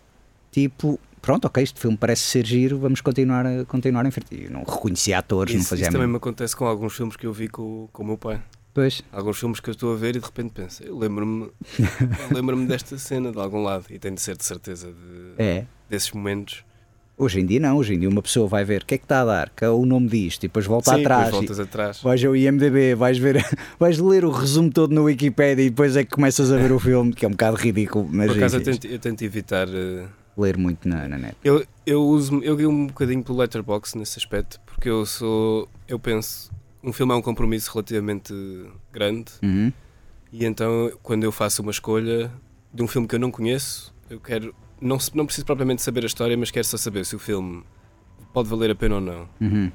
tipo, 0.51 0.99
pronto, 1.21 1.45
ok, 1.45 1.61
este 1.61 1.79
filme 1.79 1.95
parece 1.95 2.23
ser 2.23 2.43
giro, 2.43 2.79
vamos 2.79 2.99
continuar, 2.99 3.45
a, 3.45 3.63
continuar 3.65 4.03
em 4.07 4.09
frente. 4.09 4.45
Eu 4.45 4.49
não 4.49 4.63
reconhecia 4.63 5.19
atores, 5.19 5.53
isso, 5.53 5.63
não 5.63 5.69
fazia 5.69 5.83
Isso 5.83 5.91
também 5.91 6.07
me 6.07 6.17
acontece 6.17 6.55
com 6.55 6.65
alguns 6.65 6.95
filmes 6.95 7.15
que 7.15 7.27
eu 7.27 7.31
vi 7.31 7.47
com, 7.47 7.87
com 7.93 8.01
o 8.01 8.05
meu 8.07 8.17
pai. 8.17 8.41
Pois. 8.73 9.01
Alguns 9.11 9.37
filmes 9.37 9.59
que 9.59 9.69
eu 9.69 9.73
estou 9.73 9.93
a 9.93 9.97
ver 9.97 10.15
e 10.15 10.19
de 10.19 10.25
repente 10.25 10.51
penso, 10.53 10.83
eu 10.83 10.97
lembro-me 10.97 11.51
lembro 12.31 12.65
desta 12.65 12.97
cena 12.97 13.31
de 13.31 13.37
algum 13.37 13.63
lado 13.63 13.85
e 13.89 13.99
tenho 13.99 14.15
de 14.15 14.21
ser 14.21 14.37
de 14.37 14.45
certeza 14.45 14.87
de, 14.87 15.43
é. 15.43 15.65
desses 15.89 16.11
momentos. 16.11 16.63
Hoje 17.17 17.41
em 17.41 17.45
dia 17.45 17.59
não, 17.59 17.77
hoje 17.77 17.93
em 17.93 17.99
dia 17.99 18.09
uma 18.09 18.21
pessoa 18.21 18.47
vai 18.47 18.63
ver 18.63 18.81
o 18.81 18.85
que 18.85 18.95
é 18.95 18.97
que 18.97 19.03
está 19.03 19.21
a 19.21 19.25
dar, 19.25 19.49
que 19.49 19.63
é 19.65 19.69
o 19.69 19.85
nome 19.85 20.07
disto, 20.07 20.43
e 20.43 20.47
depois 20.47 20.65
volta 20.65 20.95
Sim, 20.95 21.01
atrás. 21.01 21.25
Depois 21.25 21.41
voltas 21.41 21.59
atrás. 21.59 22.01
Vais 22.01 22.23
ao 22.23 22.35
IMDB, 22.35 22.95
vais 22.95 23.17
ver, 23.17 23.45
vais 23.77 23.99
ler 23.99 24.23
o 24.23 24.31
resumo 24.31 24.71
todo 24.71 24.95
no 24.95 25.03
Wikipedia 25.03 25.65
e 25.65 25.69
depois 25.69 25.95
é 25.97 26.05
que 26.05 26.11
começas 26.11 26.51
a 26.51 26.57
ver 26.57 26.71
o 26.71 26.79
filme, 26.79 27.13
que 27.13 27.25
é 27.25 27.27
um 27.27 27.31
bocado 27.31 27.57
ridículo. 27.57 28.07
Mas 28.09 28.27
Por 28.27 28.37
acaso 28.37 28.57
eu 28.57 28.63
tento, 28.63 28.87
eu 28.87 28.99
tento 28.99 29.21
evitar 29.21 29.67
uh... 29.67 30.07
ler 30.37 30.57
muito 30.57 30.87
na, 30.87 31.09
na 31.09 31.17
net. 31.17 31.35
Eu, 31.43 31.63
eu 31.85 32.01
uso 32.01 32.41
eu 32.41 32.55
guio 32.55 32.69
um 32.69 32.87
bocadinho 32.87 33.21
pelo 33.21 33.37
letterbox 33.37 33.95
nesse 33.95 34.17
aspecto, 34.17 34.59
porque 34.65 34.89
eu 34.89 35.05
sou 35.05 35.69
eu 35.87 35.99
penso 35.99 36.49
um 36.83 36.91
filme 36.91 37.13
é 37.13 37.15
um 37.15 37.21
compromisso 37.21 37.71
relativamente 37.71 38.33
grande 38.91 39.31
uhum. 39.43 39.71
e 40.31 40.45
então 40.45 40.91
quando 41.03 41.23
eu 41.23 41.31
faço 41.31 41.61
uma 41.61 41.71
escolha 41.71 42.31
de 42.73 42.81
um 42.81 42.87
filme 42.87 43.07
que 43.07 43.15
eu 43.15 43.19
não 43.19 43.31
conheço, 43.31 43.93
eu 44.09 44.19
quero 44.19 44.55
não, 44.81 44.97
não 45.13 45.25
preciso 45.25 45.45
propriamente 45.45 45.81
saber 45.81 46.03
a 46.03 46.07
história, 46.07 46.35
mas 46.35 46.49
quero 46.49 46.65
só 46.65 46.75
saber 46.75 47.05
se 47.05 47.15
o 47.15 47.19
filme 47.19 47.63
pode 48.33 48.49
valer 48.49 48.71
a 48.71 48.75
pena 48.75 48.95
ou 48.95 49.01
não. 49.01 49.29
Uhum. 49.39 49.71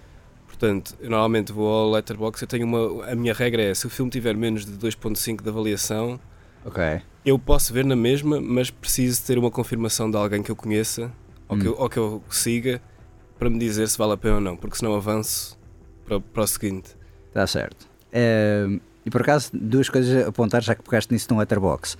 Portanto, 0.49 0.97
eu 1.01 1.11
normalmente 1.11 1.53
vou 1.53 1.69
ao 1.69 1.91
Letterboxd, 1.91 2.43
eu 2.43 2.49
tenho 2.49 2.67
uma 2.67 3.13
a 3.13 3.15
minha 3.15 3.35
regra 3.35 3.63
é 3.63 3.75
se 3.75 3.87
o 3.87 3.91
filme 3.91 4.11
tiver 4.11 4.35
menos 4.35 4.65
de 4.65 4.73
2.5 4.73 5.43
de 5.43 5.49
avaliação, 5.49 6.19
okay. 6.65 7.03
eu 7.25 7.39
posso 7.39 7.73
ver 7.73 7.85
na 7.85 7.95
mesma, 7.95 8.41
mas 8.41 8.71
preciso 8.71 9.25
ter 9.25 9.39
uma 9.39 9.51
confirmação 9.51 10.11
de 10.11 10.17
alguém 10.17 10.43
que 10.43 10.51
eu 10.51 10.57
conheça 10.57 11.13
ou, 11.49 11.59
que, 11.59 11.67
eu, 11.67 11.77
ou 11.79 11.89
que 11.89 11.99
eu 11.99 12.23
siga 12.31 12.81
para 13.39 13.51
me 13.51 13.59
dizer 13.59 13.87
se 13.89 13.99
vale 13.99 14.15
a 14.15 14.17
pena 14.17 14.37
ou 14.37 14.41
não, 14.41 14.57
porque 14.57 14.77
senão 14.77 14.95
avanço 14.95 15.59
para, 16.07 16.21
para 16.21 16.43
o 16.43 16.47
seguinte. 16.47 16.96
Está 17.37 17.47
certo. 17.47 17.87
Uh, 18.15 18.81
e 19.05 19.11
por 19.11 19.21
acaso, 19.21 19.51
duas 19.53 19.91
coisas 19.91 20.25
a 20.25 20.31
apontar, 20.31 20.63
já 20.63 20.75
que 20.75 20.83
pegaste 20.83 21.13
nisso 21.13 21.27
no 21.31 21.39
Letterboxd. 21.39 21.99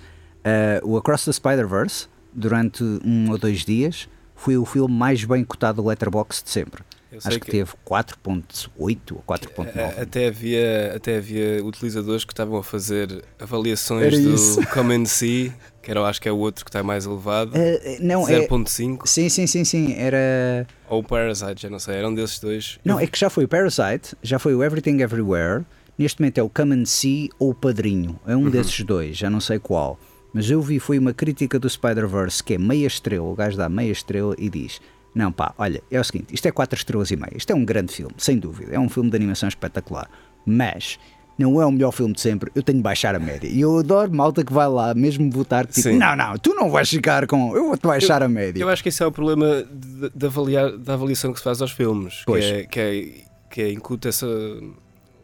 Uh, 0.83 0.93
o 0.93 0.97
Across 0.97 1.25
the 1.25 1.31
Spider-Verse, 1.33 2.07
durante 2.33 2.83
um 3.05 3.29
ou 3.29 3.37
dois 3.37 3.63
dias, 3.63 4.09
foi 4.35 4.57
o 4.57 4.65
filme 4.65 4.91
mais 4.91 5.23
bem 5.23 5.43
cotado 5.43 5.83
do 5.83 5.87
Letterboxd 5.87 6.43
de 6.43 6.49
sempre. 6.49 6.83
Acho 7.15 7.39
que, 7.39 7.45
que 7.45 7.51
teve 7.51 7.71
4.8 7.85 8.97
ou 9.11 9.23
4.9. 9.27 10.01
Até 10.01 10.27
havia, 10.27 10.93
até 10.95 11.17
havia 11.17 11.63
utilizadores 11.63 12.25
que 12.25 12.33
estavam 12.33 12.57
a 12.57 12.63
fazer 12.63 13.23
avaliações 13.39 14.19
do. 14.19 14.67
Come 14.73 14.95
and 14.95 15.05
See, 15.05 15.53
que 15.81 15.89
era, 15.89 16.01
acho 16.03 16.21
que 16.21 16.27
é 16.27 16.31
o 16.31 16.37
outro 16.37 16.65
que 16.65 16.69
está 16.69 16.83
mais 16.83 17.05
elevado. 17.05 17.51
Uh, 17.51 17.97
não, 18.01 18.23
0.5. 18.23 19.03
É, 19.03 19.07
sim, 19.07 19.29
sim, 19.29 19.47
sim, 19.47 19.63
sim. 19.63 19.93
Era. 19.93 20.67
Ou 20.89 21.01
Parasite, 21.01 21.61
já 21.61 21.69
não 21.69 21.79
sei, 21.79 21.95
era 21.95 22.09
um 22.09 22.13
desses 22.13 22.39
dois. 22.39 22.79
Não, 22.83 22.99
é 22.99 23.07
que 23.07 23.17
já 23.17 23.29
foi 23.29 23.45
o 23.45 23.47
Parasite, 23.47 24.15
já 24.21 24.37
foi 24.37 24.53
o 24.53 24.63
Everything 24.63 25.01
Everywhere. 25.01 25.63
Neste 25.97 26.21
momento 26.21 26.37
é 26.37 26.43
o 26.43 26.49
Come 26.49 26.75
and 26.75 26.85
See 26.85 27.29
ou 27.39 27.51
o 27.51 27.55
Padrinho. 27.55 28.19
É 28.27 28.35
um 28.35 28.43
uhum. 28.43 28.49
desses 28.49 28.83
dois, 28.83 29.17
já 29.17 29.29
não 29.29 29.39
sei 29.39 29.57
qual. 29.59 29.97
Mas 30.33 30.49
eu 30.49 30.61
vi, 30.61 30.77
foi 30.79 30.99
uma 30.99 31.13
crítica 31.13 31.57
do 31.57 31.67
Spider-Verse 31.67 32.43
que 32.43 32.53
é 32.53 32.57
meia 32.57 32.85
estrela. 32.85 33.25
O 33.25 33.33
gajo 33.33 33.57
dá 33.57 33.67
meia 33.67 33.91
estrela 33.91 34.35
e 34.37 34.49
diz 34.49 34.79
não, 35.17 35.31
pá, 35.31 35.53
olha, 35.57 35.81
é 35.89 35.99
o 35.99 36.03
seguinte: 36.03 36.33
isto 36.33 36.47
é 36.47 36.51
4 36.51 36.77
estrelas 36.77 37.09
e 37.09 37.15
meia. 37.15 37.35
Isto 37.35 37.51
é 37.51 37.55
um 37.55 37.65
grande 37.65 37.91
filme, 37.91 38.13
sem 38.19 38.37
dúvida. 38.37 38.75
É 38.75 38.79
um 38.79 38.87
filme 38.87 39.09
de 39.09 39.15
animação 39.15 39.49
espetacular. 39.49 40.07
Mas 40.45 40.99
não 41.37 41.59
é 41.59 41.65
o 41.65 41.71
melhor 41.71 41.91
filme 41.91 42.13
de 42.13 42.21
sempre, 42.21 42.51
eu 42.53 42.61
tenho 42.61 42.77
de 42.77 42.83
baixar 42.83 43.15
a 43.15 43.19
média. 43.19 43.47
E 43.47 43.61
eu 43.61 43.79
adoro 43.79 44.13
malta 44.13 44.43
que 44.43 44.53
vai 44.53 44.67
lá 44.67 44.93
mesmo 44.93 45.29
votar, 45.31 45.65
tipo, 45.65 45.81
Sim. 45.81 45.97
não, 45.97 46.15
não, 46.15 46.37
tu 46.37 46.53
não 46.53 46.69
vais 46.69 46.87
ficar 46.87 47.25
com. 47.25 47.55
Eu 47.55 47.65
vou-te 47.65 47.85
baixar 47.85 48.21
eu, 48.21 48.25
a 48.25 48.29
média. 48.29 48.61
Eu 48.61 48.69
acho 48.69 48.83
que 48.83 48.89
esse 48.89 49.01
é 49.01 49.05
o 49.05 49.11
problema 49.11 49.63
de, 49.71 50.09
de 50.09 50.25
avaliar, 50.25 50.77
da 50.77 50.93
avaliação 50.93 51.33
que 51.33 51.39
se 51.39 51.43
faz 51.43 51.61
aos 51.61 51.71
filmes, 51.71 52.23
que 52.25 52.33
é, 52.33 52.63
que 52.63 52.79
é, 52.79 53.11
que 53.49 53.61
é 53.61 53.71
incuta 53.71 54.09
essa 54.09 54.27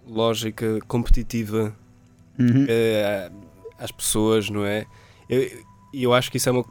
lógica 0.07 0.79
competitiva 0.87 1.73
uhum. 2.39 2.65
é, 2.67 3.31
às 3.77 3.91
pessoas, 3.91 4.49
não 4.49 4.65
é? 4.65 4.85
E 5.29 5.35
eu, 5.35 5.63
eu 5.93 6.13
acho 6.13 6.31
que 6.31 6.37
isso 6.37 6.49
é 6.49 6.51
uma 6.51 6.65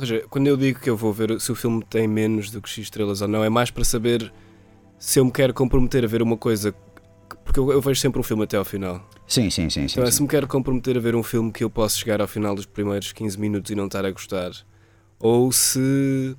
ou 0.00 0.06
seja, 0.06 0.24
quando 0.28 0.46
eu 0.46 0.56
digo 0.56 0.78
que 0.78 0.90
eu 0.90 0.96
vou 0.96 1.12
ver 1.12 1.40
se 1.40 1.50
o 1.50 1.54
filme 1.54 1.82
tem 1.88 2.06
menos 2.06 2.50
do 2.50 2.60
que 2.60 2.68
X 2.68 2.84
estrelas 2.84 3.22
ou 3.22 3.28
não, 3.28 3.42
é 3.42 3.48
mais 3.48 3.70
para 3.70 3.82
saber 3.82 4.30
se 4.98 5.18
eu 5.18 5.24
me 5.24 5.32
quero 5.32 5.54
comprometer 5.54 6.04
a 6.04 6.06
ver 6.06 6.20
uma 6.20 6.36
coisa. 6.36 6.74
Porque 7.44 7.58
eu, 7.58 7.72
eu 7.72 7.80
vejo 7.80 7.98
sempre 7.98 8.20
um 8.20 8.22
filme 8.22 8.44
até 8.44 8.56
ao 8.56 8.64
final. 8.64 9.08
Sim, 9.26 9.48
sim, 9.48 9.70
sim. 9.70 9.86
Então, 9.90 10.04
sim, 10.04 10.12
se 10.12 10.22
me 10.22 10.28
quero 10.28 10.46
comprometer 10.46 10.96
a 10.96 11.00
ver 11.00 11.16
um 11.16 11.22
filme 11.22 11.50
que 11.50 11.64
eu 11.64 11.70
posso 11.70 11.98
chegar 11.98 12.20
ao 12.20 12.28
final 12.28 12.54
dos 12.54 12.66
primeiros 12.66 13.12
15 13.12 13.40
minutos 13.40 13.70
e 13.70 13.74
não 13.74 13.86
estar 13.86 14.04
a 14.04 14.10
gostar, 14.10 14.50
ou 15.18 15.50
se. 15.50 16.36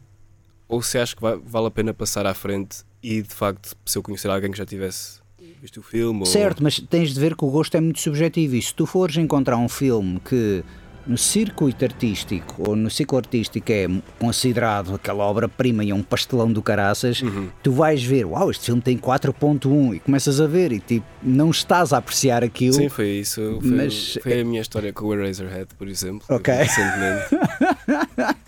Ou 0.68 0.82
se 0.82 1.00
acho 1.00 1.16
que 1.16 1.22
vai, 1.22 1.38
vale 1.38 1.68
a 1.68 1.72
pena 1.72 1.94
passar 1.94 2.28
à 2.28 2.34
frente 2.34 2.84
e 3.02 3.22
de 3.22 3.34
facto, 3.34 3.76
se 3.86 3.98
eu 3.98 4.04
conhecer 4.04 4.30
alguém 4.30 4.52
que 4.52 4.58
já 4.58 4.66
tivesse 4.66 5.20
viste 5.62 5.80
o 5.80 5.84
filme. 5.84 6.26
Certo, 6.26 6.60
ou... 6.60 6.64
mas 6.64 6.80
tens 6.80 7.14
de 7.14 7.20
ver 7.20 7.36
que 7.36 7.44
o 7.44 7.50
gosto 7.50 7.76
é 7.76 7.82
muito 7.82 8.00
subjetivo 8.00 8.56
e 8.56 8.62
se 8.62 8.74
tu 8.74 8.86
fores 8.86 9.18
encontrar 9.18 9.58
um 9.58 9.70
filme 9.70 10.20
que 10.20 10.64
no 11.08 11.18
circuito 11.18 11.86
artístico 11.86 12.70
ou 12.70 12.76
no 12.76 12.90
ciclo 12.90 13.18
artístico 13.18 13.72
é 13.72 13.88
considerado 14.20 14.96
aquela 14.96 15.24
obra-prima 15.24 15.84
e 15.84 15.92
é 15.92 15.96
um 15.96 16.04
pastelão 16.04 16.52
do 16.52 16.62
caraças, 16.62 17.22
uhum. 17.22 17.50
tu 17.64 17.72
vais 17.72 18.04
ver, 18.04 18.26
uau, 18.26 18.52
este 18.52 18.66
filme 18.66 18.82
tem 18.82 18.98
4.1 18.98 19.96
e 19.96 20.00
começas 20.00 20.42
a 20.42 20.48
ver 20.48 20.72
e 20.72 20.80
tipo, 20.80 21.06
não 21.24 21.50
estás 21.50 21.94
a 21.94 21.98
apreciar 21.98 22.44
aquilo. 22.44 22.74
Sim, 22.74 22.90
foi 22.90 23.10
isso. 23.20 23.60
Foi, 23.62 23.72
mas... 23.72 24.18
foi 24.22 24.42
a 24.42 24.46
minha 24.46 24.62
história 24.62 24.92
com 24.92 25.06
o 25.06 25.14
Eraserhead, 25.14 25.70
por 25.78 25.88
exemplo. 25.88 26.26
Ok. 26.30 26.54
Recentemente. 26.54 28.38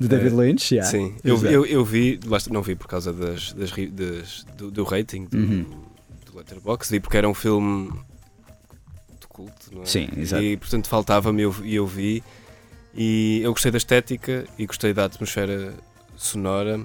De 0.00 0.06
David 0.06 0.36
Lynch, 0.36 0.72
yeah. 0.72 0.88
Sim, 0.88 1.16
eu, 1.24 1.44
eu, 1.44 1.66
eu, 1.66 1.84
vi, 1.84 2.20
não 2.52 2.62
vi 2.62 2.76
por 2.76 2.86
causa 2.86 3.12
das, 3.12 3.52
das, 3.52 3.72
das 3.90 4.46
do, 4.56 4.70
do, 4.70 4.84
rating 4.84 5.24
do, 5.24 5.36
uhum. 5.36 5.66
do 6.24 6.38
Letterboxd, 6.38 6.92
vi 6.92 7.00
porque 7.00 7.16
era 7.16 7.28
um 7.28 7.34
filme 7.34 7.90
não 9.72 9.82
é? 9.82 9.86
Sim, 9.86 10.08
exato. 10.16 10.42
E 10.42 10.56
portanto 10.56 10.88
faltava-me 10.88 11.40
e 11.40 11.44
eu, 11.44 11.54
eu 11.64 11.86
vi. 11.86 12.22
E 12.94 13.40
eu 13.42 13.52
gostei 13.52 13.70
da 13.70 13.78
estética 13.78 14.44
e 14.58 14.66
gostei 14.66 14.92
da 14.92 15.04
atmosfera 15.04 15.74
sonora. 16.16 16.80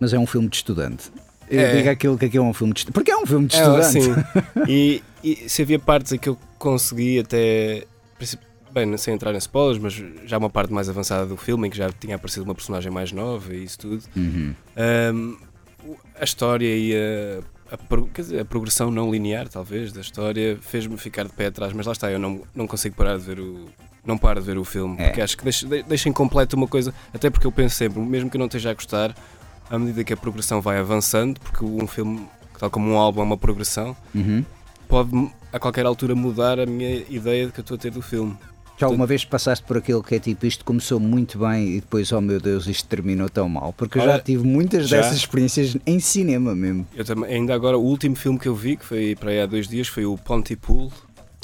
Mas 0.00 0.12
é 0.12 0.18
um 0.18 0.26
filme 0.26 0.48
de 0.48 0.56
estudante. 0.56 1.10
Eu 1.50 1.60
é. 1.60 1.76
digo 1.76 1.90
aquilo 1.90 2.18
que 2.18 2.26
aqui 2.26 2.36
é 2.36 2.40
um 2.40 2.52
filme 2.52 2.72
de 2.72 2.80
estudante. 2.80 2.94
Porque 2.94 3.10
é 3.10 3.16
um 3.16 3.26
filme 3.26 3.46
de 3.46 3.56
estudante. 3.56 3.84
É, 3.84 3.90
sim. 3.90 4.14
e, 4.68 5.02
e 5.22 5.48
se 5.48 5.62
havia 5.62 5.78
partes 5.78 6.12
em 6.12 6.18
que 6.18 6.28
eu 6.28 6.38
consegui 6.58 7.18
até. 7.18 7.84
Bem, 8.70 8.96
sem 8.98 9.14
entrar 9.14 9.34
em 9.34 9.38
spoilers, 9.38 9.78
mas 9.78 9.94
já 10.26 10.36
uma 10.36 10.50
parte 10.50 10.72
mais 10.72 10.88
avançada 10.88 11.24
do 11.24 11.36
filme 11.36 11.66
em 11.66 11.70
que 11.70 11.76
já 11.76 11.90
tinha 11.90 12.16
aparecido 12.16 12.44
uma 12.44 12.54
personagem 12.54 12.92
mais 12.92 13.12
nova 13.12 13.54
e 13.54 13.64
isso 13.64 13.78
tudo. 13.78 14.02
Uhum. 14.14 14.54
Um, 15.14 15.36
a 16.20 16.24
história 16.24 16.76
e 16.76 16.94
a 16.94 17.42
a, 17.70 18.20
dizer, 18.20 18.40
a, 18.40 18.44
progressão 18.44 18.90
não 18.90 19.10
linear, 19.10 19.48
talvez, 19.48 19.92
da 19.92 20.00
história 20.00 20.58
fez-me 20.60 20.96
ficar 20.96 21.24
de 21.24 21.32
pé 21.32 21.46
atrás, 21.46 21.72
mas 21.72 21.86
lá 21.86 21.92
está, 21.92 22.10
eu 22.10 22.18
não, 22.18 22.42
não 22.54 22.66
consigo 22.66 22.94
parar 22.96 23.18
de 23.18 23.24
ver 23.24 23.40
o. 23.40 23.66
Não 24.04 24.16
paro 24.16 24.40
de 24.40 24.46
ver 24.46 24.56
o 24.56 24.64
filme, 24.64 24.96
é. 24.98 25.06
porque 25.06 25.20
acho 25.20 25.36
que 25.36 25.44
deixa, 25.44 25.66
deixa 25.66 26.08
incompleto 26.08 26.56
uma 26.56 26.66
coisa, 26.66 26.94
até 27.12 27.28
porque 27.28 27.46
eu 27.46 27.52
penso 27.52 27.74
sempre, 27.74 28.00
mesmo 28.00 28.30
que 28.30 28.36
eu 28.36 28.38
não 28.38 28.46
esteja 28.46 28.70
a 28.70 28.74
gostar, 28.74 29.14
à 29.68 29.78
medida 29.78 30.02
que 30.02 30.14
a 30.14 30.16
progressão 30.16 30.62
vai 30.62 30.78
avançando, 30.78 31.38
porque 31.40 31.62
um 31.62 31.86
filme, 31.86 32.26
tal 32.58 32.70
como 32.70 32.90
um 32.90 32.96
álbum, 32.96 33.20
é 33.20 33.24
uma 33.24 33.36
progressão, 33.36 33.94
uhum. 34.14 34.42
pode 34.88 35.10
a 35.52 35.58
qualquer 35.58 35.84
altura 35.84 36.14
mudar 36.14 36.58
a 36.58 36.64
minha 36.64 37.04
ideia 37.08 37.50
que 37.50 37.60
eu 37.60 37.62
estou 37.62 37.74
a 37.74 37.78
ter 37.78 37.90
do 37.90 38.00
filme. 38.00 38.36
Já 38.78 38.86
alguma 38.86 39.06
vez 39.06 39.24
passaste 39.24 39.64
por 39.64 39.76
aquilo 39.76 40.02
que 40.02 40.14
é 40.14 40.20
tipo 40.20 40.46
isto 40.46 40.64
começou 40.64 41.00
muito 41.00 41.38
bem 41.40 41.68
e 41.68 41.80
depois, 41.80 42.12
oh 42.12 42.20
meu 42.20 42.40
Deus, 42.40 42.68
isto 42.68 42.88
terminou 42.88 43.28
tão 43.28 43.48
mal? 43.48 43.72
Porque 43.72 43.98
eu 43.98 44.04
já 44.04 44.20
tive 44.20 44.46
muitas 44.46 44.88
já? 44.88 44.98
dessas 44.98 45.16
experiências 45.16 45.76
em 45.84 45.98
cinema 45.98 46.54
mesmo. 46.54 46.86
Eu 46.94 47.04
também, 47.04 47.34
ainda 47.34 47.52
agora, 47.52 47.76
o 47.76 47.82
último 47.82 48.14
filme 48.14 48.38
que 48.38 48.46
eu 48.46 48.54
vi, 48.54 48.76
que 48.76 48.84
foi 48.84 49.16
para 49.16 49.30
aí 49.30 49.40
há 49.40 49.46
dois 49.46 49.66
dias, 49.66 49.88
foi 49.88 50.06
o 50.06 50.16
Pontypool. 50.16 50.92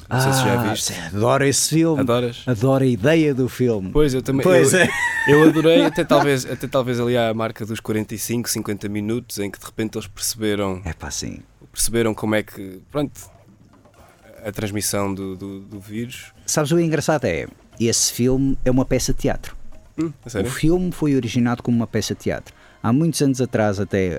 Não 0.09 0.19
ah, 0.19 0.21
sei 0.21 0.33
se 0.33 0.45
já 0.45 0.61
ah, 0.61 0.71
viste. 0.71 0.93
Adoro 0.93 1.45
esse 1.45 1.69
filme. 1.71 2.01
Adoras? 2.01 2.43
Adoro 2.47 2.85
a 2.85 2.87
ideia 2.87 3.35
do 3.35 3.49
filme. 3.49 3.91
Pois, 3.91 4.15
eu 4.15 4.23
também. 4.23 4.43
Pois 4.43 4.73
eu, 4.73 4.81
é. 4.81 4.89
eu 5.29 5.43
adorei, 5.49 5.85
até 5.85 6.05
talvez, 6.05 6.45
até 6.47 6.69
talvez 6.69 7.01
ali 7.01 7.17
à 7.17 7.33
marca 7.35 7.65
dos 7.67 7.81
45, 7.81 8.49
50 8.49 8.89
minutos, 8.89 9.39
em 9.39 9.51
que 9.51 9.59
de 9.59 9.65
repente 9.65 9.97
eles 9.97 10.07
perceberam. 10.07 10.81
É 10.85 10.93
pá, 10.93 11.11
sim. 11.11 11.41
Perceberam 11.73 12.15
como 12.15 12.35
é 12.35 12.43
que. 12.43 12.81
Pronto, 12.93 13.13
a 14.45 14.53
transmissão 14.53 15.13
do, 15.15 15.35
do, 15.35 15.61
do 15.61 15.81
vírus. 15.81 16.33
Sabes 16.47 16.71
o 16.71 16.79
engraçado 16.79 17.25
é 17.25 17.47
esse 17.81 18.13
filme 18.13 18.57
é 18.65 18.71
uma 18.71 18.85
peça 18.85 19.13
de 19.13 19.19
teatro. 19.19 19.57
Hum, 19.99 20.13
o 20.45 20.51
filme 20.51 20.93
foi 20.93 21.15
originado 21.17 21.63
como 21.63 21.77
uma 21.77 21.87
peça 21.87 22.15
de 22.15 22.21
teatro. 22.21 22.55
Há 22.83 22.93
muitos 22.93 23.21
anos 23.23 23.41
atrás, 23.41 23.81
até 23.81 24.11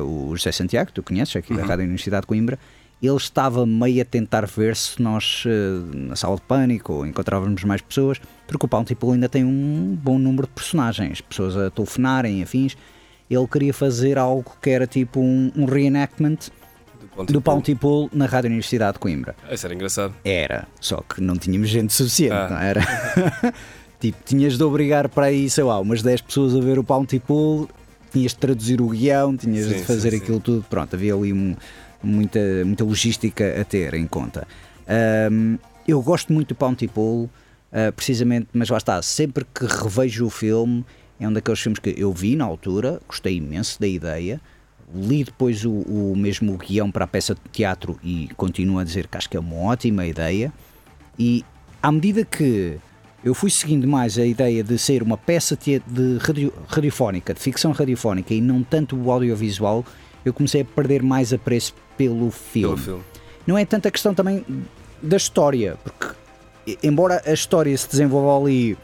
uh, 0.00 0.02
o 0.02 0.36
José 0.36 0.50
Santiago, 0.50 0.90
tu 0.92 1.02
conheces, 1.02 1.36
aqui 1.36 1.52
uhum. 1.52 1.58
da 1.58 1.66
Rádio 1.66 1.84
Universidade 1.84 2.22
de 2.22 2.26
Coimbra, 2.26 2.58
ele 3.02 3.16
estava 3.16 3.66
meio 3.66 4.00
a 4.00 4.04
tentar 4.04 4.46
ver 4.46 4.74
se 4.74 5.02
nós, 5.02 5.44
uh, 5.44 5.94
na 5.94 6.16
sala 6.16 6.36
de 6.36 6.42
pânico, 6.42 7.04
encontrávamos 7.04 7.62
mais 7.64 7.82
pessoas, 7.82 8.20
porque 8.46 8.64
o 8.64 8.68
Pão 8.68 8.84
tipo, 8.84 9.12
ainda 9.12 9.28
tem 9.28 9.44
um 9.44 9.98
bom 10.00 10.18
número 10.18 10.46
de 10.46 10.54
personagens, 10.54 11.20
pessoas 11.20 11.56
a 11.56 11.70
telefonarem, 11.70 12.42
afins. 12.42 12.76
Ele 13.28 13.46
queria 13.46 13.74
fazer 13.74 14.16
algo 14.16 14.56
que 14.62 14.70
era 14.70 14.86
tipo 14.86 15.20
um, 15.20 15.50
um 15.56 15.64
reenactment 15.64 16.50
do 17.26 17.40
Pontypool 17.40 18.10
na 18.12 18.26
Rádio 18.26 18.48
Universidade 18.48 18.94
de 18.94 18.98
Coimbra. 18.98 19.34
Isso 19.50 19.66
era 19.66 19.74
engraçado. 19.74 20.14
Era, 20.24 20.66
só 20.80 21.02
que 21.02 21.20
não 21.20 21.36
tínhamos 21.36 21.68
gente 21.68 21.92
suficiente, 21.92 22.34
ah. 22.34 22.48
não 22.50 22.58
era? 22.58 22.80
tipo, 24.00 24.18
tinhas 24.24 24.56
de 24.58 24.64
obrigar 24.64 25.08
para 25.08 25.26
aí, 25.26 25.48
sei 25.48 25.64
lá, 25.64 25.78
umas 25.80 26.02
10 26.02 26.22
pessoas 26.22 26.54
a 26.56 26.60
ver 26.60 26.78
o 26.78 26.84
Pontypool, 26.84 27.68
tinhas 28.12 28.32
de 28.32 28.38
traduzir 28.38 28.80
o 28.80 28.88
guião, 28.88 29.36
tinhas 29.36 29.66
sim, 29.66 29.74
de 29.74 29.84
fazer 29.84 30.10
sim, 30.10 30.16
aquilo 30.16 30.36
sim. 30.36 30.42
tudo. 30.42 30.66
Pronto, 30.68 30.94
havia 30.94 31.14
ali 31.14 31.32
um, 31.32 31.54
muita, 32.02 32.40
muita 32.64 32.84
logística 32.84 33.60
a 33.60 33.64
ter 33.64 33.94
em 33.94 34.06
conta. 34.06 34.46
Um, 35.30 35.58
eu 35.86 36.00
gosto 36.02 36.32
muito 36.32 36.48
do 36.48 36.54
Pontypool, 36.54 37.24
uh, 37.24 37.92
precisamente, 37.94 38.48
mas 38.52 38.68
lá 38.68 38.78
está, 38.78 39.00
sempre 39.02 39.44
que 39.54 39.66
revejo 39.66 40.26
o 40.26 40.30
filme, 40.30 40.84
é 41.20 41.28
um 41.28 41.32
daqueles 41.32 41.60
filmes 41.60 41.78
que 41.78 41.94
eu 41.96 42.12
vi 42.12 42.36
na 42.36 42.44
altura, 42.44 43.00
gostei 43.06 43.36
imenso 43.36 43.80
da 43.80 43.86
ideia 43.86 44.40
li 44.94 45.24
depois 45.24 45.64
o, 45.64 45.70
o 45.70 46.14
mesmo 46.16 46.56
guião 46.56 46.90
para 46.90 47.04
a 47.04 47.08
peça 47.08 47.34
de 47.34 47.40
teatro 47.52 47.98
e 48.02 48.28
continuo 48.36 48.78
a 48.78 48.84
dizer 48.84 49.06
que 49.06 49.16
acho 49.16 49.28
que 49.28 49.36
é 49.36 49.40
uma 49.40 49.56
ótima 49.56 50.06
ideia. 50.06 50.52
E 51.18 51.44
à 51.82 51.92
medida 51.92 52.24
que 52.24 52.78
eu 53.24 53.34
fui 53.34 53.50
seguindo 53.50 53.86
mais 53.86 54.18
a 54.18 54.26
ideia 54.26 54.62
de 54.62 54.76
ser 54.78 55.02
uma 55.02 55.16
peça 55.16 55.56
de 55.56 56.18
radio, 56.18 56.52
radiofónica, 56.68 57.32
de 57.32 57.40
ficção 57.40 57.72
radiofónica 57.72 58.34
e 58.34 58.40
não 58.40 58.62
tanto 58.62 58.96
o 58.96 59.10
audiovisual, 59.10 59.84
eu 60.24 60.32
comecei 60.32 60.60
a 60.60 60.64
perder 60.64 61.02
mais 61.02 61.32
apreço 61.32 61.74
pelo 61.96 62.30
filme. 62.30 62.74
Pelo 62.74 62.76
filme. 62.76 63.04
Não 63.46 63.56
é 63.56 63.64
tanta 63.64 63.90
questão 63.90 64.14
também 64.14 64.44
da 65.02 65.16
história, 65.16 65.76
porque 65.82 66.14
embora 66.82 67.22
a 67.26 67.32
história 67.32 67.76
se 67.76 67.88
desenvolva 67.88 68.44
ali 68.44 68.76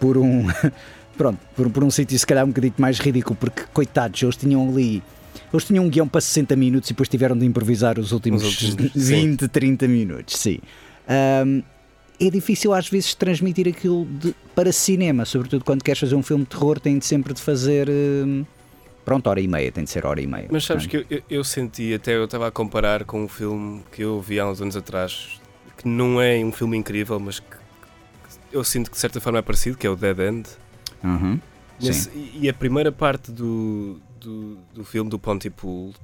por 0.00 0.16
um 0.16 0.46
pronto, 1.16 1.38
por, 1.54 1.70
por 1.70 1.84
um 1.84 1.90
sítio 1.90 2.18
se 2.18 2.26
calhar 2.26 2.44
um 2.44 2.48
bocadinho 2.48 2.74
mais 2.78 2.98
ridículo, 2.98 3.36
porque 3.36 3.64
coitados, 3.72 4.22
eles 4.22 4.36
tinham 4.36 4.68
ali 4.68 5.02
eles 5.52 5.64
tinham 5.64 5.84
um 5.84 5.88
guião 5.88 6.06
para 6.06 6.20
60 6.20 6.54
minutos 6.56 6.90
e 6.90 6.92
depois 6.92 7.08
tiveram 7.08 7.36
de 7.36 7.46
improvisar 7.46 7.98
os 7.98 8.12
últimos, 8.12 8.42
os 8.42 8.70
últimos 8.70 8.92
20, 8.94 9.40
sim. 9.40 9.48
30 9.48 9.88
minutos. 9.88 10.36
Sim. 10.36 10.58
Um, 11.46 11.62
é 12.20 12.30
difícil 12.30 12.74
às 12.74 12.88
vezes 12.88 13.14
transmitir 13.14 13.68
aquilo 13.68 14.04
de, 14.04 14.34
para 14.54 14.72
cinema, 14.72 15.24
sobretudo 15.24 15.64
quando 15.64 15.82
queres 15.82 16.00
fazer 16.00 16.16
um 16.16 16.22
filme 16.22 16.44
de 16.44 16.50
terror, 16.50 16.80
tem 16.80 16.98
de 16.98 17.06
sempre 17.06 17.32
de 17.32 17.40
fazer. 17.40 17.88
Pronto, 19.04 19.26
hora 19.28 19.40
e 19.40 19.48
meia, 19.48 19.72
tem 19.72 19.84
de 19.84 19.90
ser 19.90 20.04
hora 20.04 20.20
e 20.20 20.26
meia. 20.26 20.48
Mas 20.50 20.64
sabes 20.64 20.86
que 20.86 21.06
eu, 21.08 21.22
eu, 21.30 21.44
senti, 21.44 21.94
até 21.94 22.14
eu 22.16 22.24
estava 22.24 22.48
a 22.48 22.50
comparar 22.50 23.04
com 23.04 23.24
um 23.24 23.28
filme 23.28 23.82
que 23.90 24.02
eu 24.02 24.20
vi 24.20 24.38
há 24.38 24.46
uns 24.46 24.60
anos 24.60 24.76
atrás, 24.76 25.40
que 25.78 25.88
não 25.88 26.20
é 26.20 26.44
um 26.44 26.52
filme 26.52 26.76
incrível, 26.76 27.18
mas 27.18 27.38
que, 27.38 27.46
que 27.46 27.56
eu 28.52 28.62
sinto 28.62 28.90
que 28.90 28.96
de 28.96 29.00
certa 29.00 29.20
forma 29.20 29.38
é 29.38 29.42
parecido, 29.42 29.78
que 29.78 29.86
é 29.86 29.90
o 29.90 29.96
Dead 29.96 30.18
End. 30.18 30.48
Uhum. 31.02 31.40
Nesse, 31.80 32.10
e 32.34 32.48
a 32.48 32.52
primeira 32.52 32.90
parte 32.90 33.30
do, 33.30 34.00
do, 34.18 34.56
do 34.72 34.84
filme 34.84 35.10
do 35.10 35.18
Pontypool 35.18 35.94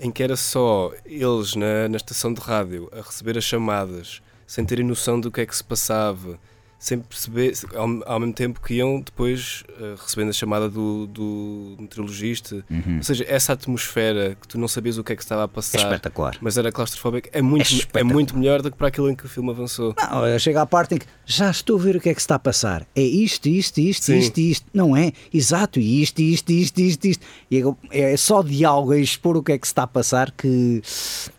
em 0.00 0.10
que 0.10 0.22
era 0.22 0.36
só 0.36 0.92
eles 1.04 1.54
na, 1.54 1.88
na 1.88 1.96
estação 1.96 2.32
de 2.32 2.40
rádio 2.40 2.88
a 2.92 2.96
receber 2.96 3.36
as 3.36 3.44
chamadas 3.44 4.22
sem 4.46 4.64
terem 4.64 4.84
noção 4.84 5.20
do 5.20 5.30
que 5.30 5.40
é 5.40 5.46
que 5.46 5.56
se 5.56 5.64
passava 5.64 6.38
sem 6.78 7.00
perceber, 7.00 7.54
ao, 7.74 7.88
ao, 8.06 8.20
mesmo 8.20 8.32
tempo 8.32 8.60
que 8.60 8.74
iam 8.74 9.00
depois 9.00 9.64
uh, 9.70 10.00
recebendo 10.00 10.28
a 10.28 10.32
chamada 10.32 10.68
do, 10.68 11.08
do 11.08 11.76
meteorologista. 11.80 12.64
Uhum. 12.70 12.98
Ou 12.98 13.02
seja, 13.02 13.24
essa 13.28 13.52
atmosfera 13.52 14.36
que 14.40 14.46
tu 14.46 14.56
não 14.58 14.68
sabias 14.68 14.96
o 14.96 15.02
que 15.02 15.12
é 15.12 15.16
que 15.16 15.22
estava 15.22 15.42
a 15.42 15.48
passar, 15.48 15.78
é 15.78 15.82
espetacular. 15.82 16.36
mas 16.40 16.56
era 16.56 16.70
claustrofóbica, 16.70 17.30
é 17.32 17.42
muito, 17.42 17.68
é, 17.92 18.00
é, 18.00 18.04
muito 18.04 18.38
melhor 18.38 18.62
do 18.62 18.70
que 18.70 18.76
para 18.76 18.88
aquilo 18.88 19.10
em 19.10 19.16
que 19.16 19.26
o 19.26 19.28
filme 19.28 19.50
avançou. 19.50 19.92
Não, 19.98 20.38
chega 20.38 20.62
à 20.62 20.66
parte 20.66 20.94
em 20.94 20.98
que 20.98 21.06
já 21.26 21.50
estou 21.50 21.76
a 21.78 21.82
ver 21.82 21.96
o 21.96 22.00
que 22.00 22.10
é 22.10 22.14
que 22.14 22.20
se 22.20 22.26
está 22.26 22.36
a 22.36 22.38
passar. 22.38 22.86
É 22.94 23.02
isto, 23.02 23.48
isto, 23.48 23.78
isto, 23.78 24.04
Sim. 24.04 24.18
isto, 24.18 24.38
isto, 24.38 24.66
não 24.72 24.96
é? 24.96 25.12
Exato, 25.34 25.80
isto, 25.80 26.20
isto, 26.20 26.52
isto, 26.52 26.78
isto, 26.78 27.04
isto. 27.06 27.26
E 27.50 27.58
é, 27.90 28.12
é 28.12 28.16
só 28.16 28.40
diálogo 28.40 28.92
a 28.92 28.98
expor 28.98 29.36
o 29.36 29.42
que 29.42 29.50
é 29.50 29.58
que 29.58 29.66
se 29.66 29.72
está 29.72 29.82
a 29.82 29.86
passar 29.88 30.30
que 30.30 30.80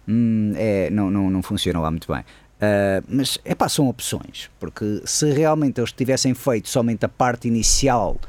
hum, 0.06 0.52
é, 0.56 0.90
não, 0.90 1.10
não, 1.10 1.30
não 1.30 1.42
funciona 1.42 1.80
lá 1.80 1.90
muito 1.90 2.12
bem. 2.12 2.26
Uh, 2.60 3.02
mas 3.08 3.40
é 3.46 3.56
pá, 3.56 3.70
são 3.70 3.88
opções, 3.88 4.50
porque 4.60 5.02
se 5.06 5.32
realmente 5.32 5.80
eles 5.80 5.94
tivessem 5.94 6.34
feito 6.34 6.68
somente 6.68 7.06
a 7.06 7.10
parte 7.10 7.48
inicial, 7.48 8.20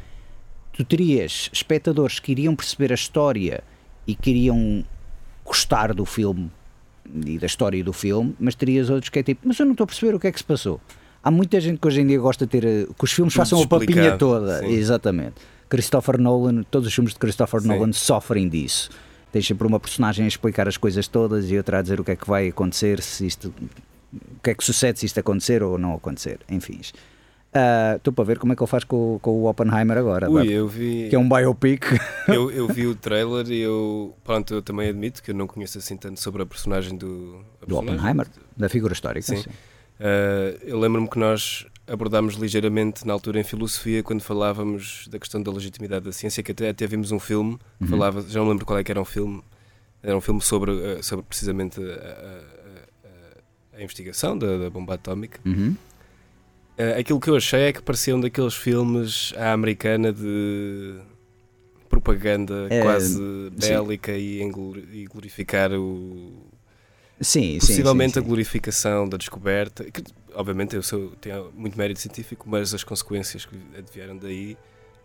tu 0.73 0.85
terias 0.85 1.51
espectadores 1.53 2.21
que 2.21 2.31
iriam 2.31 2.55
perceber 2.55 2.93
a 2.93 2.95
história 2.95 3.64
e 4.07 4.14
queriam 4.14 4.85
gostar 5.45 5.93
do 5.93 6.05
filme 6.05 6.49
e 7.27 7.38
da 7.38 7.47
história 7.47 7.83
do 7.83 7.93
filme, 7.93 8.37
mas 8.38 8.55
terias 8.55 8.88
outros 8.88 9.09
que 9.09 9.19
é 9.19 9.23
tipo, 9.25 9.40
mas 9.45 9.59
eu 9.59 9.66
não 9.66 9.73
estou 9.73 9.85
a 9.85 9.87
perceber 9.88 10.14
o 10.14 10.21
que 10.21 10.29
é 10.29 10.33
que 10.33 10.38
se 10.38 10.45
passou. 10.45 10.81
Há 11.23 11.31
muita 11.31 11.61
gente 11.61 11.79
que 11.79 11.87
hoje 11.88 12.01
em 12.01 12.07
dia 12.07 12.19
gosta 12.19 12.47
de 12.47 12.51
ter 12.51 12.64
eh, 12.64 12.87
que 12.97 13.05
os 13.05 13.12
filmes 13.12 13.35
Tudo 13.35 13.43
façam 13.43 13.62
a 13.62 13.66
papinha 13.66 14.16
toda. 14.16 14.61
Sim. 14.61 14.69
Exatamente. 14.69 15.35
Christopher 15.69 16.19
Nolan, 16.19 16.62
todos 16.62 16.87
os 16.87 16.95
filmes 16.95 17.12
de 17.12 17.19
Christopher 17.19 17.61
sim. 17.61 17.69
Nolan 17.69 17.93
sofrem 17.93 18.49
disso. 18.49 18.90
Tens 19.31 19.47
sempre 19.47 19.66
uma 19.66 19.79
personagem 19.79 20.25
a 20.25 20.29
explicar 20.29 20.66
as 20.66 20.77
coisas 20.77 21.07
todas 21.09 21.51
e 21.51 21.57
outra 21.57 21.81
a 21.81 21.83
dizer 21.83 22.01
o 22.01 22.05
que 22.05 22.12
é 22.12 22.16
que 22.16 22.27
vai 22.27 22.49
acontecer, 22.49 23.03
se 23.03 23.27
isto 23.27 23.53
o 24.12 24.40
que 24.42 24.51
é 24.51 24.55
que 24.55 24.64
sucede 24.64 24.99
se 24.99 25.07
isto 25.07 25.18
acontecer 25.20 25.62
ou 25.62 25.79
não 25.79 25.94
acontecer, 25.94 26.40
enfim. 26.49 26.81
Estou 27.96 28.12
uh, 28.12 28.14
para 28.14 28.25
ver 28.25 28.38
como 28.38 28.53
é 28.53 28.57
que 28.57 28.62
ele 28.62 28.70
faz 28.70 28.85
com, 28.85 29.18
com 29.20 29.31
o 29.31 29.49
Oppenheimer 29.49 29.99
agora. 29.99 30.31
Ui, 30.31 30.49
eu 30.49 30.68
vi. 30.68 31.09
Que 31.09 31.16
é 31.16 31.18
um 31.18 31.29
biopic. 31.29 31.85
Eu, 32.29 32.49
eu 32.51 32.68
vi 32.68 32.87
o 32.87 32.94
trailer 32.94 33.51
e 33.51 33.61
eu. 33.61 34.14
Pronto, 34.23 34.55
eu 34.55 34.62
também 34.62 34.88
admito 34.88 35.20
que 35.20 35.33
eu 35.33 35.35
não 35.35 35.49
conheço 35.49 35.79
assim 35.79 35.96
tanto 35.96 36.20
sobre 36.20 36.42
a 36.42 36.46
personagem 36.46 36.96
do. 36.96 37.44
A 37.61 37.66
do 37.66 37.75
personagem 37.75 37.94
Oppenheimer, 37.94 38.27
da 38.57 38.68
figura 38.68 38.92
histórica. 38.92 39.27
Sim. 39.27 39.40
Uh, 39.40 40.57
eu 40.62 40.79
lembro-me 40.79 41.09
que 41.09 41.18
nós 41.18 41.66
abordámos 41.87 42.35
ligeiramente 42.35 43.05
na 43.05 43.12
altura 43.12 43.40
em 43.40 43.44
filosofia 43.44 44.03
quando 44.03 44.23
falávamos 44.23 45.09
da 45.09 45.18
questão 45.18 45.42
da 45.42 45.51
legitimidade 45.51 46.05
da 46.05 46.12
ciência, 46.12 46.42
que 46.42 46.53
até, 46.53 46.68
até 46.68 46.87
vimos 46.87 47.11
um 47.11 47.18
filme 47.18 47.59
uhum. 47.81 47.88
falava, 47.88 48.23
já 48.23 48.38
não 48.38 48.49
lembro 48.49 48.64
qual 48.64 48.79
é 48.79 48.85
que 48.85 48.92
era 48.92 49.01
um 49.01 49.05
filme, 49.05 49.42
era 50.03 50.16
um 50.16 50.20
filme 50.20 50.40
sobre, 50.40 50.70
uh, 50.70 51.03
sobre 51.03 51.25
precisamente 51.25 51.81
a, 51.81 51.85
a, 51.85 52.61
a 53.81 53.85
investigação 53.85 54.37
da, 54.37 54.59
da, 54.59 54.71
bomba 54.71 54.95
atómica. 54.95 55.40
Uhum. 55.45 55.75
Uh, 56.79 56.99
aquilo 56.99 57.19
que 57.19 57.29
eu 57.29 57.37
achei 57.37 57.62
é 57.62 57.73
que 57.73 57.83
parecia 57.83 58.14
um 58.14 58.21
daqueles 58.21 58.55
filmes 58.55 59.33
à 59.37 59.53
americana 59.53 60.12
de 60.12 61.01
propaganda 61.88 62.69
é, 62.71 62.83
quase 62.83 63.51
bélica 63.53 64.12
e, 64.12 64.43
e 64.93 65.07
glorificar 65.07 65.73
o. 65.73 66.49
Sim, 67.21 67.59
possivelmente 67.59 68.14
sim, 68.14 68.21
sim, 68.21 68.25
a 68.25 68.27
glorificação 68.27 69.09
da 69.09 69.19
descoberta. 69.19 69.85
Que, 69.85 70.03
obviamente 70.35 70.75
eu 70.75 70.83
sou, 70.83 71.11
tenho 71.21 71.51
muito 71.55 71.77
mérito 71.77 72.01
científico, 72.01 72.49
mas 72.49 72.73
as 72.73 72.83
consequências 72.83 73.45
que 73.45 73.57
advieram 73.77 74.16
daí 74.16 74.57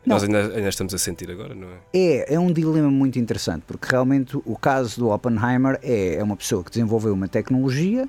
não. 0.05 0.15
nós 0.15 0.23
ainda, 0.23 0.55
ainda, 0.55 0.69
estamos 0.69 0.93
a 0.93 0.97
sentir 0.97 1.29
agora, 1.29 1.53
não 1.53 1.67
é? 1.67 1.77
É, 1.93 2.35
é 2.35 2.39
um 2.39 2.53
dilema 2.53 2.89
muito 2.89 3.19
interessante, 3.19 3.63
porque 3.67 3.87
realmente 3.89 4.37
o 4.37 4.55
caso 4.55 4.97
do 4.99 5.09
Oppenheimer 5.09 5.77
é, 5.83 6.15
é 6.15 6.23
uma 6.23 6.37
pessoa 6.37 6.63
que 6.63 6.69
desenvolveu 6.69 7.13
uma 7.13 7.27
tecnologia 7.27 8.07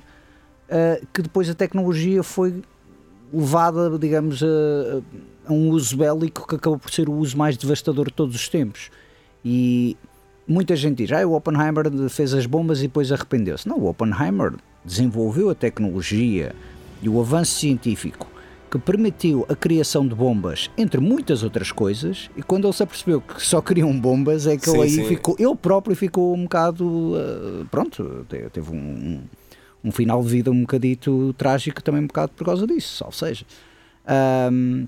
uh, 0.69 1.05
que 1.13 1.21
depois 1.21 1.49
a 1.49 1.53
tecnologia 1.53 2.23
foi 2.23 2.61
levada, 3.33 3.97
digamos, 3.97 4.41
a, 4.43 5.47
a, 5.47 5.53
um 5.53 5.69
uso 5.69 5.97
bélico 5.97 6.47
que 6.47 6.55
acabou 6.55 6.79
por 6.79 6.91
ser 6.91 7.09
o 7.09 7.13
uso 7.13 7.37
mais 7.37 7.57
devastador 7.57 8.07
de 8.07 8.13
todos 8.13 8.35
os 8.35 8.47
tempos. 8.47 8.89
E 9.43 9.97
muita 10.47 10.75
gente 10.75 11.03
diz, 11.03 11.11
ah, 11.11 11.25
o 11.27 11.33
Oppenheimer 11.33 11.85
fez 12.09 12.33
as 12.33 12.45
bombas 12.45 12.79
e 12.79 12.83
depois 12.83 13.11
arrependeu-se. 13.11 13.67
Não, 13.67 13.77
o 13.77 13.89
Oppenheimer 13.89 14.53
desenvolveu 14.83 15.49
a 15.49 15.55
tecnologia 15.55 16.55
e 17.01 17.09
o 17.09 17.19
avanço 17.19 17.59
científico 17.59 18.27
que 18.69 18.77
permitiu 18.77 19.45
a 19.47 19.55
criação 19.55 20.05
de 20.05 20.13
bombas, 20.13 20.69
entre 20.77 20.99
muitas 20.99 21.41
outras 21.41 21.71
coisas, 21.71 22.29
e 22.35 22.43
quando 22.43 22.67
ele 22.67 22.73
se 22.73 22.83
apercebeu 22.83 23.21
que 23.21 23.41
só 23.41 23.61
queriam 23.61 23.97
bombas, 23.97 24.45
é 24.45 24.57
que 24.57 24.69
sim, 24.69 24.73
ele 24.73 24.83
aí 24.83 24.89
sim. 24.89 25.05
ficou, 25.05 25.35
ele 25.39 25.55
próprio 25.55 25.95
ficou 25.95 26.35
um 26.35 26.43
bocado, 26.43 26.85
uh, 26.85 27.65
pronto, 27.71 28.25
teve 28.27 28.69
um, 28.69 29.21
um 29.87 29.91
final 29.91 30.21
de 30.21 30.29
vida 30.29 30.51
um 30.51 30.61
bocadito 30.61 31.33
trágico 31.37 31.81
também 31.81 32.01
um 32.01 32.07
bocado 32.07 32.31
por 32.35 32.45
causa 32.45 32.67
disso, 32.67 33.03
ou 33.05 33.11
seja. 33.11 33.45
Um, 34.51 34.87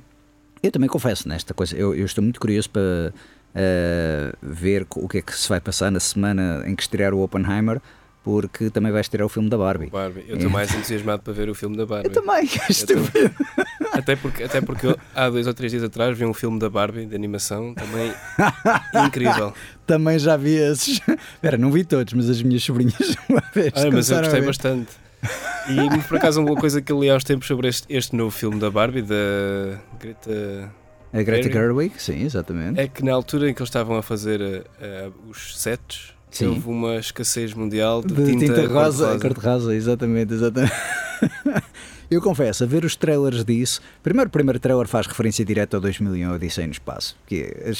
eu 0.62 0.72
também 0.72 0.90
confesso 0.90 1.28
nesta 1.28 1.54
coisa, 1.54 1.76
eu, 1.76 1.96
eu 1.96 2.06
estou 2.06 2.22
muito 2.22 2.40
curioso 2.40 2.70
para 2.70 3.14
uh, 3.56 4.38
ver 4.42 4.86
o 4.96 5.08
que 5.08 5.20
é 5.20 5.22
que 5.22 5.34
se 5.34 5.48
vai 5.48 5.62
passar 5.62 5.90
na 5.92 6.00
semana 6.00 6.64
em 6.66 6.76
que 6.76 6.84
estrear 6.84 7.14
o 7.14 7.22
Oppenheimer, 7.22 7.82
porque 8.24 8.70
também 8.70 8.92
vai 8.92 9.00
estrear 9.00 9.26
o 9.26 9.30
filme 9.30 9.50
da 9.50 9.58
Barbie. 9.58 9.90
Barbie. 9.90 10.26
Eu 10.28 10.36
estou 10.36 10.52
mais 10.52 10.74
entusiasmado 10.76 11.24
para 11.24 11.32
ver 11.34 11.50
o 11.50 11.56
filme 11.56 11.78
da 11.78 11.86
Barbie. 11.86 12.10
Eu 12.10 12.14
também, 12.14 12.44
eu 12.44 13.94
Até 13.94 14.16
porque, 14.16 14.44
até 14.44 14.62
porque 14.62 14.96
há 15.16 15.30
dois 15.30 15.48
ou 15.48 15.54
três 15.54 15.72
dias 15.72 15.84
atrás 15.84 16.18
vi 16.18 16.26
um 16.26 16.34
filme 16.34 16.60
da 16.60 16.70
Barbie 16.70 17.06
de 17.06 17.16
animação 17.16 17.74
também 17.74 18.14
incrível. 19.08 19.54
Também 19.90 20.20
já 20.20 20.38
vi 20.38 20.54
esses. 20.54 21.02
Espera, 21.34 21.58
não 21.58 21.72
vi 21.72 21.84
todos, 21.84 22.14
mas 22.14 22.30
as 22.30 22.44
minhas 22.44 22.64
sobrinhas 22.64 23.16
uma 23.28 23.44
vez. 23.54 23.74
Ah, 23.76 23.90
mas 23.92 24.12
eu 24.12 24.20
gostei 24.20 24.42
bastante. 24.42 24.92
E 25.70 26.02
por 26.08 26.18
acaso 26.18 26.42
uma 26.42 26.56
coisa 26.56 26.82
que 26.82 26.94
li 26.94 27.12
uns 27.12 27.26
tempos 27.26 27.46
sobre 27.46 27.68
este, 27.68 27.86
este 27.94 28.16
novo 28.16 28.32
filme 28.32 28.58
da 28.58 28.72
Barbie, 28.72 29.02
da 29.02 29.78
Greta. 30.00 30.72
A 31.12 31.22
Greta 31.22 31.52
Gerwig, 31.52 32.02
sim, 32.02 32.24
exatamente. 32.24 32.80
É 32.80 32.88
que 32.88 33.04
na 33.04 33.14
altura 33.14 33.50
em 33.50 33.54
que 33.54 33.62
eles 33.62 33.68
estavam 33.68 33.98
a 33.98 34.02
fazer 34.02 34.40
uh, 34.42 35.30
os 35.30 35.60
sets 35.60 36.14
Sim. 36.32 36.48
houve 36.48 36.70
uma 36.70 36.96
escassez 36.96 37.54
mundial 37.54 38.02
de, 38.02 38.14
de 38.14 38.26
tinta, 38.26 38.46
tinta 38.46 38.68
rosa, 38.74 39.20
cor-de-rosa. 39.20 39.76
exatamente, 39.76 40.34
exatamente. 40.34 40.74
Eu 42.10 42.22
confesso, 42.22 42.64
a 42.64 42.68
ver 42.68 42.86
os 42.86 42.96
trailers 42.96 43.44
disso, 43.44 43.82
primeiro 44.02 44.30
o 44.30 44.32
primeiro 44.32 44.60
trailer 44.60 44.88
faz 44.88 45.06
referência 45.06 45.46
direta 45.46 45.78
ao 45.78 45.82
2001 45.82 46.34
Odisseia 46.34 46.66
no 46.66 46.74
Espaço, 46.74 47.16
que 47.28 47.42
é, 47.42 47.72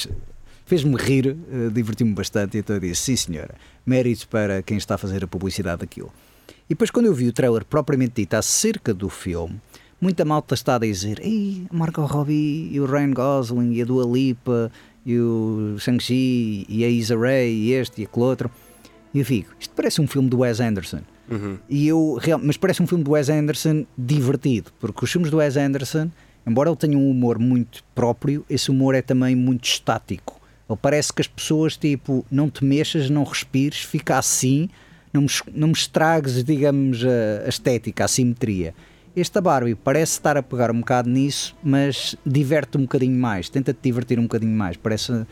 fez-me 0.70 0.94
rir, 0.94 1.36
uh, 1.36 1.68
divertiu-me 1.68 2.14
bastante, 2.14 2.56
e 2.56 2.60
então 2.60 2.76
eu 2.76 2.80
disse, 2.80 3.02
sim 3.02 3.16
senhora, 3.16 3.56
mérito 3.84 4.28
para 4.28 4.62
quem 4.62 4.76
está 4.76 4.94
a 4.94 4.98
fazer 4.98 5.24
a 5.24 5.26
publicidade 5.26 5.80
daquilo. 5.80 6.12
E 6.48 6.74
depois 6.74 6.92
quando 6.92 7.06
eu 7.06 7.12
vi 7.12 7.26
o 7.26 7.32
trailer 7.32 7.64
propriamente 7.64 8.22
dito 8.22 8.34
acerca 8.34 8.94
do 8.94 9.08
filme, 9.08 9.60
muita 10.00 10.24
malta 10.24 10.54
está 10.54 10.76
a 10.76 10.78
dizer, 10.78 11.18
ei, 11.24 11.66
Marco 11.72 12.00
Robbie 12.02 12.68
e 12.70 12.78
o 12.78 12.86
Ryan 12.86 13.10
Gosling 13.10 13.72
e 13.72 13.82
a 13.82 13.84
Dua 13.84 14.06
Lipa 14.06 14.70
e 15.04 15.18
o 15.18 15.74
Shang-Chi 15.76 16.66
e 16.68 16.84
a 16.84 16.88
Isa 16.88 17.18
Ray 17.18 17.52
e 17.52 17.72
este 17.72 18.02
e 18.02 18.04
aquele 18.04 18.24
outro. 18.24 18.48
E 19.12 19.18
eu 19.18 19.24
fico, 19.24 19.50
isto 19.58 19.74
parece 19.74 20.00
um 20.00 20.06
filme 20.06 20.28
do 20.28 20.38
Wes 20.38 20.60
Anderson. 20.60 21.00
Uhum. 21.28 21.58
E 21.68 21.88
eu, 21.88 22.16
mas 22.44 22.56
parece 22.56 22.80
um 22.80 22.86
filme 22.86 23.02
do 23.02 23.10
Wes 23.10 23.28
Anderson 23.28 23.84
divertido, 23.98 24.70
porque 24.78 25.04
os 25.04 25.10
filmes 25.10 25.32
do 25.32 25.38
Wes 25.38 25.56
Anderson, 25.56 26.08
embora 26.46 26.70
ele 26.70 26.76
tenha 26.76 26.96
um 26.96 27.10
humor 27.10 27.40
muito 27.40 27.82
próprio, 27.92 28.46
esse 28.48 28.70
humor 28.70 28.94
é 28.94 29.02
também 29.02 29.34
muito 29.34 29.64
estático. 29.64 30.39
Ele 30.70 30.78
parece 30.80 31.12
que 31.12 31.20
as 31.20 31.26
pessoas, 31.26 31.76
tipo, 31.76 32.24
não 32.30 32.48
te 32.48 32.64
mexas, 32.64 33.10
não 33.10 33.24
respires, 33.24 33.80
fica 33.80 34.16
assim, 34.16 34.68
não 35.12 35.22
me, 35.22 35.28
não 35.52 35.68
me 35.68 35.74
estragues, 35.74 36.44
digamos, 36.44 37.04
a, 37.04 37.46
a 37.46 37.48
estética, 37.48 38.04
a 38.04 38.08
simetria. 38.08 38.72
Esta 39.16 39.40
Barbie 39.40 39.74
parece 39.74 40.12
estar 40.12 40.36
a 40.36 40.42
pegar 40.42 40.70
um 40.70 40.78
bocado 40.78 41.10
nisso, 41.10 41.56
mas 41.64 42.14
diverte 42.24 42.78
um 42.78 42.82
bocadinho 42.82 43.18
mais, 43.18 43.48
tenta-te 43.48 43.80
divertir 43.82 44.20
um 44.20 44.22
bocadinho 44.22 44.56
mais. 44.56 44.76
Parece 44.76 45.10
uh, 45.12 45.26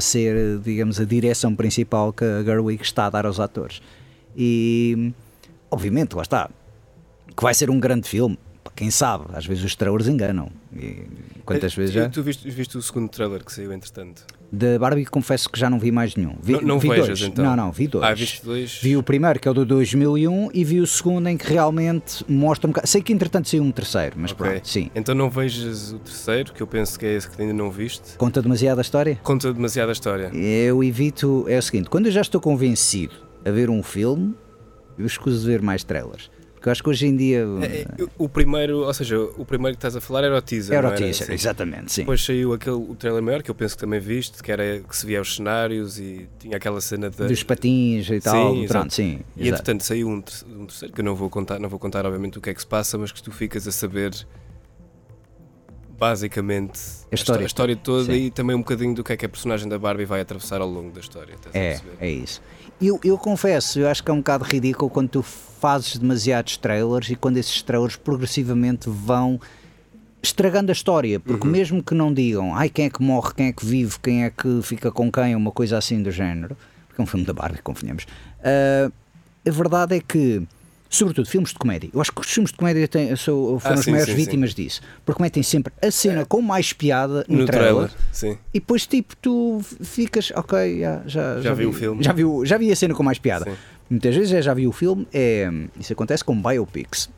ser, 0.00 0.58
digamos, 0.60 0.98
a 0.98 1.04
direção 1.04 1.54
principal 1.54 2.14
que 2.14 2.24
a 2.24 2.42
Gerwig 2.42 2.82
está 2.82 3.04
a 3.04 3.10
dar 3.10 3.26
aos 3.26 3.38
atores. 3.38 3.82
E, 4.34 5.12
obviamente, 5.70 6.16
lá 6.16 6.22
está, 6.22 6.48
que 7.36 7.42
vai 7.42 7.52
ser 7.52 7.68
um 7.68 7.78
grande 7.78 8.08
filme. 8.08 8.38
Quem 8.74 8.90
sabe, 8.90 9.26
às 9.34 9.44
vezes 9.44 9.62
os 9.62 9.76
trailers 9.76 10.08
enganam. 10.08 10.50
E 10.74 11.06
quantas 11.44 11.74
é, 11.74 11.76
vezes 11.76 11.94
já? 11.94 12.08
Tu 12.08 12.22
viste, 12.22 12.50
viste 12.50 12.78
o 12.78 12.82
segundo 12.82 13.08
trailer 13.10 13.44
que 13.44 13.52
saiu 13.52 13.72
entretanto? 13.72 14.26
Da 14.54 14.78
Barbie 14.78 15.04
confesso 15.04 15.50
que 15.50 15.58
já 15.58 15.68
não 15.68 15.80
vi 15.80 15.90
mais 15.90 16.14
nenhum. 16.14 16.36
Vi, 16.40 16.52
não 16.52 16.60
não 16.60 16.78
vi 16.78 16.88
vejas, 16.88 17.06
dois. 17.06 17.22
então? 17.22 17.44
Não, 17.44 17.56
não, 17.56 17.72
vi 17.72 17.88
dois. 17.88 18.04
Ah, 18.04 18.14
viste 18.14 18.44
dois? 18.44 18.78
Vi 18.80 18.96
o 18.96 19.02
primeiro, 19.02 19.40
que 19.40 19.48
é 19.48 19.50
o 19.50 19.54
de 19.54 19.64
2001, 19.64 20.50
e 20.54 20.64
vi 20.64 20.80
o 20.80 20.86
segundo 20.86 21.28
em 21.28 21.36
que 21.36 21.52
realmente 21.52 22.24
mostra 22.28 22.68
um 22.68 22.70
bocado... 22.70 22.86
Sei 22.86 23.02
que 23.02 23.12
entretanto 23.12 23.48
saiu 23.48 23.64
um 23.64 23.72
terceiro, 23.72 24.14
mas 24.16 24.30
okay. 24.30 24.50
pronto, 24.50 24.68
sim. 24.68 24.90
Então 24.94 25.12
não 25.12 25.28
vejas 25.28 25.92
o 25.92 25.98
terceiro, 25.98 26.52
que 26.52 26.62
eu 26.62 26.68
penso 26.68 26.96
que 26.96 27.04
é 27.04 27.14
esse 27.16 27.28
que 27.28 27.42
ainda 27.42 27.52
não 27.52 27.68
viste. 27.68 28.16
Conta 28.16 28.40
demasiado 28.40 28.78
a 28.78 28.82
história? 28.82 29.18
Conta 29.24 29.52
demasiado 29.52 29.88
a 29.88 29.92
história. 29.92 30.30
Eu 30.32 30.84
evito... 30.84 31.46
É 31.48 31.58
o 31.58 31.62
seguinte, 31.62 31.90
quando 31.90 32.06
eu 32.06 32.12
já 32.12 32.20
estou 32.20 32.40
convencido 32.40 33.14
a 33.44 33.50
ver 33.50 33.68
um 33.68 33.82
filme, 33.82 34.34
eu 34.96 35.04
escuso 35.04 35.40
de 35.40 35.46
ver 35.46 35.62
mais 35.62 35.82
trailers. 35.82 36.30
Porque 36.64 36.70
eu 36.70 36.72
acho 36.72 36.82
que 36.82 36.88
hoje 36.88 37.06
em 37.06 37.14
dia. 37.14 37.44
É, 37.60 37.82
é, 37.82 37.86
o 38.16 38.26
primeiro, 38.26 38.86
ou 38.86 38.94
seja, 38.94 39.20
o 39.20 39.44
primeiro 39.44 39.76
que 39.76 39.80
estás 39.80 39.94
a 39.96 40.00
falar 40.00 40.24
era 40.24 40.38
o 40.38 40.40
teaser. 40.40 40.74
Era 40.74 40.88
o 40.88 40.94
teaser, 40.94 41.24
assim. 41.24 41.32
exatamente, 41.34 41.92
sim. 41.92 42.00
Depois 42.00 42.24
saiu 42.24 42.54
aquele, 42.54 42.76
o 42.76 42.94
trailer 42.94 43.22
maior, 43.22 43.42
que 43.42 43.50
eu 43.50 43.54
penso 43.54 43.76
que 43.76 43.82
também 43.82 44.00
viste, 44.00 44.42
que 44.42 44.50
era 44.50 44.80
que 44.80 44.96
se 44.96 45.04
via 45.04 45.20
os 45.20 45.36
cenários 45.36 45.98
e 45.98 46.26
tinha 46.38 46.56
aquela 46.56 46.80
cena 46.80 47.10
de... 47.10 47.28
dos 47.28 47.42
patins 47.42 48.08
e 48.08 48.18
tal. 48.18 48.54
Sim, 48.54 48.66
pronto, 48.66 48.94
sim. 48.94 49.20
E 49.36 49.42
exato. 49.42 49.60
entretanto 49.60 49.84
saiu 49.84 50.08
um, 50.08 50.14
um 50.14 50.64
terceiro, 50.64 50.94
que 50.94 51.02
eu 51.02 51.04
não 51.04 51.14
vou 51.14 51.28
contar, 51.28 51.58
não 51.58 51.68
vou 51.68 51.78
contar, 51.78 52.06
obviamente, 52.06 52.38
o 52.38 52.40
que 52.40 52.48
é 52.48 52.54
que 52.54 52.60
se 52.60 52.66
passa, 52.66 52.96
mas 52.96 53.12
que 53.12 53.22
tu 53.22 53.30
ficas 53.30 53.68
a 53.68 53.72
saber 53.72 54.14
basicamente 55.98 56.80
a 57.10 57.14
história, 57.14 57.42
a 57.42 57.46
história 57.46 57.76
toda 57.76 58.12
Sim. 58.12 58.26
e 58.26 58.30
também 58.30 58.54
um 58.56 58.60
bocadinho 58.60 58.94
do 58.94 59.04
que 59.04 59.12
é 59.12 59.16
que 59.16 59.26
a 59.26 59.28
personagem 59.28 59.68
da 59.68 59.78
Barbie 59.78 60.04
vai 60.04 60.20
atravessar 60.20 60.60
ao 60.60 60.68
longo 60.68 60.90
da 60.90 61.00
história. 61.00 61.34
É, 61.52 61.80
é 62.00 62.10
isso. 62.10 62.42
Eu, 62.80 62.98
eu 63.04 63.16
confesso, 63.16 63.78
eu 63.78 63.88
acho 63.88 64.02
que 64.02 64.10
é 64.10 64.14
um 64.14 64.18
bocado 64.18 64.44
ridículo 64.44 64.90
quando 64.90 65.08
tu 65.08 65.22
fazes 65.22 65.96
demasiados 65.96 66.56
trailers 66.56 67.08
e 67.08 67.16
quando 67.16 67.36
esses 67.36 67.62
trailers 67.62 67.96
progressivamente 67.96 68.88
vão 68.88 69.40
estragando 70.22 70.70
a 70.70 70.72
história, 70.72 71.20
porque 71.20 71.46
uhum. 71.46 71.52
mesmo 71.52 71.82
que 71.82 71.94
não 71.94 72.12
digam 72.12 72.54
ai 72.54 72.70
quem 72.70 72.86
é 72.86 72.90
que 72.90 73.02
morre, 73.02 73.34
quem 73.34 73.46
é 73.48 73.52
que 73.52 73.64
vive, 73.64 73.98
quem 74.00 74.24
é 74.24 74.30
que 74.30 74.60
fica 74.62 74.90
com 74.90 75.12
quem, 75.12 75.36
uma 75.36 75.52
coisa 75.52 75.76
assim 75.76 76.02
do 76.02 76.10
género, 76.10 76.56
porque 76.88 77.00
é 77.00 77.04
um 77.04 77.06
filme 77.06 77.26
da 77.26 77.32
Barbie, 77.32 77.60
convenhamos, 77.62 78.04
uh, 78.04 78.92
a 79.46 79.50
verdade 79.50 79.96
é 79.96 80.00
que 80.00 80.42
sobretudo 80.94 81.28
filmes 81.28 81.50
de 81.50 81.58
comédia. 81.58 81.90
Eu 81.92 82.00
acho 82.00 82.12
que 82.12 82.20
os 82.20 82.30
filmes 82.30 82.50
de 82.50 82.56
comédia 82.56 82.86
têm, 82.88 83.14
são, 83.16 83.58
foram 83.58 83.76
ah, 83.76 83.78
as 83.78 83.86
maiores 83.86 84.14
sim, 84.14 84.16
vítimas 84.16 84.50
sim. 84.52 84.62
disso, 84.62 84.80
porque 85.04 85.22
metem 85.22 85.42
sempre 85.42 85.72
a 85.82 85.90
cena 85.90 86.22
é. 86.22 86.24
com 86.24 86.40
mais 86.40 86.72
piada 86.72 87.24
no, 87.28 87.38
no 87.38 87.46
trailer, 87.46 87.90
trailer 88.12 88.38
e 88.52 88.60
depois 88.60 88.86
tipo 88.86 89.16
tu 89.16 89.60
ficas, 89.82 90.32
ok, 90.34 90.80
já, 90.80 91.02
já, 91.06 91.34
já, 91.36 91.40
já 91.42 91.54
vi, 91.54 91.64
vi, 91.64 91.66
o 91.66 91.72
filme, 91.72 92.02
já 92.02 92.12
vi, 92.12 92.22
já 92.44 92.58
vi 92.58 92.72
a 92.72 92.76
cena 92.76 92.94
com 92.94 93.02
mais 93.02 93.18
piada. 93.18 93.50
Muitas 93.90 94.16
vezes 94.16 94.32
é, 94.32 94.40
já 94.40 94.54
vi 94.54 94.66
o 94.66 94.72
filme, 94.72 95.06
é, 95.12 95.50
isso 95.78 95.92
acontece 95.92 96.24
com 96.24 96.40
biopics. 96.40 97.10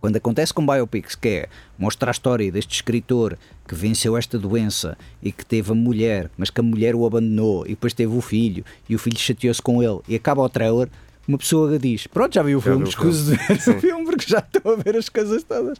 Quando 0.00 0.16
acontece 0.16 0.52
com 0.52 0.66
biopics, 0.66 1.14
que 1.14 1.28
é 1.28 1.48
mostrar 1.78 2.10
a 2.10 2.12
história 2.12 2.50
deste 2.50 2.74
escritor 2.74 3.38
que 3.68 3.72
venceu 3.72 4.16
esta 4.16 4.36
doença 4.36 4.98
e 5.22 5.30
que 5.30 5.46
teve 5.46 5.70
a 5.70 5.74
mulher, 5.76 6.28
mas 6.36 6.50
que 6.50 6.60
a 6.60 6.62
mulher 6.62 6.96
o 6.96 7.06
abandonou 7.06 7.64
e 7.64 7.70
depois 7.70 7.92
teve 7.92 8.12
o 8.12 8.20
filho 8.20 8.64
e 8.88 8.96
o 8.96 8.98
filho 8.98 9.16
chateou-se 9.16 9.62
com 9.62 9.80
ele 9.80 10.00
e 10.08 10.16
acaba 10.16 10.42
o 10.42 10.48
trailer, 10.48 10.88
uma 11.26 11.38
pessoa 11.38 11.78
diz: 11.78 12.06
Pronto, 12.06 12.34
já 12.34 12.42
vi 12.42 12.54
o 12.54 12.60
filme, 12.60 12.88
escuso 12.88 13.30
de 13.30 13.36
ver 13.36 13.76
o 13.76 13.80
filme 13.80 14.04
porque 14.04 14.26
já 14.26 14.38
estou 14.38 14.72
a 14.72 14.76
ver 14.76 14.96
as 14.96 15.08
coisas 15.08 15.42
todas. 15.42 15.78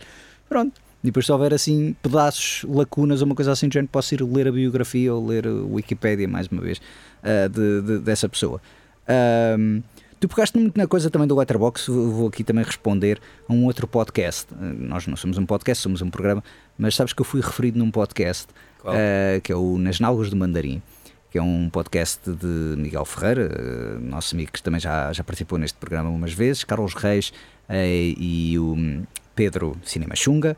Pronto. 0.48 0.80
E 1.02 1.06
depois, 1.06 1.26
se 1.26 1.32
houver 1.32 1.52
assim 1.52 1.96
pedaços, 2.00 2.64
lacunas 2.68 3.20
ou 3.22 3.26
uma 3.26 3.34
coisa 3.34 3.50
assim, 3.50 3.68
já 3.72 3.82
posso 3.84 4.14
ir 4.14 4.22
ler 4.22 4.46
a 4.46 4.52
biografia 4.52 5.12
ou 5.12 5.26
ler 5.26 5.46
o 5.46 5.74
Wikipedia 5.74 6.28
mais 6.28 6.46
uma 6.46 6.62
vez 6.62 6.78
uh, 6.78 7.48
de, 7.48 7.82
de, 7.82 7.98
dessa 7.98 8.28
pessoa. 8.28 8.60
Um, 9.58 9.82
tu 10.20 10.28
pegaste 10.28 10.56
muito 10.56 10.78
na 10.78 10.86
coisa 10.86 11.10
também 11.10 11.26
do 11.26 11.34
Letterboxd, 11.34 11.90
vou 11.90 12.28
aqui 12.28 12.44
também 12.44 12.64
responder 12.64 13.20
a 13.48 13.52
um 13.52 13.64
outro 13.64 13.88
podcast. 13.88 14.46
Nós 14.54 15.08
não 15.08 15.16
somos 15.16 15.38
um 15.38 15.44
podcast, 15.44 15.82
somos 15.82 16.02
um 16.02 16.08
programa, 16.08 16.44
mas 16.78 16.94
sabes 16.94 17.12
que 17.12 17.20
eu 17.20 17.24
fui 17.24 17.40
referido 17.40 17.80
num 17.80 17.90
podcast 17.90 18.46
uh, 18.84 19.40
que 19.42 19.50
é 19.50 19.56
o 19.56 19.78
Nas 19.78 19.98
Nalgas 19.98 20.30
do 20.30 20.36
Mandarim 20.36 20.80
que 21.32 21.38
é 21.38 21.42
um 21.42 21.70
podcast 21.70 22.30
de 22.30 22.76
Miguel 22.76 23.06
Ferreira, 23.06 23.98
nosso 23.98 24.34
amigo 24.34 24.52
que 24.52 24.62
também 24.62 24.78
já, 24.78 25.10
já 25.14 25.24
participou 25.24 25.58
neste 25.58 25.78
programa 25.78 26.10
umas 26.10 26.34
vezes, 26.34 26.62
Carlos 26.62 26.92
Reis 26.92 27.32
e 27.70 28.58
o 28.58 28.74
hum, 28.74 29.04
Pedro 29.34 29.74
Cinema 29.82 30.14
Xunga, 30.14 30.54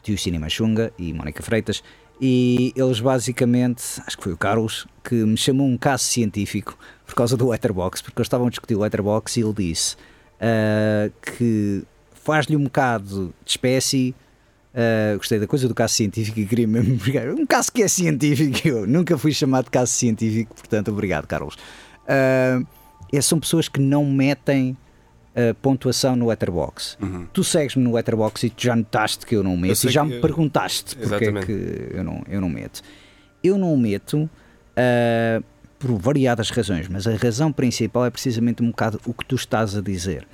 tio 0.00 0.16
Cinema 0.16 0.48
Xunga 0.48 0.92
e 0.96 1.12
Mónica 1.12 1.42
Freitas, 1.42 1.82
e 2.20 2.72
eles 2.76 3.00
basicamente, 3.00 3.82
acho 4.06 4.16
que 4.16 4.22
foi 4.22 4.32
o 4.32 4.36
Carlos, 4.36 4.86
que 5.02 5.16
me 5.16 5.36
chamou 5.36 5.66
um 5.66 5.76
caso 5.76 6.04
científico 6.04 6.78
por 7.04 7.16
causa 7.16 7.36
do 7.36 7.48
Letterbox, 7.48 8.00
porque 8.00 8.20
eles 8.20 8.26
estavam 8.26 8.46
a 8.46 8.50
discutir 8.50 8.76
o 8.76 8.80
Letterbox 8.80 9.36
e 9.36 9.40
ele 9.40 9.52
disse 9.52 9.96
uh, 9.96 11.12
que 11.20 11.82
faz-lhe 12.12 12.54
um 12.54 12.62
bocado 12.62 13.34
de 13.44 13.50
espécie. 13.50 14.14
Uh, 14.72 15.18
gostei 15.18 15.38
da 15.38 15.46
coisa 15.46 15.68
do 15.68 15.74
caso 15.74 15.92
científico 15.92 16.40
e 16.40 16.46
queria 16.46 16.66
mesmo 16.66 16.96
pegar 17.04 17.28
um 17.28 17.44
caso 17.44 17.70
que 17.70 17.82
é 17.82 17.88
científico. 17.88 18.66
Eu 18.66 18.86
nunca 18.86 19.18
fui 19.18 19.32
chamado 19.32 19.66
de 19.66 19.70
caso 19.70 19.92
científico, 19.92 20.54
portanto, 20.54 20.90
obrigado, 20.90 21.26
Carlos. 21.26 21.56
Uh, 22.04 22.66
são 23.20 23.38
pessoas 23.38 23.68
que 23.68 23.80
não 23.80 24.06
metem 24.06 24.76
uh, 25.32 25.54
pontuação 25.56 26.16
no 26.16 26.26
Letterbox. 26.26 26.96
Uhum. 27.00 27.26
Tu 27.32 27.44
segues-me 27.44 27.84
no 27.84 27.92
Letterbox 27.92 28.44
e 28.44 28.50
tu 28.50 28.62
já 28.62 28.74
notaste 28.74 29.26
que 29.26 29.36
eu 29.36 29.42
não 29.42 29.56
meto 29.56 29.86
e 29.86 29.90
já 29.90 30.04
me 30.04 30.14
eu... 30.14 30.20
perguntaste 30.20 30.96
porque 30.96 31.24
é 31.26 31.32
que 31.42 31.88
eu 31.92 32.04
não, 32.04 32.24
eu 32.28 32.40
não 32.40 32.48
meto. 32.48 32.82
Eu 33.44 33.58
não 33.58 33.76
meto 33.76 34.22
uh, 34.22 35.44
por 35.78 35.98
variadas 35.98 36.48
razões, 36.50 36.88
mas 36.88 37.06
a 37.06 37.14
razão 37.16 37.52
principal 37.52 38.06
é 38.06 38.10
precisamente 38.10 38.62
um 38.62 38.68
bocado 38.68 39.00
o 39.04 39.12
que 39.12 39.24
tu 39.24 39.34
estás 39.34 39.76
a 39.76 39.80
dizer, 39.80 40.26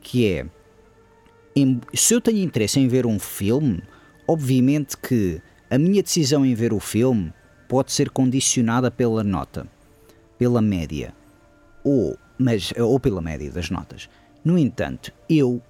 que 0.00 0.30
é 0.30 0.46
se 1.94 2.14
eu 2.14 2.20
tenho 2.20 2.38
interesse 2.38 2.78
em 2.78 2.88
ver 2.88 3.06
um 3.06 3.18
filme, 3.18 3.82
obviamente 4.26 4.96
que 4.96 5.40
a 5.68 5.78
minha 5.78 6.02
decisão 6.02 6.44
em 6.44 6.54
ver 6.54 6.72
o 6.72 6.80
filme 6.80 7.32
pode 7.68 7.92
ser 7.92 8.10
condicionada 8.10 8.90
pela 8.90 9.22
nota, 9.22 9.66
pela 10.38 10.60
média, 10.60 11.14
ou, 11.84 12.16
mas, 12.38 12.72
ou 12.76 12.98
pela 12.98 13.20
média 13.20 13.50
das 13.50 13.70
notas. 13.70 14.08
No 14.44 14.58
entanto, 14.58 15.12
eu 15.28 15.62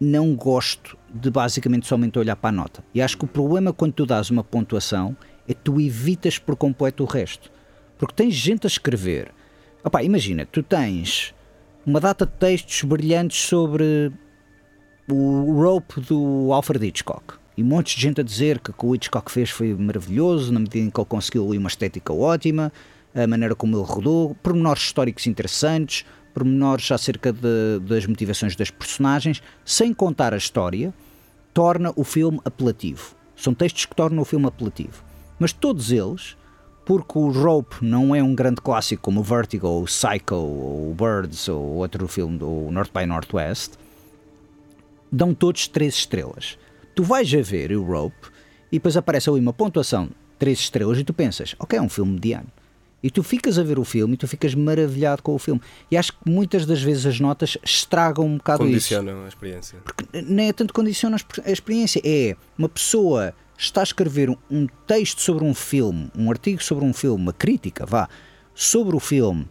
não 0.00 0.34
gosto 0.34 0.96
de 1.12 1.30
basicamente 1.30 1.86
somente 1.86 2.18
olhar 2.18 2.36
para 2.36 2.50
a 2.50 2.52
nota. 2.52 2.84
E 2.94 3.02
acho 3.02 3.18
que 3.18 3.24
o 3.24 3.28
problema 3.28 3.72
quando 3.72 3.92
tu 3.92 4.06
dás 4.06 4.30
uma 4.30 4.44
pontuação 4.44 5.16
é 5.48 5.54
que 5.54 5.60
tu 5.60 5.80
evitas 5.80 6.38
por 6.38 6.56
completo 6.56 7.02
o 7.02 7.06
resto. 7.06 7.50
Porque 7.98 8.14
tens 8.14 8.34
gente 8.34 8.66
a 8.66 8.68
escrever. 8.68 9.32
Opa, 9.82 10.02
imagina, 10.02 10.46
tu 10.46 10.62
tens 10.62 11.34
uma 11.84 12.00
data 12.00 12.24
de 12.24 12.32
textos 12.32 12.82
brilhantes 12.82 13.38
sobre 13.46 14.10
o 15.10 15.62
Rope 15.62 16.00
do 16.00 16.52
Alfred 16.52 16.86
Hitchcock. 16.86 17.34
E 17.56 17.62
um 17.62 17.66
monte 17.66 17.94
de 17.94 18.02
gente 18.02 18.20
a 18.20 18.24
dizer 18.24 18.58
que 18.58 18.70
o 18.70 18.72
que 18.72 18.86
o 18.86 18.94
Hitchcock 18.94 19.30
fez 19.30 19.50
foi 19.50 19.74
maravilhoso, 19.74 20.52
na 20.52 20.60
medida 20.60 20.78
em 20.78 20.90
que 20.90 21.00
ele 21.00 21.06
conseguiu 21.06 21.46
ali 21.46 21.58
uma 21.58 21.68
estética 21.68 22.12
ótima, 22.12 22.72
a 23.14 23.26
maneira 23.26 23.54
como 23.54 23.76
ele 23.76 23.84
rodou, 23.84 24.34
pormenores 24.42 24.82
históricos 24.82 25.26
interessantes, 25.26 26.04
pormenores 26.32 26.90
acerca 26.90 27.32
de, 27.32 27.78
das 27.82 28.06
motivações 28.06 28.56
das 28.56 28.70
personagens, 28.70 29.40
sem 29.64 29.94
contar 29.94 30.34
a 30.34 30.36
história, 30.36 30.92
torna 31.52 31.92
o 31.94 32.02
filme 32.02 32.40
apelativo. 32.44 33.14
São 33.36 33.54
textos 33.54 33.86
que 33.86 33.94
tornam 33.94 34.22
o 34.22 34.24
filme 34.24 34.46
apelativo. 34.46 35.04
Mas 35.38 35.52
todos 35.52 35.92
eles, 35.92 36.36
porque 36.84 37.16
o 37.18 37.30
Rope 37.30 37.76
não 37.82 38.14
é 38.14 38.22
um 38.22 38.34
grande 38.34 38.60
clássico 38.60 39.02
como 39.02 39.20
o 39.20 39.22
Vertigo, 39.22 39.66
ou 39.68 39.82
o 39.82 39.86
Psycho, 39.86 40.34
ou 40.34 40.90
o 40.90 40.94
Birds, 40.94 41.48
ou 41.48 41.62
outro 41.76 42.08
filme 42.08 42.36
do 42.36 42.68
North 42.72 42.90
by 42.92 43.06
Northwest, 43.06 43.72
dão 45.14 45.32
todos 45.32 45.68
três 45.68 45.94
estrelas. 45.94 46.58
Tu 46.94 47.02
vais 47.02 47.32
a 47.34 47.42
ver 47.42 47.72
o 47.72 47.82
Rope 47.82 48.28
e 48.70 48.76
depois 48.76 48.96
aparece 48.96 49.30
ali 49.30 49.40
uma 49.40 49.52
pontuação 49.52 50.10
três 50.38 50.58
estrelas 50.58 50.98
e 50.98 51.04
tu 51.04 51.14
pensas, 51.14 51.54
ok, 51.58 51.78
é 51.78 51.82
um 51.82 51.88
filme 51.88 52.12
mediano. 52.12 52.48
E 53.02 53.10
tu 53.10 53.22
ficas 53.22 53.58
a 53.58 53.62
ver 53.62 53.78
o 53.78 53.84
filme 53.84 54.14
e 54.14 54.16
tu 54.16 54.26
ficas 54.26 54.54
maravilhado 54.54 55.22
com 55.22 55.34
o 55.34 55.38
filme. 55.38 55.60
E 55.90 55.96
acho 55.96 56.12
que 56.12 56.18
muitas 56.28 56.64
das 56.64 56.82
vezes 56.82 57.04
as 57.04 57.20
notas 57.20 57.58
estragam 57.62 58.24
um 58.24 58.38
bocado 58.38 58.64
condicionam 58.64 58.78
isso. 58.78 58.96
Condicionam 58.96 59.24
a 59.24 59.28
experiência. 59.28 59.78
Porque 59.84 60.22
nem 60.22 60.48
é 60.48 60.52
tanto 60.52 60.72
condicionam 60.72 61.18
a 61.44 61.50
experiência, 61.50 62.00
é 62.02 62.34
uma 62.56 62.68
pessoa 62.68 63.34
está 63.56 63.80
a 63.80 63.84
escrever 63.84 64.36
um 64.50 64.66
texto 64.86 65.20
sobre 65.20 65.44
um 65.44 65.54
filme, 65.54 66.10
um 66.16 66.30
artigo 66.30 66.62
sobre 66.62 66.84
um 66.84 66.92
filme, 66.92 67.22
uma 67.22 67.32
crítica, 67.32 67.86
vá, 67.86 68.08
sobre 68.54 68.96
o 68.96 69.00
filme, 69.00 69.46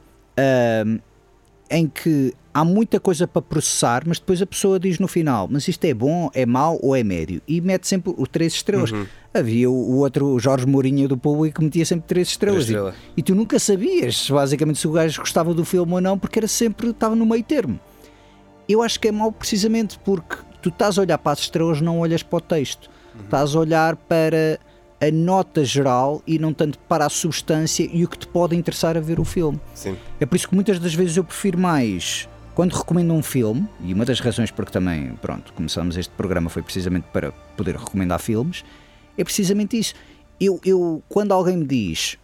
em 1.69 1.88
que 1.88 2.34
há 2.53 2.63
muita 2.63 2.99
coisa 2.99 3.27
para 3.27 3.41
processar, 3.41 4.03
mas 4.05 4.19
depois 4.19 4.41
a 4.41 4.45
pessoa 4.45 4.79
diz 4.79 4.99
no 4.99 5.07
final, 5.07 5.47
mas 5.49 5.67
isto 5.67 5.83
é 5.85 5.93
bom, 5.93 6.29
é 6.33 6.45
mau 6.45 6.77
ou 6.81 6.95
é 6.95 7.03
médio? 7.03 7.41
E 7.47 7.59
mete 7.59 7.87
sempre 7.87 8.13
o 8.15 8.27
três 8.27 8.53
estrelas. 8.53 8.91
Uhum. 8.91 9.05
Havia 9.33 9.69
o, 9.69 9.73
o, 9.73 9.97
outro, 9.97 10.27
o 10.27 10.39
Jorge 10.39 10.67
Mourinho 10.67 11.07
do 11.07 11.17
público, 11.17 11.59
que 11.59 11.65
metia 11.65 11.85
sempre 11.85 12.07
três 12.07 12.27
estrelas. 12.27 12.69
E, 12.69 12.75
e, 13.17 13.23
tu 13.23 13.33
nunca 13.33 13.57
sabias, 13.57 14.29
basicamente, 14.29 14.77
se 14.77 14.87
o 14.87 14.91
gajo 14.91 15.19
gostava 15.19 15.53
do 15.53 15.65
filme 15.65 15.93
ou 15.93 16.01
não, 16.01 16.19
porque 16.19 16.37
era 16.37 16.47
sempre, 16.47 16.89
estava 16.89 17.15
no 17.15 17.25
meio 17.25 17.43
termo. 17.43 17.79
Eu 18.69 18.83
acho 18.83 18.99
que 18.99 19.07
é 19.07 19.11
mau 19.11 19.31
precisamente 19.31 19.97
porque 19.99 20.37
tu 20.61 20.69
estás 20.69 20.97
a 20.97 21.01
olhar 21.01 21.17
para 21.17 21.31
as 21.31 21.39
estrelas, 21.39 21.81
não 21.81 21.99
olhas 21.99 22.21
para 22.21 22.37
o 22.37 22.41
texto. 22.41 22.89
Uhum. 23.15 23.21
Estás 23.23 23.55
a 23.55 23.59
olhar 23.59 23.95
para 23.95 24.59
a 25.01 25.11
nota 25.11 25.65
geral 25.65 26.21
e 26.25 26.39
não 26.39 26.53
tanto 26.53 26.77
para 26.79 27.05
a 27.05 27.09
substância 27.09 27.89
e 27.91 28.05
o 28.05 28.07
que 28.07 28.17
te 28.17 28.27
pode 28.27 28.55
interessar 28.55 28.95
a 28.95 29.01
ver 29.01 29.19
o 29.19 29.25
filme. 29.25 29.59
Sim. 29.73 29.97
É 30.19 30.25
por 30.25 30.35
isso 30.35 30.47
que 30.47 30.55
muitas 30.55 30.79
das 30.79 30.93
vezes 30.93 31.17
eu 31.17 31.23
prefiro 31.23 31.57
mais 31.57 32.29
quando 32.55 32.73
recomendo 32.73 33.13
um 33.13 33.23
filme, 33.23 33.67
e 33.81 33.93
uma 33.93 34.05
das 34.05 34.19
razões 34.19 34.51
porque 34.51 34.71
também, 34.71 35.15
pronto, 35.21 35.51
começamos 35.53 35.97
este 35.97 36.11
programa 36.13 36.49
foi 36.49 36.61
precisamente 36.61 37.05
para 37.11 37.31
poder 37.57 37.75
recomendar 37.75 38.19
filmes, 38.19 38.63
é 39.17 39.23
precisamente 39.23 39.77
isso. 39.77 39.93
Eu, 40.39 40.59
eu 40.63 41.01
quando 41.09 41.31
alguém 41.31 41.57
me 41.57 41.65
diz, 41.65 42.17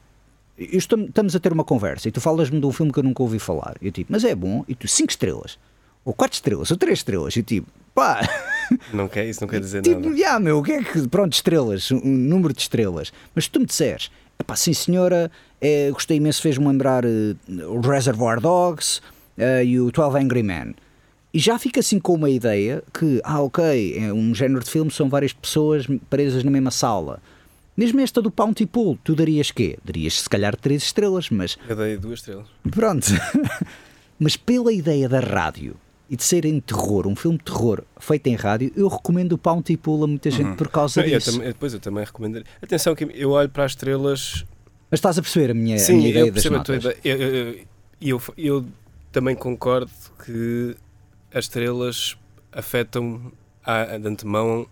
estou, 0.57 0.99
estamos 0.99 1.35
a 1.35 1.39
ter 1.39 1.51
uma 1.51 1.63
conversa 1.63 2.09
e 2.09 2.11
tu 2.11 2.21
falas-me 2.21 2.59
de 2.59 2.65
um 2.65 2.71
filme 2.71 2.91
que 2.91 2.99
eu 2.99 3.03
nunca 3.03 3.23
ouvi 3.23 3.39
falar, 3.39 3.75
eu 3.81 3.91
tipo, 3.91 4.11
mas 4.11 4.23
é 4.23 4.35
bom, 4.35 4.63
e 4.67 4.75
tu, 4.75 4.87
5 4.87 5.09
estrelas, 5.09 5.57
ou 6.05 6.13
4 6.13 6.35
estrelas, 6.35 6.71
ou 6.71 6.77
3 6.77 6.99
estrelas, 6.99 7.35
e 7.35 7.43
tipo, 7.43 7.67
pá. 7.93 8.21
Não 8.93 9.07
quer, 9.07 9.25
isso 9.25 9.41
não 9.41 9.47
quer 9.47 9.59
dizer 9.59 9.81
tipo, 9.81 9.99
nada. 9.99 10.15
Yeah, 10.15 10.39
meu, 10.39 10.59
o 10.59 10.63
que 10.63 10.73
é 10.73 10.83
que, 10.83 11.07
pronto, 11.07 11.33
estrelas, 11.33 11.89
um 11.89 12.01
número 12.05 12.53
de 12.53 12.61
estrelas, 12.61 13.11
mas 13.33 13.45
se 13.45 13.49
tu 13.49 13.59
me 13.59 13.65
disseres, 13.65 14.11
pá, 14.45 14.55
sim 14.55 14.73
senhora, 14.73 15.31
é, 15.59 15.89
gostei 15.89 16.17
imenso, 16.17 16.39
fez-me 16.39 16.67
lembrar 16.67 17.03
uh, 17.03 17.09
o 17.67 17.81
Reservoir 17.81 18.39
Dogs 18.39 19.01
uh, 19.39 19.63
e 19.63 19.80
o 19.80 19.91
12 19.91 20.17
Angry 20.17 20.43
Men. 20.43 20.75
E 21.34 21.39
já 21.39 21.60
fica 21.60 21.80
assim 21.80 21.99
com 21.99 22.15
uma 22.15 22.30
ideia 22.30 22.84
que, 22.93 23.21
ah, 23.23 23.41
ok, 23.41 23.97
é 23.97 24.12
um 24.12 24.34
género 24.34 24.63
de 24.63 24.69
filme, 24.69 24.89
são 24.89 25.08
várias 25.08 25.32
pessoas 25.32 25.86
presas 26.10 26.43
na 26.43 26.49
mesma 26.49 26.71
sala. 26.71 27.21
Mesmo 27.78 28.02
esta 28.02 28.21
do 28.21 28.32
Bounty 28.32 28.65
Pool, 28.65 28.97
tu 29.04 29.15
darias 29.15 29.52
quê? 29.52 29.78
Darias 29.86 30.21
se 30.21 30.30
calhar 30.30 30.56
três 30.56 30.84
estrelas, 30.84 31.30
mas. 31.30 31.58
Eu 31.67 31.75
dei 31.75 31.97
duas 31.97 32.19
estrelas. 32.19 32.47
Pronto. 32.69 33.08
mas 34.19 34.36
pela 34.36 34.73
ideia 34.73 35.08
da 35.08 35.19
rádio 35.19 35.78
e 36.10 36.15
de 36.15 36.23
ser 36.23 36.43
em 36.43 36.60
terror, 36.60 37.08
um 37.08 37.15
filme 37.15 37.38
de 37.38 37.43
terror 37.43 37.84
feito 37.99 38.28
em 38.28 38.36
rádio, 38.36 38.71
eu 38.75 38.88
recomendo 38.88 39.34
o 39.34 39.38
Bounty 39.38 39.78
Pool 39.78 40.04
a 40.04 40.08
muita 40.08 40.32
gente 40.32 40.47
uhum. 40.47 40.56
por 40.56 40.67
causa 40.69 41.02
Não, 41.02 41.08
disso. 41.08 41.41
Eu 41.41 41.54
depois 41.54 41.73
eu 41.73 41.80
também 41.80 42.04
recomendo. 42.04 42.43
Atenção, 42.62 42.95
que 42.95 43.08
eu 43.13 43.30
olho 43.30 43.47
para 43.47 43.65
as 43.65 43.73
estrelas. 43.73 44.45
Mas 44.89 44.97
estás 44.97 45.19
a 45.19 45.21
perceber 45.21 45.52
a 45.52 45.54
minha, 45.54 45.78
Sim, 45.78 45.93
a 45.93 45.95
minha 45.97 46.10
ideia 46.10 46.25
eu 46.25 46.32
das 46.32 46.45
notas? 46.45 46.84
Sim, 46.84 46.89
eu, 47.06 47.17
eu, 47.17 47.65
eu, 48.02 48.21
eu 48.36 48.65
também 49.11 49.35
concordo 49.35 49.91
que 50.23 50.75
as 51.33 51.45
estrelas 51.45 52.17
afetam 52.51 53.31
a, 53.63 53.97
de 53.97 54.07
antemão 54.07 54.67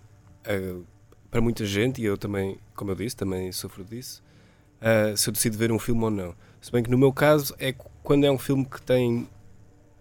a, 0.45 0.82
para 1.30 1.41
muita 1.41 1.65
gente, 1.65 2.02
e 2.02 2.06
eu 2.06 2.17
também, 2.17 2.58
como 2.76 2.91
eu 2.91 2.95
disse, 2.95 3.15
também 3.15 3.52
sofro 3.52 3.84
disso, 3.84 4.23
se 5.15 5.30
eu 5.30 5.34
decido 5.34 5.58
ver 5.58 5.71
um 5.71 5.80
filme 5.80 6.04
ou 6.04 6.12
não. 6.12 6.36
Se 6.62 6.71
bem 6.71 6.84
que 6.84 6.89
no 6.89 6.97
meu 6.97 7.12
caso 7.12 7.56
é 7.60 7.73
quando 8.04 8.26
é 8.26 8.32
um 8.32 8.38
filme 8.38 8.65
que 8.65 8.82
tem. 8.82 9.28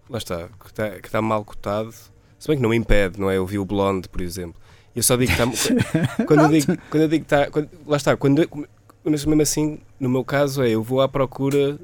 Lá 0.09 0.17
está, 0.17 0.47
que 0.47 0.67
está, 0.67 0.89
que 0.91 1.07
está 1.07 1.21
mal 1.21 1.43
cotado. 1.43 1.93
Se 2.39 2.47
bem 2.47 2.55
que 2.55 2.63
não 2.63 2.69
me 2.69 2.77
impede, 2.77 3.19
não 3.19 3.29
é? 3.29 3.37
Eu 3.37 3.45
vi 3.45 3.59
o 3.59 3.65
Blonde, 3.65 4.07
por 4.07 4.21
exemplo. 4.21 4.61
Eu 4.95 5.03
só 5.03 5.15
digo 5.15 5.33
que 5.35 5.41
está. 5.43 6.25
quando, 6.25 6.43
eu 6.43 6.49
digo, 6.49 6.77
quando 6.89 7.03
eu 7.03 7.07
digo 7.09 7.25
que 7.25 7.33
está. 7.33 7.51
Quando, 7.51 7.69
lá 7.85 7.97
está, 7.97 8.15
quando, 8.15 8.67
mas 9.03 9.25
mesmo 9.25 9.41
assim, 9.41 9.79
no 9.99 10.09
meu 10.09 10.23
caso, 10.23 10.63
é 10.63 10.69
eu 10.69 10.81
vou 10.81 11.01
à 11.01 11.09
procura 11.09 11.77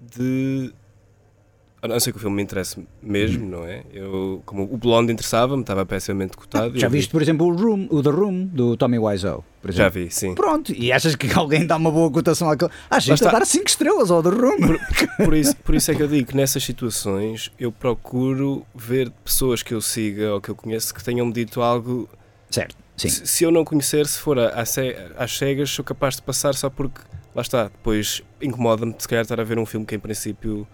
de 0.00 0.72
a 1.86 1.94
não 1.94 2.00
ser 2.00 2.12
que 2.12 2.18
o 2.18 2.20
filme 2.20 2.36
me 2.36 2.42
interesse 2.42 2.86
mesmo, 3.02 3.44
hum. 3.46 3.48
não 3.48 3.64
é? 3.64 3.82
Eu, 3.92 4.42
como 4.44 4.64
o 4.64 4.76
Blonde 4.76 5.12
interessava-me, 5.12 5.62
estava 5.62 5.84
pessimamente 5.86 6.36
cotado. 6.36 6.72
Ah, 6.76 6.78
já 6.78 6.88
viste, 6.88 7.08
vi... 7.08 7.12
por 7.12 7.22
exemplo, 7.22 7.46
o, 7.46 7.54
Room, 7.54 7.86
o 7.90 8.02
The 8.02 8.10
Room, 8.10 8.46
do 8.46 8.76
Tommy 8.76 8.98
Wiseau? 8.98 9.44
Já 9.68 9.88
vi, 9.88 10.10
sim. 10.10 10.34
Pronto, 10.34 10.72
e 10.72 10.92
achas 10.92 11.16
que 11.16 11.32
alguém 11.34 11.66
dá 11.66 11.76
uma 11.76 11.90
boa 11.90 12.10
cotação 12.10 12.50
àquele... 12.50 12.70
Ah, 12.88 13.00
gente 13.00 13.14
está... 13.14 13.30
a 13.30 13.38
dar 13.38 13.46
5 13.46 13.66
estrelas 13.66 14.10
ao 14.10 14.22
The 14.22 14.30
Room. 14.30 14.56
Por, 14.58 14.78
por, 15.24 15.34
isso, 15.34 15.56
por 15.56 15.74
isso 15.74 15.90
é 15.90 15.94
que 15.94 16.02
eu 16.02 16.08
digo 16.08 16.28
que 16.28 16.36
nessas 16.36 16.62
situações 16.62 17.50
eu 17.58 17.72
procuro 17.72 18.64
ver 18.74 19.10
pessoas 19.24 19.62
que 19.62 19.74
eu 19.74 19.80
siga 19.80 20.34
ou 20.34 20.40
que 20.40 20.50
eu 20.50 20.54
conheço 20.54 20.94
que 20.94 21.02
tenham-me 21.02 21.32
dito 21.32 21.60
algo... 21.60 22.08
Certo. 22.50 22.76
Sim. 22.96 23.08
Se, 23.08 23.26
se 23.26 23.44
eu 23.44 23.50
não 23.50 23.64
conhecer, 23.64 24.06
se 24.06 24.18
for 24.18 24.38
às 24.38 25.36
cegas, 25.36 25.70
sou 25.70 25.84
capaz 25.84 26.16
de 26.16 26.22
passar 26.22 26.54
só 26.54 26.70
porque, 26.70 27.00
lá 27.34 27.42
está, 27.42 27.64
depois 27.64 28.22
incomoda-me 28.40 28.94
de 28.94 29.02
se 29.02 29.08
calhar 29.08 29.22
estar 29.22 29.38
a 29.38 29.44
ver 29.44 29.58
um 29.58 29.66
filme 29.66 29.84
que 29.84 29.94
em 29.94 29.98
princípio 29.98 30.66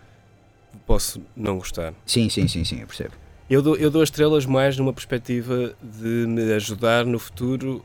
posso 0.93 1.23
não 1.35 1.57
gostar. 1.57 1.95
Sim, 2.05 2.29
sim, 2.29 2.47
sim, 2.47 2.65
sim, 2.65 2.81
eu 2.81 2.87
percebo. 2.87 3.13
Eu 3.49 3.63
dou, 3.63 3.77
eu 3.77 3.91
dou 3.91 4.03
as 4.03 4.09
estrelas 4.09 4.45
mais 4.45 4.77
numa 4.77 4.93
perspectiva 4.93 5.75
de 5.83 6.27
me 6.27 6.53
ajudar 6.53 7.07
no 7.07 7.19
futuro 7.19 7.83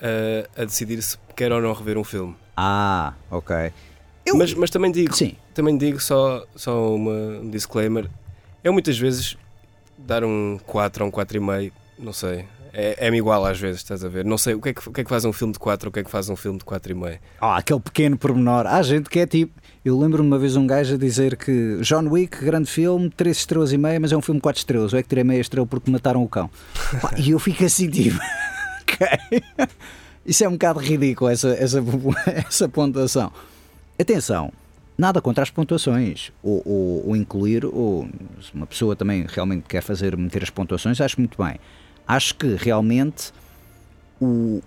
a, 0.00 0.62
a 0.62 0.64
decidir 0.64 1.02
se 1.02 1.18
quero 1.34 1.56
ou 1.56 1.60
não 1.60 1.72
rever 1.72 1.98
um 1.98 2.04
filme. 2.04 2.36
Ah, 2.56 3.14
ok. 3.28 3.72
Eu... 4.24 4.36
Mas, 4.36 4.54
mas 4.54 4.70
também 4.70 4.92
digo, 4.92 5.12
Sim. 5.16 5.34
também 5.52 5.76
digo 5.76 6.00
só, 6.00 6.46
só 6.54 6.94
uma, 6.94 7.40
um 7.40 7.50
disclaimer. 7.50 8.08
Eu 8.62 8.72
muitas 8.72 8.96
vezes 8.96 9.36
dar 9.98 10.22
um 10.22 10.56
4 10.64 11.04
ou 11.04 11.10
um 11.10 11.12
4,5, 11.12 11.72
não 11.98 12.12
sei. 12.12 12.44
É, 12.72 13.06
é-me 13.06 13.18
igual 13.18 13.44
às 13.44 13.58
vezes, 13.58 13.80
estás 13.80 14.04
a 14.04 14.08
ver? 14.08 14.24
Não 14.24 14.38
sei 14.38 14.54
o 14.54 14.60
que, 14.60 14.68
é 14.68 14.74
que, 14.74 14.88
o 14.88 14.92
que 14.92 15.00
é 15.00 15.04
que 15.04 15.10
faz 15.10 15.24
um 15.24 15.32
filme 15.32 15.52
de 15.52 15.58
4 15.58 15.88
ou 15.88 15.90
o 15.90 15.92
que 15.92 15.98
é 15.98 16.04
que 16.04 16.10
faz 16.10 16.28
um 16.28 16.36
filme 16.36 16.58
de 16.58 16.64
4,5. 16.64 17.18
Ah, 17.40 17.56
aquele 17.56 17.80
pequeno 17.80 18.16
pormenor. 18.16 18.64
Há 18.66 18.80
gente 18.82 19.10
que 19.10 19.18
é 19.18 19.26
tipo. 19.26 19.60
Eu 19.84 19.98
lembro-me 19.98 20.26
uma 20.26 20.38
vez 20.38 20.56
um 20.56 20.66
gajo 20.66 20.94
a 20.94 20.96
dizer 20.96 21.36
que 21.36 21.78
John 21.82 22.08
Wick, 22.08 22.42
grande 22.42 22.70
filme, 22.70 23.10
3 23.10 23.36
estrelas 23.36 23.70
e 23.70 23.76
meia, 23.76 24.00
mas 24.00 24.12
é 24.12 24.16
um 24.16 24.22
filme 24.22 24.38
de 24.38 24.42
4 24.42 24.58
estrelas. 24.58 24.94
Ou 24.94 24.98
é 24.98 25.02
que 25.02 25.08
tirei 25.10 25.22
meia 25.22 25.42
estrela 25.42 25.66
porque 25.66 25.90
mataram 25.90 26.22
o 26.22 26.28
cão. 26.28 26.50
e 27.18 27.32
eu 27.32 27.38
fico 27.38 27.62
assim 27.62 27.90
tipo. 27.90 28.18
ok. 28.80 29.42
Isso 30.24 30.42
é 30.42 30.48
um 30.48 30.52
bocado 30.52 30.78
ridículo, 30.78 31.30
essa, 31.30 31.50
essa, 31.50 31.84
essa 32.48 32.66
pontuação. 32.66 33.30
Atenção, 33.98 34.50
nada 34.96 35.20
contra 35.20 35.42
as 35.42 35.50
pontuações. 35.50 36.32
Ou, 36.42 36.62
ou, 36.64 37.08
ou 37.08 37.16
incluir, 37.16 37.66
ou 37.66 38.08
se 38.40 38.54
uma 38.54 38.66
pessoa 38.66 38.96
também 38.96 39.26
realmente 39.28 39.64
quer 39.68 39.82
fazer 39.82 40.16
meter 40.16 40.44
as 40.44 40.48
pontuações, 40.48 40.98
acho 40.98 41.20
muito 41.20 41.36
bem. 41.42 41.60
Acho 42.08 42.34
que 42.36 42.54
realmente 42.54 43.34
o, 44.18 44.62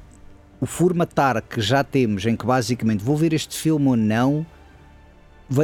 o 0.61 0.67
formatar 0.67 1.41
que 1.41 1.59
já 1.59 1.83
temos, 1.83 2.23
em 2.27 2.35
que 2.35 2.45
basicamente 2.45 3.03
vou 3.03 3.17
ver 3.17 3.33
este 3.33 3.57
filme 3.57 3.87
ou 3.87 3.97
não, 3.97 4.45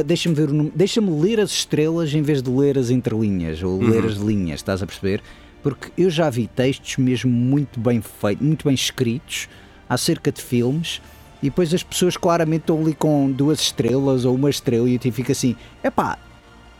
deixa-me 0.04 0.34
ver 0.34 0.48
deixa-me 0.74 1.10
ler 1.20 1.40
as 1.40 1.50
estrelas 1.50 2.12
em 2.14 2.22
vez 2.22 2.42
de 2.42 2.50
ler 2.50 2.78
as 2.78 2.90
entrelinhas 2.90 3.62
ou 3.62 3.78
uhum. 3.78 3.90
ler 3.90 4.04
as 4.04 4.14
linhas, 4.14 4.60
estás 4.60 4.82
a 4.82 4.86
perceber? 4.86 5.22
Porque 5.62 5.90
eu 5.96 6.10
já 6.10 6.28
vi 6.28 6.46
textos 6.46 6.96
mesmo 6.98 7.30
muito 7.30 7.80
bem 7.80 8.00
feitos, 8.00 8.46
muito 8.46 8.64
bem 8.66 8.74
escritos 8.74 9.48
acerca 9.88 10.30
de 10.30 10.42
filmes 10.42 11.00
e 11.42 11.46
depois 11.46 11.72
as 11.74 11.82
pessoas 11.82 12.16
claramente 12.16 12.62
estão 12.62 12.80
ali 12.80 12.94
com 12.94 13.30
duas 13.30 13.60
estrelas 13.60 14.24
ou 14.24 14.34
uma 14.34 14.50
estrela 14.50 14.88
e 14.88 14.94
eu 15.02 15.12
fico 15.12 15.32
assim, 15.32 15.56
epá, 15.82 16.18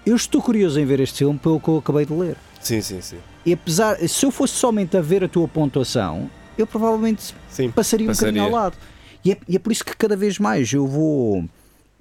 eu 0.07 0.17
estou 0.17 0.41
curioso 0.41 0.79
em 0.79 0.85
ver 0.85 1.01
este 1.01 1.19
filme 1.19 1.39
pelo 1.39 1.61
que 1.61 1.69
eu 1.69 1.79
acabei 1.79 2.05
de 2.05 2.13
ler. 2.13 2.37
Sim, 2.61 2.81
sim, 2.81 3.01
sim. 3.01 3.19
E 3.45 3.53
apesar, 3.53 3.97
se 4.09 4.25
eu 4.25 4.31
fosse 4.31 4.55
somente 4.55 4.97
a 4.97 5.03
ver 5.03 5.23
a 5.23 5.29
tua 5.29 5.47
pontuação, 5.47 6.31
eu 6.57 6.67
provavelmente 6.67 7.35
sim, 7.51 7.71
passaria, 7.71 8.07
passaria 8.07 8.09
um 8.09 8.15
bocadinho 8.15 8.45
ao 8.45 8.51
lado. 8.51 8.77
E 9.25 9.33
é, 9.33 9.39
e 9.49 9.57
é, 9.57 9.59
por 9.59 9.73
isso 9.73 9.85
que 9.85 9.97
cada 9.97 10.17
vez 10.17 10.39
mais 10.39 10.73
eu 10.73 10.87
vou. 10.87 11.45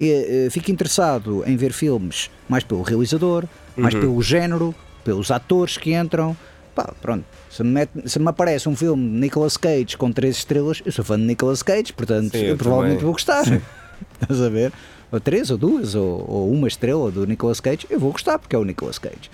É, 0.00 0.48
fico 0.50 0.70
interessado 0.70 1.44
em 1.46 1.56
ver 1.56 1.72
filmes 1.72 2.30
mais 2.48 2.64
pelo 2.64 2.82
realizador, 2.82 3.44
mais 3.76 3.94
uhum. 3.94 4.00
pelo 4.00 4.22
género, 4.22 4.74
pelos 5.04 5.30
atores 5.30 5.76
que 5.76 5.94
entram. 5.94 6.36
Pá, 6.74 6.92
pronto. 7.00 7.24
Se 7.48 7.62
me, 7.62 7.70
mete, 7.70 8.08
se 8.08 8.18
me, 8.18 8.28
aparece 8.28 8.68
um 8.68 8.74
filme 8.74 9.02
de 9.02 9.20
Nicolas 9.20 9.56
Cage 9.56 9.96
com 9.96 10.10
três 10.10 10.38
estrelas, 10.38 10.82
eu 10.84 10.90
sou 10.90 11.04
fã 11.04 11.16
de 11.16 11.24
Nicolas 11.24 11.62
Cage, 11.62 11.92
portanto 11.92 12.32
Sim, 12.32 12.38
eu, 12.38 12.48
eu 12.48 12.56
provavelmente 12.56 13.02
vou 13.02 13.12
gostar. 13.12 13.44
Estás 14.20 14.40
a 14.40 14.48
ver? 14.48 14.72
Ou 15.12 15.20
três, 15.20 15.50
ou 15.50 15.56
duas, 15.56 15.94
ou, 15.94 16.28
ou, 16.28 16.50
uma 16.50 16.66
estrela 16.66 17.12
do 17.12 17.24
Nicolas 17.24 17.60
Cage, 17.60 17.86
eu 17.88 18.00
vou 18.00 18.10
gostar 18.10 18.38
porque 18.40 18.56
é 18.56 18.58
o 18.58 18.64
Nicolas 18.64 18.98
Cage. 18.98 19.30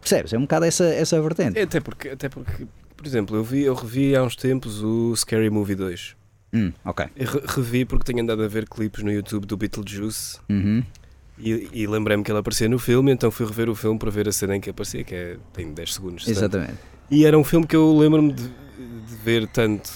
Percebes? 0.00 0.32
É 0.32 0.38
um 0.38 0.42
bocado 0.42 0.66
essa, 0.66 0.84
essa 0.84 1.20
vertente. 1.20 1.58
Até 1.58 1.80
porque, 1.80 2.10
até 2.10 2.28
porque, 2.28 2.66
por 2.96 3.04
exemplo, 3.04 3.36
eu, 3.36 3.42
vi, 3.42 3.62
eu 3.62 3.74
revi 3.74 4.14
há 4.14 4.22
uns 4.22 4.36
tempos 4.36 4.80
o 4.80 5.16
Scary 5.16 5.50
Movie 5.50 5.74
2. 5.74 6.17
Hum, 6.52 6.72
ok. 6.84 7.06
Eu 7.16 7.42
revi 7.46 7.84
porque 7.84 8.04
tenho 8.04 8.22
andado 8.22 8.42
a 8.42 8.48
ver 8.48 8.68
clipes 8.68 9.02
no 9.02 9.12
YouTube 9.12 9.46
do 9.46 9.56
Beetlejuice. 9.56 10.38
Uhum. 10.48 10.82
E, 11.38 11.68
e 11.72 11.86
lembrei-me 11.86 12.24
que 12.24 12.30
ele 12.30 12.38
aparecia 12.38 12.68
no 12.68 12.78
filme, 12.78 13.12
então 13.12 13.30
fui 13.30 13.46
rever 13.46 13.68
o 13.68 13.74
filme 13.74 13.98
para 13.98 14.10
ver 14.10 14.28
a 14.28 14.32
cena 14.32 14.56
em 14.56 14.60
que 14.60 14.70
aparecia, 14.70 15.04
que 15.04 15.14
é, 15.14 15.36
tem 15.52 15.72
10 15.72 15.94
segundos. 15.94 16.28
Exatamente. 16.28 16.74
E 17.10 17.24
era 17.24 17.38
um 17.38 17.44
filme 17.44 17.66
que 17.66 17.76
eu 17.76 17.96
lembro-me 17.96 18.32
de, 18.32 18.42
de, 18.42 19.14
ver 19.24 19.46
tanto 19.46 19.90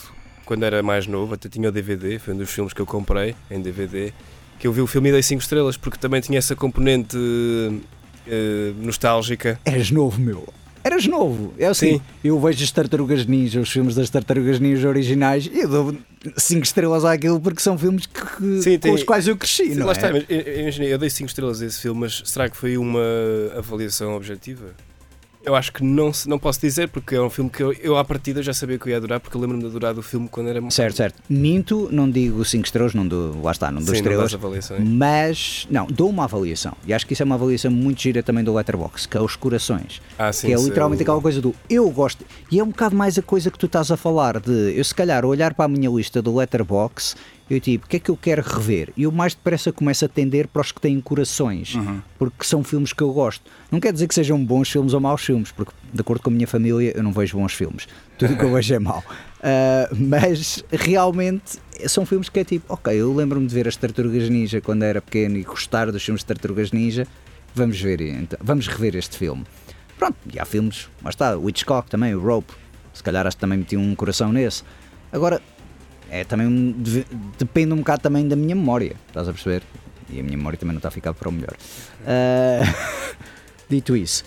quando 0.45 0.65
era 0.65 0.83
mais 0.83 1.07
novo, 1.07 1.35
até 1.35 1.49
tinha 1.49 1.69
o 1.69 1.73
DVD, 1.73 2.19
foi 2.19 2.35
um 2.35 2.37
dos 2.37 2.51
filmes 2.51 2.73
que 2.73 2.81
eu 2.81 2.87
comprei 2.87 3.35
em 3.51 3.61
DVD, 3.61 4.13
que 4.59 4.67
eu 4.67 4.73
vi 4.73 4.81
o 4.81 4.87
filme 4.87 5.09
e 5.09 5.13
dei 5.13 5.23
5 5.23 5.43
estrelas, 5.43 5.77
porque 5.77 5.99
também 5.99 6.21
tinha 6.21 6.39
essa 6.39 6.55
componente 6.55 7.17
uh, 7.17 8.75
nostálgica. 8.85 9.59
Eras 9.65 9.91
novo, 9.91 10.21
meu. 10.21 10.49
Eras 10.85 11.07
novo. 11.07 11.55
É 11.59 11.67
assim, 11.67 11.95
Sim. 11.95 12.03
eu 12.25 12.41
vejo 12.41 12.63
as 12.63 12.71
Tartarugas 12.71 13.27
Ninja, 13.27 13.61
os 13.61 13.71
filmes 13.71 13.95
das 13.95 14.11
Tartarugas 14.11 14.59
Ninja 14.59 14.89
originais, 14.89 15.47
e 15.47 15.61
eu 15.61 15.69
dou 15.69 15.97
5 16.37 16.63
estrelas 16.63 17.05
àquilo 17.05 17.41
porque 17.41 17.61
são 17.61 17.77
filmes 17.77 18.07
que, 18.07 18.63
Sim, 18.63 18.75
com 18.75 18.79
tem, 18.79 18.95
os 18.95 19.03
quais 19.03 19.27
eu 19.27 19.37
cresci, 19.37 19.75
não 19.75 19.87
lá 19.87 19.93
é? 19.93 19.97
está, 19.97 20.11
mas, 20.13 20.79
eu 20.79 20.99
dei 20.99 21.11
5 21.11 21.29
estrelas 21.29 21.63
a 21.63 21.67
esse 21.67 21.81
filme, 21.81 22.01
mas 22.01 22.23
será 22.25 22.49
que 22.49 22.57
foi 22.57 22.77
uma 22.77 23.01
avaliação 23.57 24.15
objetiva? 24.15 24.75
Eu 25.45 25.57
acho 25.57 25.73
que 25.73 25.83
não, 25.83 26.13
não 26.27 26.39
posso 26.39 26.61
dizer, 26.61 26.89
porque 26.89 27.17
é 27.17 27.21
um 27.21 27.29
filme 27.29 27.51
que 27.51 27.63
eu, 27.63 27.73
eu 27.73 27.97
à 27.97 28.05
partida 28.05 28.43
já 28.43 28.55
sabia 28.55 28.79
que 28.79 28.87
eu 28.87 28.91
ia 28.91 28.97
adorar, 28.99 29.19
porque 29.19 29.37
eu 29.37 29.41
lembro-me 29.41 29.63
de 29.63 29.69
adorar 29.69 29.93
do 29.93 30.03
filme 30.03 30.29
quando 30.29 30.49
era 30.49 30.71
Certo, 30.71 30.97
certo. 30.97 31.21
Minto, 31.29 31.89
não 31.91 32.09
digo 32.09 32.45
5 32.45 32.65
estrelas, 32.65 32.95
não 32.95 33.07
dou, 33.07 33.43
lá 33.43 33.51
está, 33.51 33.71
não 33.71 33.83
dou 33.83 33.95
Sim, 33.95 34.01
estrelas. 34.01 34.33
Não 34.33 34.87
mas, 34.87 35.67
não, 35.69 35.87
dou 35.87 36.09
uma 36.09 36.25
avaliação. 36.25 36.75
E 36.87 36.95
acho 36.95 37.07
que 37.07 37.15
isso 37.15 37.23
é 37.23 37.27
uma 37.27 37.35
avaliação 37.35 37.71
muito 37.71 38.01
gira 38.01 38.23
também 38.23 38.45
do 38.45 38.55
Letterboxd, 38.55 39.09
que 39.09 39.17
é 39.17 39.21
os 39.21 39.35
corações. 39.35 40.01
Ah, 40.17 40.33
sim, 40.33 40.47
que 40.47 40.53
é 40.53 40.57
literalmente 40.57 41.03
aquela 41.03 41.21
coisa 41.21 41.41
do 41.41 41.55
eu 41.69 41.91
gosto. 41.91 42.25
E 42.51 42.61
é 42.61 42.63
um 42.63 42.69
bocado 42.69 42.95
mais 42.95 43.19
a 43.19 43.23
coisa 43.23 43.51
que 43.51 43.59
tu 43.59 43.67
estás 43.67 43.91
a 43.91 43.97
falar, 43.97 44.39
de 44.39 44.77
eu 44.77 44.85
se 44.85 44.95
calhar 44.95 45.25
olhar 45.25 45.55
para 45.55 45.65
a 45.65 45.69
minha 45.69 45.91
lista 45.91 46.23
do 46.23 46.37
Letterboxd 46.37 47.17
eu 47.51 47.61
tipo, 47.61 47.85
o 47.85 47.89
que 47.89 47.97
é 47.97 48.01
que 48.01 48.11
eu 48.11 48.17
quero 48.17 48.43
rever? 48.43 48.93
E 48.97 49.03
eu 49.03 49.13
mais 49.13 49.35
depressa 49.35 49.73
começo 49.73 50.05
a 50.05 50.09
tender 50.09 50.49
para 50.49 50.63
os 50.63 50.73
que 50.73 50.81
têm 50.81 51.01
corações, 51.01 51.75
uhum. 51.75 52.01
porque 52.19 52.45
são 52.45 52.65
filmes 52.65 52.93
que 52.93 53.03
eu 53.03 53.13
gosto. 53.13 53.51
Não 53.71 53.81
quer 53.81 53.93
dizer 53.93 54.09
que 54.09 54.15
sejam 54.15 54.43
bons 54.43 54.71
filmes 54.71 54.95
ou 54.95 55.01
maus 55.01 55.23
filmes, 55.23 55.53
porque 55.53 55.73
de 55.93 56.01
acordo 56.01 56.23
com 56.23 56.31
a 56.31 56.33
minha 56.33 56.47
família 56.47 56.93
eu 56.97 57.03
não 57.03 57.13
vejo 57.13 57.37
bons 57.37 57.53
filmes. 57.53 57.87
Tudo 58.19 58.37
que 58.37 58.45
eu 58.45 58.53
vejo 58.53 58.75
é 58.75 58.79
mau. 58.79 59.03
Uh, 59.39 59.95
mas 59.99 60.65
realmente 60.71 61.59
são 61.87 62.07
filmes 62.07 62.29
que 62.29 62.41
é 62.41 62.45
tipo, 62.45 62.73
ok, 62.73 62.95
eu 62.95 63.15
lembro-me 63.15 63.47
de 63.47 63.55
ver 63.55 63.69
as 63.69 63.77
Tartarugas 63.77 64.29
Ninja 64.29 64.61
quando 64.61 64.85
era 64.85 65.03
pequeno 65.03 65.37
e 65.37 65.43
gostar 65.43 65.91
dos 65.91 66.03
filmes 66.03 66.23
de 66.23 66.27
Tartarugas 66.27 66.73
Ninja. 66.73 67.07
Vamos 67.55 67.81
ver, 67.81 68.01
então, 68.01 68.39
vamos 68.43 68.67
rever 68.67 68.97
este 68.97 69.19
filme. 69.19 69.45
Pronto, 69.99 70.17
e 70.33 70.39
há 70.39 70.45
filmes, 70.45 70.89
mas 71.03 71.15
está, 71.15 71.37
o 71.37 71.49
Hitchcock 71.49 71.91
também, 71.91 72.15
o 72.15 72.21
Rope, 72.21 72.53
se 72.95 73.03
calhar 73.03 73.27
acho 73.27 73.37
que 73.37 73.41
também 73.41 73.59
meti 73.59 73.77
um 73.77 73.95
coração 73.95 74.33
nesse. 74.33 74.63
Agora, 75.13 75.43
é 76.13 76.25
também 76.25 76.47
um, 76.47 76.75
depende 77.39 77.73
um 77.73 77.79
bocado 77.79 78.03
também 78.03 78.29
da 78.29 78.37
minha 78.37 78.55
memória, 78.55 78.97
estás 79.09 79.27
a 79.27 79.33
perceber? 79.33 79.63
E 80.11 80.21
a 80.21 80.23
minha 80.23 80.37
memória 80.37 80.59
também 80.59 80.75
não 80.75 80.79
está 80.79 80.89
a 80.89 80.93
ficar 80.93 81.15
para 81.15 81.27
o 81.27 81.33
melhor. 81.33 81.55
Uh, 82.03 83.17
dito 83.67 83.97
isso, 83.97 84.23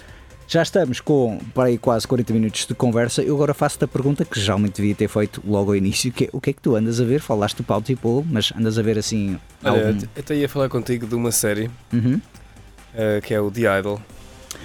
já 0.47 0.63
estamos 0.63 0.99
com 0.99 1.37
para 1.53 1.65
aí 1.65 1.77
quase 1.77 2.07
40 2.07 2.33
minutos 2.33 2.65
de 2.65 2.73
conversa. 2.73 3.21
Eu 3.21 3.35
agora 3.35 3.53
faço-te 3.53 3.85
a 3.85 3.87
pergunta 3.87 4.25
que 4.25 4.39
geralmente 4.39 4.77
devia 4.77 4.95
ter 4.95 5.07
feito 5.07 5.43
logo 5.45 5.69
ao 5.71 5.75
início: 5.75 6.11
que 6.11 6.25
é, 6.25 6.29
o 6.33 6.41
que 6.41 6.49
é 6.49 6.53
que 6.53 6.61
tu 6.61 6.75
andas 6.75 6.99
a 6.99 7.03
ver? 7.03 7.19
Falaste 7.19 7.57
do 7.57 7.63
Paulo 7.63 7.83
Tipo, 7.83 8.25
mas 8.27 8.51
andas 8.57 8.79
a 8.79 8.81
ver 8.81 8.97
assim. 8.97 9.39
Olha, 9.63 9.87
algum... 9.87 9.99
eu 9.99 10.07
até 10.17 10.35
ia 10.35 10.49
falar 10.49 10.69
contigo 10.69 11.05
de 11.05 11.13
uma 11.13 11.31
série 11.31 11.69
uhum. 11.93 12.19
uh, 12.95 13.21
que 13.21 13.31
é 13.31 13.39
o 13.39 13.51
The 13.51 13.79
Idol. 13.79 14.01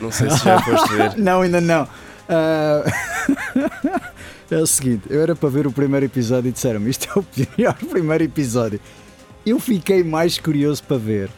Não 0.00 0.10
sei 0.10 0.30
se 0.30 0.42
já 0.42 0.58
foste 0.64 0.94
ver. 0.94 1.18
não, 1.18 1.42
ainda 1.42 1.60
não. 1.60 1.86
Uh... 2.30 4.10
É 4.50 4.56
o 4.56 4.66
seguinte, 4.66 5.04
eu 5.08 5.22
era 5.22 5.36
para 5.36 5.48
ver 5.48 5.64
o 5.68 5.70
primeiro 5.70 6.06
episódio 6.06 6.48
e 6.48 6.52
disseram-me 6.52 6.90
isto 6.90 7.08
é 7.08 7.20
o 7.20 7.22
pior 7.22 7.74
primeiro 7.88 8.24
episódio. 8.24 8.80
Eu 9.46 9.60
fiquei 9.60 10.02
mais 10.02 10.38
curioso 10.38 10.82
para 10.82 10.96
ver. 10.96 11.30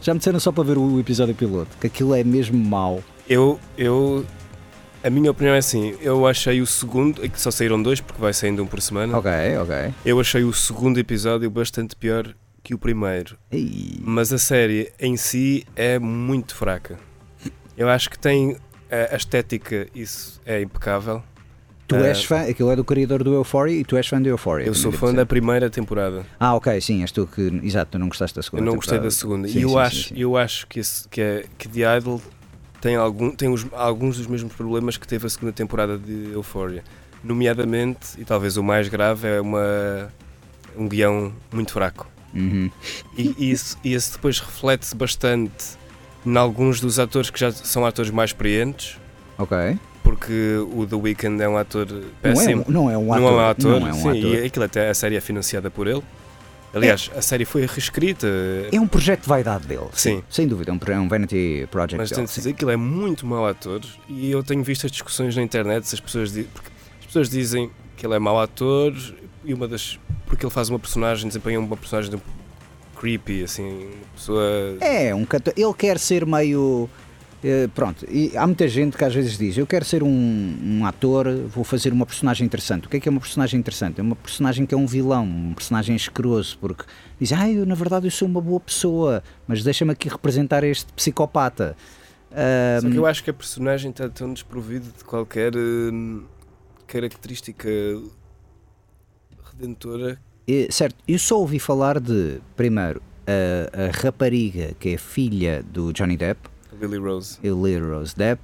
Já 0.00 0.14
me 0.14 0.18
disseram 0.18 0.38
só 0.38 0.52
para 0.52 0.62
ver 0.62 0.78
o 0.78 1.00
episódio 1.00 1.34
piloto, 1.34 1.76
que 1.80 1.88
aquilo 1.88 2.14
é 2.14 2.22
mesmo 2.22 2.56
mau. 2.56 3.02
Eu, 3.28 3.58
eu, 3.76 4.24
a 5.02 5.10
minha 5.10 5.32
opinião 5.32 5.52
é 5.52 5.58
assim, 5.58 5.96
eu 6.00 6.28
achei 6.28 6.60
o 6.60 6.66
segundo, 6.66 7.24
é 7.24 7.28
que 7.28 7.40
só 7.40 7.50
saíram 7.50 7.82
dois 7.82 8.00
porque 8.00 8.20
vai 8.20 8.32
saindo 8.32 8.62
um 8.62 8.66
por 8.68 8.80
semana. 8.80 9.18
Ok, 9.18 9.30
ok. 9.60 9.92
Eu 10.06 10.20
achei 10.20 10.44
o 10.44 10.52
segundo 10.52 10.98
episódio 10.98 11.50
bastante 11.50 11.96
pior 11.96 12.32
que 12.62 12.72
o 12.72 12.78
primeiro. 12.78 13.36
Ei. 13.50 13.98
Mas 14.00 14.32
a 14.32 14.38
série 14.38 14.92
em 15.00 15.16
si 15.16 15.66
é 15.74 15.98
muito 15.98 16.54
fraca. 16.54 16.96
Eu 17.76 17.88
acho 17.88 18.08
que 18.08 18.18
tem 18.18 18.56
a 18.90 19.16
estética, 19.16 19.86
isso 19.94 20.40
é 20.44 20.62
impecável. 20.62 21.22
Tu 21.90 21.96
uh, 21.96 22.04
és 22.04 22.24
fã, 22.24 22.42
aquilo 22.42 22.70
é 22.70 22.76
do 22.76 22.84
criador 22.84 23.24
do 23.24 23.34
Euphoria 23.34 23.80
e 23.80 23.84
tu 23.84 23.96
és 23.96 24.06
fã 24.06 24.22
do 24.22 24.28
Euphoria. 24.28 24.66
Eu 24.66 24.74
sou 24.74 24.92
fã 24.92 25.12
da 25.12 25.26
primeira 25.26 25.68
temporada. 25.68 26.24
Ah, 26.38 26.54
ok, 26.54 26.80
sim, 26.80 27.00
és 27.02 27.10
tu 27.10 27.26
que. 27.26 27.60
Exato, 27.64 27.92
tu 27.92 27.98
não 27.98 28.08
gostaste 28.08 28.36
da 28.36 28.42
segunda. 28.42 28.62
Eu 28.62 28.66
não 28.66 28.78
temporada. 28.78 29.02
gostei 29.02 29.10
da 29.10 29.10
segunda. 29.10 29.48
Sim, 29.48 29.58
e 29.58 29.62
eu, 29.62 29.68
sim, 29.70 29.78
acho, 29.78 30.08
sim, 30.08 30.14
eu 30.16 30.36
acho 30.36 30.66
que, 30.68 30.78
esse, 30.78 31.08
que, 31.08 31.20
é, 31.20 31.44
que 31.58 31.68
The 31.68 31.98
Idol 31.98 32.22
tem, 32.80 32.94
algum, 32.94 33.32
tem 33.32 33.48
os, 33.48 33.66
alguns 33.72 34.18
dos 34.18 34.28
mesmos 34.28 34.52
problemas 34.52 34.96
que 34.96 35.06
teve 35.06 35.26
a 35.26 35.30
segunda 35.30 35.52
temporada 35.52 35.98
de 35.98 36.30
Euphoria. 36.32 36.84
Nomeadamente, 37.24 38.18
e 38.18 38.24
talvez 38.24 38.56
o 38.56 38.62
mais 38.62 38.88
grave, 38.88 39.26
é 39.26 39.40
uma, 39.40 40.12
um 40.76 40.88
guião 40.88 41.32
muito 41.52 41.72
fraco. 41.72 42.08
Uhum. 42.32 42.70
E, 43.18 43.34
e, 43.36 43.50
isso, 43.50 43.76
e 43.82 43.92
isso 43.92 44.12
depois 44.12 44.38
reflete-se 44.38 44.94
bastante 44.94 45.79
em 46.24 46.36
alguns 46.36 46.80
dos 46.80 46.98
atores 46.98 47.30
que 47.30 47.38
já 47.40 47.50
são 47.52 47.84
atores 47.84 48.10
mais 48.10 48.30
experientes. 48.30 48.98
Ok 49.38 49.78
porque 50.02 50.56
o 50.72 50.84
The 50.84 50.96
Weeknd 50.96 51.40
é 51.40 51.48
um 51.48 51.56
ator 51.56 51.86
péssimo. 52.20 52.64
Não 52.66 52.90
é 52.90 52.98
um, 52.98 53.04
não 53.04 53.12
é 53.12 53.12
um 53.12 53.12
ator. 53.12 53.20
Não 53.20 53.28
é 53.28 53.32
um 53.32 53.48
ator, 53.48 53.80
não 53.80 53.86
é 53.86 53.90
um 53.92 53.94
sim, 53.94 54.08
ator. 54.08 54.34
e 54.34 54.44
aquilo 54.44 54.64
até 54.64 54.90
a 54.90 54.94
série 54.94 55.14
é 55.14 55.20
financiada 55.20 55.70
por 55.70 55.86
ele. 55.86 56.02
Aliás, 56.72 57.10
a 57.16 57.22
série 57.22 57.44
foi 57.44 57.66
reescrita. 57.66 58.28
É 58.72 58.80
um 58.80 58.86
projeto 58.86 59.22
de 59.22 59.28
vaidade 59.28 59.66
dele. 59.66 59.86
Sim. 59.92 60.22
Sem 60.30 60.46
dúvida, 60.46 60.70
é 60.70 60.74
um, 60.74 60.78
é 60.92 61.00
um 61.00 61.08
vanity 61.08 61.66
project 61.70 61.96
Mas 61.96 62.10
dele. 62.10 62.26
de 62.26 62.32
dizer 62.32 62.52
que 62.54 62.64
ele 62.64 62.72
é 62.72 62.76
muito 62.76 63.26
mau 63.26 63.46
ator 63.46 63.80
e 64.08 64.30
eu 64.30 64.42
tenho 64.42 64.62
visto 64.62 64.86
as 64.86 64.92
discussões 64.92 65.34
na 65.34 65.42
internet 65.42 65.92
as 65.92 66.00
pessoas 66.00 66.36
as 66.36 67.06
pessoas 67.06 67.28
dizem 67.28 67.70
que 67.96 68.06
ele 68.06 68.14
é 68.14 68.18
mau 68.18 68.40
ator 68.40 68.94
e 69.44 69.52
uma 69.52 69.66
das 69.66 69.98
porque 70.26 70.46
ele 70.46 70.52
faz 70.52 70.68
uma 70.68 70.78
personagem, 70.78 71.26
desempenha 71.26 71.58
uma 71.58 71.76
personagem 71.76 72.10
de 72.10 72.16
um 72.16 72.20
creepy, 73.00 73.44
assim, 73.44 73.88
pessoa 74.14 74.76
É, 74.80 75.14
um 75.14 75.24
cantor. 75.24 75.54
Ele 75.56 75.74
quer 75.74 75.98
ser 75.98 76.26
meio. 76.26 76.88
eh, 77.42 77.66
pronto, 77.74 78.04
e 78.10 78.36
há 78.36 78.46
muita 78.46 78.68
gente 78.68 78.94
que 78.94 79.02
às 79.02 79.14
vezes 79.14 79.38
diz: 79.38 79.56
Eu 79.56 79.66
quero 79.66 79.86
ser 79.86 80.02
um, 80.02 80.58
um 80.62 80.84
ator, 80.84 81.26
vou 81.48 81.64
fazer 81.64 81.94
uma 81.94 82.04
personagem 82.04 82.44
interessante. 82.44 82.86
O 82.86 82.90
que 82.90 82.98
é 82.98 83.00
que 83.00 83.08
é 83.08 83.10
uma 83.10 83.20
personagem 83.20 83.58
interessante? 83.58 84.00
É 84.00 84.02
uma 84.02 84.16
personagem 84.16 84.66
que 84.66 84.74
é 84.74 84.76
um 84.76 84.86
vilão, 84.86 85.24
um 85.24 85.54
personagem 85.54 85.96
escroso, 85.96 86.58
porque 86.60 86.84
diz: 87.18 87.32
Ah, 87.32 87.50
eu 87.50 87.64
na 87.64 87.74
verdade 87.74 88.06
eu 88.06 88.10
sou 88.10 88.28
uma 88.28 88.40
boa 88.40 88.60
pessoa, 88.60 89.22
mas 89.48 89.64
deixa-me 89.64 89.92
aqui 89.92 90.08
representar 90.08 90.62
este 90.62 90.92
psicopata. 90.92 91.74
Só 92.80 92.88
que 92.88 92.96
eu 92.96 93.06
acho 93.06 93.24
que 93.24 93.30
a 93.30 93.34
personagem 93.34 93.90
está 93.90 94.08
tão 94.08 94.32
desprovido 94.32 94.86
de 94.96 95.02
qualquer 95.02 95.56
hum, 95.56 96.24
característica 96.86 97.68
redentora. 99.50 100.20
Certo, 100.70 100.96
eu 101.06 101.18
só 101.18 101.38
ouvi 101.38 101.58
falar 101.58 102.00
de, 102.00 102.40
primeiro, 102.56 103.02
a, 103.26 103.84
a 103.88 103.90
rapariga 104.02 104.74
que 104.78 104.90
é 104.90 104.98
filha 104.98 105.62
do 105.62 105.92
Johnny 105.92 106.16
Depp, 106.16 106.48
Lily 106.80 106.98
Rose. 106.98 107.38
Lily 107.42 107.78
Rose 107.78 108.16
Depp, 108.16 108.40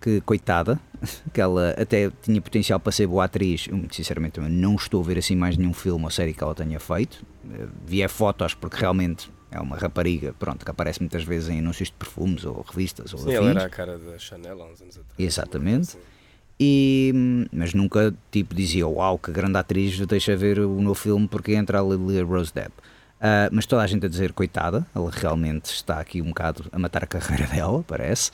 que 0.00 0.20
coitada, 0.20 0.78
que 1.34 1.40
ela 1.40 1.70
até 1.78 2.10
tinha 2.22 2.40
potencial 2.40 2.78
para 2.78 2.92
ser 2.92 3.06
boa 3.06 3.24
atriz. 3.24 3.66
Eu, 3.68 3.76
muito 3.76 3.94
sinceramente, 3.96 4.38
não 4.40 4.76
estou 4.76 5.02
a 5.02 5.04
ver 5.04 5.18
assim 5.18 5.34
mais 5.36 5.56
nenhum 5.56 5.74
filme 5.74 6.04
ou 6.04 6.10
série 6.10 6.32
que 6.32 6.42
ela 6.42 6.54
tenha 6.54 6.78
feito. 6.78 7.24
Eh, 7.52 7.66
Vi 7.84 8.00
é 8.02 8.08
fotos 8.08 8.54
porque 8.54 8.76
realmente 8.76 9.30
é 9.50 9.58
uma 9.60 9.76
rapariga, 9.76 10.32
pronto, 10.38 10.64
que 10.64 10.70
aparece 10.70 11.00
muitas 11.00 11.24
vezes 11.24 11.48
em 11.48 11.58
anúncios 11.58 11.88
de 11.88 11.94
perfumes 11.94 12.44
ou 12.44 12.64
revistas 12.68 13.12
ou 13.12 13.18
Sim, 13.18 13.32
ela 13.32 13.46
afins. 13.50 13.56
era 13.56 13.66
a 13.66 13.70
cara 13.70 13.98
da 13.98 14.16
Chanel 14.18 14.62
há 14.62 14.66
uns 14.66 14.80
anos 14.80 14.96
atrás. 14.96 15.14
Exatamente. 15.18 15.86
Sim. 15.88 15.98
E, 16.62 17.10
mas 17.50 17.72
nunca 17.72 18.14
tipo 18.30 18.54
dizia 18.54 18.86
uau 18.86 19.18
que 19.18 19.32
grande 19.32 19.56
atriz 19.56 19.98
deixa 20.06 20.36
ver 20.36 20.58
o 20.58 20.82
novo 20.82 20.94
filme 20.94 21.26
porque 21.26 21.54
entra 21.54 21.80
a 21.80 21.82
Lily 21.82 22.20
Rose 22.20 22.52
Depp. 22.52 22.72
Ah, 23.18 23.48
mas 23.50 23.64
toda 23.64 23.82
a 23.82 23.86
gente 23.86 24.04
a 24.04 24.08
dizer 24.08 24.34
coitada 24.34 24.86
ela 24.94 25.10
realmente 25.10 25.66
está 25.66 26.00
aqui 26.00 26.20
um 26.20 26.28
bocado 26.28 26.66
a 26.70 26.78
matar 26.78 27.04
a 27.04 27.06
carreira 27.06 27.46
dela 27.52 27.82
parece. 27.86 28.30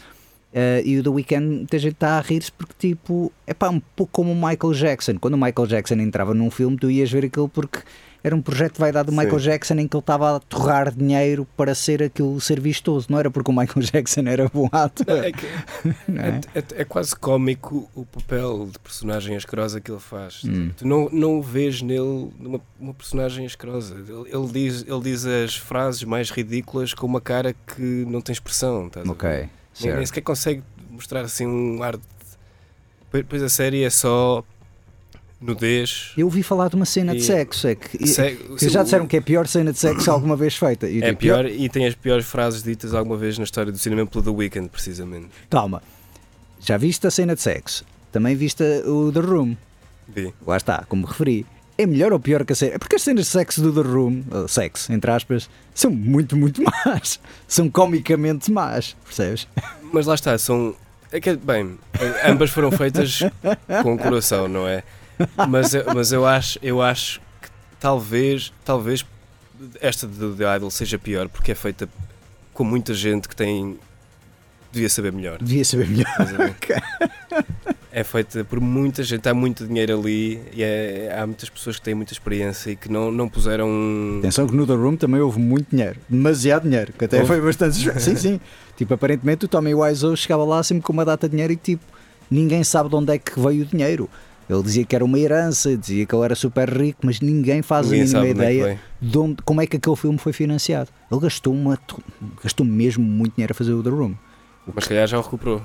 Ah, 0.53 0.81
e 0.85 0.99
o 0.99 1.05
The 1.05 1.09
Weeknd 1.09 1.47
muita 1.47 1.79
gente 1.79 1.93
está 1.93 2.19
a 2.19 2.21
rir-se 2.21 2.51
porque 2.51 2.75
tipo 2.77 3.33
é 3.47 3.55
pá 3.55 3.69
um 3.69 3.79
pouco 3.79 4.13
como 4.13 4.33
o 4.33 4.35
Michael 4.35 4.75
Jackson. 4.75 5.19
Quando 5.21 5.35
o 5.35 5.39
Michael 5.39 5.69
Jackson 5.69 5.95
entrava 5.95 6.35
num 6.35 6.51
filme 6.51 6.77
tu 6.77 6.91
ias 6.91 7.09
ver 7.09 7.27
aquilo 7.27 7.49
porque 7.49 7.79
era 8.27 8.35
um 8.35 8.43
projeto 8.43 8.75
de 8.75 8.81
vaidade 8.81 9.07
do 9.07 9.13
Sim. 9.13 9.19
Michael 9.21 9.39
Jackson 9.39 9.75
em 9.75 9.87
que 9.87 9.97
ele 9.97 10.01
estava 10.01 10.37
a 10.37 10.41
torrar 10.41 10.93
dinheiro 10.93 11.47
para 11.57 11.75
ser 11.77 12.03
aquilo 12.03 12.41
ser 12.41 12.59
vistoso 12.61 13.07
não 13.09 13.19
era 13.21 13.31
porque 13.31 13.51
o 13.51 13.55
Michael 13.55 13.81
Jackson 13.87 14.23
era 14.27 14.49
bom 14.53 14.69
ator 14.73 15.07
Não, 15.07 15.23
é, 15.23 15.31
que- 15.33 15.47
não 16.11 16.23
é? 16.23 16.41
é- 16.55 16.59
é- 16.59 16.81
é 16.83 16.85
quase 16.85 17.15
cómico 17.15 17.89
o 17.95 18.05
papel 18.05 18.69
de 18.73 18.79
personagem 18.81 19.37
asquerosa 19.37 19.81
que 19.81 19.91
ele 19.91 20.01
faz. 20.01 20.43
Hum. 20.45 20.71
Tu 20.77 20.87
não, 20.87 21.09
não 21.13 21.39
o 21.39 21.43
vês 21.43 21.81
nele 21.83 22.31
uma, 22.41 22.61
uma 22.81 22.93
personagem 22.95 23.47
asquerosa. 23.47 23.95
Ele, 23.95 24.29
ele 24.29 24.49
diz, 24.53 24.85
ele 24.87 25.01
diz 25.03 25.25
as 25.25 25.55
frases 25.57 26.03
mais 26.03 26.31
ridículas 26.31 26.93
com 26.93 27.07
uma 27.07 27.21
cara 27.21 27.55
que 27.55 28.05
não 28.09 28.21
tem 28.21 28.33
expressão. 28.33 28.89
Estás 28.89 29.09
ok 29.09 29.49
Nem, 29.83 30.05
sequer 30.05 30.23
consegue 30.23 30.63
mostrar 30.91 31.21
assim 31.21 31.47
um 31.47 31.81
ar 31.83 31.97
de. 31.97 32.03
Pois- 33.11 33.25
Pois 33.29 33.43
a 33.43 33.49
série 33.49 33.85
é 33.85 33.91
só 33.91 34.43
nudez. 35.41 36.13
Eu 36.17 36.27
ouvi 36.27 36.43
falar 36.43 36.69
de 36.69 36.77
uma 36.77 36.85
cena 36.87 37.13
de 37.13 37.19
E- 37.21 37.25
sexo, 37.25 37.69
é 37.69 37.75
que, 37.75 38.07
Se- 38.07 38.37
que 38.59 38.69
já 38.69 38.83
disseram 38.83 39.07
que 39.07 39.17
é 39.17 39.19
a 39.19 39.23
pior 39.23 39.47
cena 39.47 39.73
de 39.73 39.79
sexo 39.79 40.11
alguma 40.11 40.37
vez 40.37 40.57
feita. 40.57 40.89
E 40.89 40.99
É 41.03 41.07
digo, 41.09 41.19
pior 41.19 41.47
e 41.47 41.69
tem 41.69 41.87
as 41.87 41.95
piores 41.95 42.27
frases 42.27 42.63
ditas 42.63 42.95
alguma 42.95 43.17
vez 43.17 43.37
na 43.39 43.45
história 43.45 43.71
do 43.71 43.79
cinema 43.79 44.07
pelo 44.07 44.25
The 44.25 44.31
Weeknd, 44.31 44.69
precisamente. 44.69 45.29
Calma, 45.51 45.83
já 46.61 46.77
viste 46.77 47.07
a 47.07 47.11
cena 47.11 47.35
de 47.35 47.43
sexo? 47.43 47.85
Também 48.13 48.35
viste 48.35 48.63
o 48.87 49.13
The 49.13 49.21
Room? 49.21 49.57
Vi. 50.09 50.33
Lá 50.47 50.57
está, 50.57 50.85
como 50.89 51.07
referi. 51.07 51.45
É 51.79 51.85
melhor 51.85 52.11
ou 52.15 52.19
pior 52.19 52.43
que 52.43 52.55
a 52.55 52.57
cena? 52.57 52.77
É 52.77 52.79
porque 52.79 52.97
as 52.97 53.03
cenas 53.03 53.27
de 53.27 53.31
sexo 53.33 53.61
do 53.61 53.71
The 53.83 53.87
Room, 53.87 54.23
sexo, 54.49 54.91
entre 54.91 55.11
aspas, 55.11 55.51
são 55.75 55.91
muito, 55.91 56.35
muito 56.35 56.63
más. 56.87 57.21
São 57.47 57.69
comicamente 57.69 58.51
más, 58.51 58.97
percebes? 59.05 59.47
Mas 59.93 60.07
lá 60.07 60.15
está, 60.15 60.39
são. 60.39 60.75
É 61.13 61.21
que, 61.21 61.37
bem, 61.37 61.79
ambas 62.25 62.49
foram 62.51 62.71
feitas 62.73 63.19
com 63.83 63.95
o 63.95 63.99
coração, 63.99 64.49
não 64.49 64.67
é? 64.67 64.83
Mas, 65.49 65.75
eu- 65.75 65.85
mas 65.95 66.13
eu, 66.13 66.27
acho, 66.27 66.59
eu 66.63 66.81
acho 66.83 67.21
que 67.41 67.49
talvez, 67.81 68.53
talvez 68.65 69.05
esta 69.81 70.07
do 70.07 70.35
The 70.35 70.57
Idol 70.57 70.71
seja 70.71 70.99
pior 70.99 71.29
porque 71.29 71.53
é 71.53 71.55
feita 71.55 71.89
com 72.53 72.65
muita 72.65 72.93
gente 72.95 73.29
que 73.29 73.35
tem. 73.37 73.79
devia 74.73 74.89
saber 74.91 75.13
melhor. 75.13 75.39
Devia 75.43 75.65
saber 75.65 75.89
melhor. 75.89 76.07
ver? 76.37 76.55
É 77.91 78.05
feita 78.05 78.45
por 78.45 78.61
muita 78.61 79.03
gente, 79.03 79.27
há 79.27 79.33
muito 79.33 79.67
dinheiro 79.67 79.99
ali 79.99 80.43
e 80.53 80.63
é- 80.63 81.17
há 81.19 81.27
muitas 81.27 81.49
pessoas 81.49 81.77
que 81.77 81.83
têm 81.83 81.95
muita 81.95 82.13
experiência 82.13 82.71
e 82.73 82.77
que 82.77 82.91
não, 82.93 83.11
não 83.11 83.27
puseram. 83.27 83.71
Atenção 84.19 84.47
que 84.47 84.55
no 84.55 84.67
The 84.67 84.75
Room 84.75 84.97
também 84.97 85.19
houve 85.23 85.39
muito 85.39 85.71
dinheiro, 85.71 85.99
demasiado 86.07 86.65
dinheiro, 86.65 86.93
que 86.93 87.07
até 87.07 87.17
Houve? 87.17 87.29
foi 87.29 87.41
bastante. 87.41 87.77
Sim, 88.01 88.17
sim. 88.17 88.41
Tipo, 88.77 88.93
aparentemente 88.93 89.47
o 89.47 89.49
Tommy 89.49 89.75
Wiseau 89.75 90.15
chegava 90.15 90.45
lá 90.45 90.63
sempre 90.63 90.83
com 90.83 90.93
uma 90.93 91.07
data 91.07 91.27
de 91.27 91.31
dinheiro 91.31 91.55
e 91.55 91.57
tipo, 91.57 91.83
ninguém 92.31 92.63
sabe 92.63 92.91
de 92.91 92.97
onde 92.97 93.15
é 93.15 93.19
que 93.19 93.41
veio 93.41 93.63
o 93.63 93.65
dinheiro. 93.65 94.11
Ele 94.49 94.63
dizia 94.63 94.85
que 94.85 94.95
era 94.95 95.05
uma 95.05 95.19
herança, 95.19 95.77
dizia 95.77 96.07
que 96.07 96.15
ele 96.15 96.25
era 96.25 96.35
super 96.35 96.69
rico, 96.69 97.01
mas 97.05 97.21
ninguém 97.21 97.63
faz 97.63 97.91
Ninguém 97.91 98.15
a 98.15 98.21
mínima 98.21 98.27
é 98.27 98.31
ideia 98.31 98.81
de 99.01 99.19
onde, 99.19 99.37
como 99.45 99.61
é 99.61 99.67
que 99.67 99.77
aquele 99.77 99.97
filme 99.97 100.19
foi 100.19 100.33
financiado. 100.33 100.91
Ele 101.11 101.21
gastou, 101.21 101.53
uma, 101.53 101.79
gastou 102.43 102.65
mesmo 102.65 103.05
muito 103.05 103.35
dinheiro 103.35 103.53
a 103.53 103.55
fazer 103.55 103.73
o 103.73 103.83
The 103.83 103.91
Room. 103.91 104.15
Mas 104.73 104.85
se 104.85 104.91
calhar 104.91 105.07
já 105.07 105.19
o 105.19 105.23
recuperou. 105.23 105.63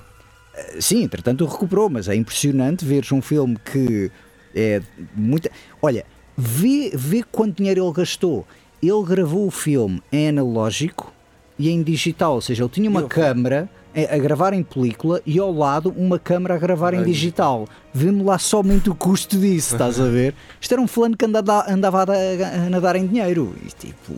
Sim, 0.80 1.04
entretanto 1.04 1.46
recuperou, 1.46 1.90
mas 1.90 2.08
é 2.08 2.16
impressionante 2.16 2.84
veres 2.84 3.12
um 3.12 3.22
filme 3.22 3.58
que 3.72 4.12
é 4.56 4.82
muita. 5.16 5.50
Olha, 5.82 6.06
vê, 6.36 6.92
vê 6.94 7.24
quanto 7.24 7.58
dinheiro 7.58 7.86
ele 7.86 7.94
gastou. 7.94 8.46
Ele 8.82 9.04
gravou 9.06 9.46
o 9.46 9.52
filme 9.52 10.02
em 10.12 10.30
analógico 10.30 11.14
e 11.58 11.70
em 11.70 11.84
digital, 11.84 12.34
ou 12.34 12.42
seja, 12.42 12.64
ele 12.64 12.72
tinha 12.72 12.90
uma 12.90 13.04
câmara 13.04 13.70
a 13.96 14.16
a 14.16 14.18
gravar 14.18 14.54
em 14.54 14.64
película 14.64 15.22
e 15.26 15.38
ao 15.40 15.52
lado 15.54 15.94
uma 15.98 16.18
câmara 16.18 16.56
a 16.56 16.58
gravar 16.58 16.94
em 16.94 17.04
digital. 17.04 17.68
Vê-me 17.94 18.24
lá 18.24 18.38
somente 18.40 18.90
o 18.90 18.96
custo 18.96 19.38
disso, 19.38 19.76
estás 19.76 20.00
a 20.00 20.06
ver? 20.06 20.34
Isto 20.62 20.74
era 20.74 20.82
um 20.82 20.88
fulano 20.88 21.16
que 21.18 21.26
andava, 21.26 21.66
andava 21.72 22.04
a, 22.04 22.70
nadar 22.70 22.96
em 22.96 23.06
dinheiro 23.08 23.56
e 23.66 23.68
tipo. 23.68 24.14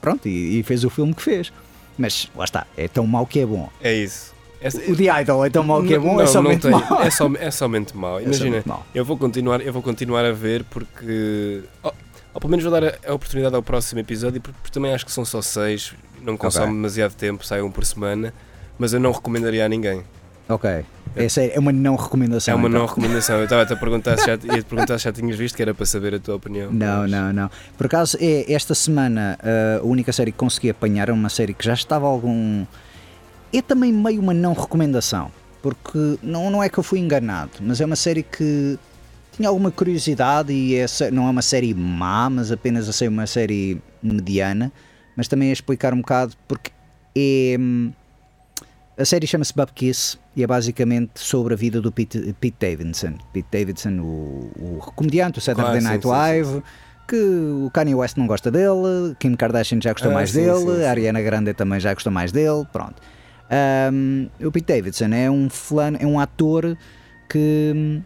Pronto, 0.00 0.28
e, 0.28 0.58
e 0.58 0.62
fez 0.62 0.84
o 0.84 0.90
filme 0.90 1.14
que 1.14 1.22
fez. 1.22 1.52
Mas 1.96 2.30
lá 2.36 2.44
está, 2.44 2.66
é 2.76 2.86
tão 2.86 3.06
mau 3.06 3.26
que 3.26 3.40
é 3.40 3.46
bom. 3.46 3.68
É 3.80 3.92
isso. 3.92 4.32
Essa- 4.60 4.78
O 4.90 4.94
The 4.96 5.20
Idol 5.22 5.44
é 5.44 5.50
tão 5.50 5.64
mau 5.64 5.82
que 5.82 5.94
é 5.94 5.98
bom, 5.98 6.14
não, 6.14 6.20
é 6.20 6.24
não 6.24 6.26
somente 6.32 6.62
tem. 6.62 6.70
mau. 6.70 7.02
É, 7.02 7.06
é 7.46 7.50
somente 7.50 7.96
mau. 7.96 8.18
É 8.18 8.22
Imagina, 8.24 8.46
somente 8.50 8.68
mau. 8.68 8.86
eu 8.94 9.04
vou 9.04 9.16
continuar, 9.16 9.60
eu 9.60 9.72
vou 9.72 9.82
continuar 9.82 10.24
a 10.24 10.32
ver 10.32 10.64
porque 10.64 11.62
ou, 11.82 11.92
ou 12.34 12.40
pelo 12.40 12.50
menos 12.50 12.64
vou 12.64 12.72
dar 12.72 12.84
a, 12.84 12.94
a 13.10 13.14
oportunidade 13.14 13.54
ao 13.54 13.62
próximo 13.62 14.00
episódio, 14.00 14.40
porque, 14.40 14.58
porque 14.62 14.72
também 14.74 14.92
acho 14.92 15.04
que 15.06 15.12
são 15.12 15.24
só 15.24 15.40
seis, 15.42 15.92
não 16.22 16.36
consome 16.36 16.64
Ok. 16.66 16.74
demasiado 16.76 17.14
tempo, 17.14 17.44
sai 17.46 17.62
um 17.62 17.70
por 17.70 17.84
semana, 17.84 18.32
mas 18.78 18.92
eu 18.92 19.00
não 19.00 19.12
recomendaria 19.12 19.64
a 19.64 19.68
ninguém. 19.68 20.02
Ok. 20.48 20.84
Essa 21.16 21.40
é, 21.42 21.56
é 21.56 21.58
uma 21.58 21.72
não 21.72 21.96
recomendação. 21.96 22.52
é 22.52 22.56
uma 22.56 22.68
então. 22.68 22.80
não 22.80 22.86
recomendação. 22.86 23.36
Eu 23.38 23.44
estava-te 23.44 23.72
a 23.72 23.76
perguntar 23.76 24.16
se 24.18 24.26
já, 24.26 24.32
ia 24.32 24.62
-te 24.62 24.64
perguntar 24.64 24.98
se 24.98 25.04
já 25.04 25.12
tinhas 25.12 25.36
visto, 25.36 25.56
que 25.56 25.62
era 25.62 25.74
para 25.74 25.84
saber 25.86 26.14
a 26.14 26.18
tua 26.18 26.36
opinião. 26.36 26.70
Não, 26.70 27.02
mas- 27.02 27.10
não, 27.10 27.32
não. 27.32 27.50
Por 27.76 27.86
acaso, 27.86 28.16
é, 28.20 28.50
esta 28.52 28.74
semana 28.74 29.38
uh, 29.42 29.80
a 29.80 29.86
única 29.86 30.12
série 30.12 30.30
que 30.30 30.38
consegui 30.38 30.70
apanhar 30.70 31.08
é 31.08 31.12
uma 31.12 31.28
série 31.28 31.54
que 31.54 31.64
já 31.64 31.74
estava 31.74 32.06
algum. 32.06 32.64
É 33.52 33.60
também 33.62 33.92
meio 33.92 34.20
uma 34.20 34.32
não 34.34 34.52
recomendação. 34.52 35.30
Porque 35.60 36.18
não, 36.22 36.50
não 36.50 36.62
é 36.62 36.68
que 36.68 36.78
eu 36.78 36.84
fui 36.84 37.00
enganado, 37.00 37.50
mas 37.60 37.80
é 37.80 37.84
uma 37.84 37.96
série 37.96 38.22
que 38.22 38.78
tinha 39.32 39.48
alguma 39.48 39.72
curiosidade 39.72 40.52
e 40.52 40.76
é, 40.76 40.86
sé- 40.86 41.10
não 41.10 41.26
é 41.26 41.30
uma 41.30 41.42
série 41.42 41.74
má, 41.74 42.30
mas 42.30 42.52
apenas 42.52 42.88
a 42.88 42.92
ser 42.92 43.08
uma 43.08 43.26
série 43.26 43.80
mediana. 44.00 44.70
Mas 45.16 45.26
também 45.26 45.50
a 45.50 45.52
explicar 45.52 45.92
um 45.92 45.98
bocado 46.00 46.34
porque 46.46 46.70
é. 47.16 47.56
A 48.98 49.04
série 49.04 49.26
chama-se 49.28 49.54
Bub 49.54 49.68
Kiss 49.74 50.18
e 50.34 50.42
é 50.42 50.46
basicamente 50.46 51.12
sobre 51.20 51.54
a 51.54 51.56
vida 51.56 51.80
do 51.80 51.92
Pete, 51.92 52.34
Pete 52.40 52.56
Davidson. 52.58 53.14
Pete 53.32 53.46
Davidson, 53.50 54.00
o, 54.00 54.50
o 54.56 54.92
comediante, 54.96 55.38
o 55.38 55.40
Saturday 55.40 55.80
Claro, 55.80 55.80
sim, 55.80 55.88
Night 55.88 56.02
sim, 56.02 56.08
sim, 56.08 56.16
Live, 56.16 56.62
que 57.06 57.16
o 57.16 57.70
Kanye 57.72 57.94
West 57.94 58.16
não 58.16 58.26
gosta 58.26 58.50
dele, 58.50 59.14
Kim 59.20 59.36
Kardashian 59.36 59.80
já 59.80 59.92
gostou 59.92 60.10
Ah, 60.10 60.14
mais 60.14 60.30
sim, 60.30 60.42
dele, 60.42 60.58
sim, 60.58 60.76
sim. 60.78 60.82
a 60.84 60.90
Ariana 60.90 61.22
Grande 61.22 61.54
também 61.54 61.78
já 61.78 61.94
gostou 61.94 62.12
mais 62.12 62.32
dele, 62.32 62.66
pronto. 62.72 62.96
Ahm, 63.48 64.26
o 64.44 64.50
Pete 64.50 64.66
Davidson 64.74 65.12
é 65.14 65.30
um 65.30 65.48
fulano, 65.48 65.96
é 66.00 66.04
um 66.06 66.18
ator 66.18 66.76
que 67.30 68.02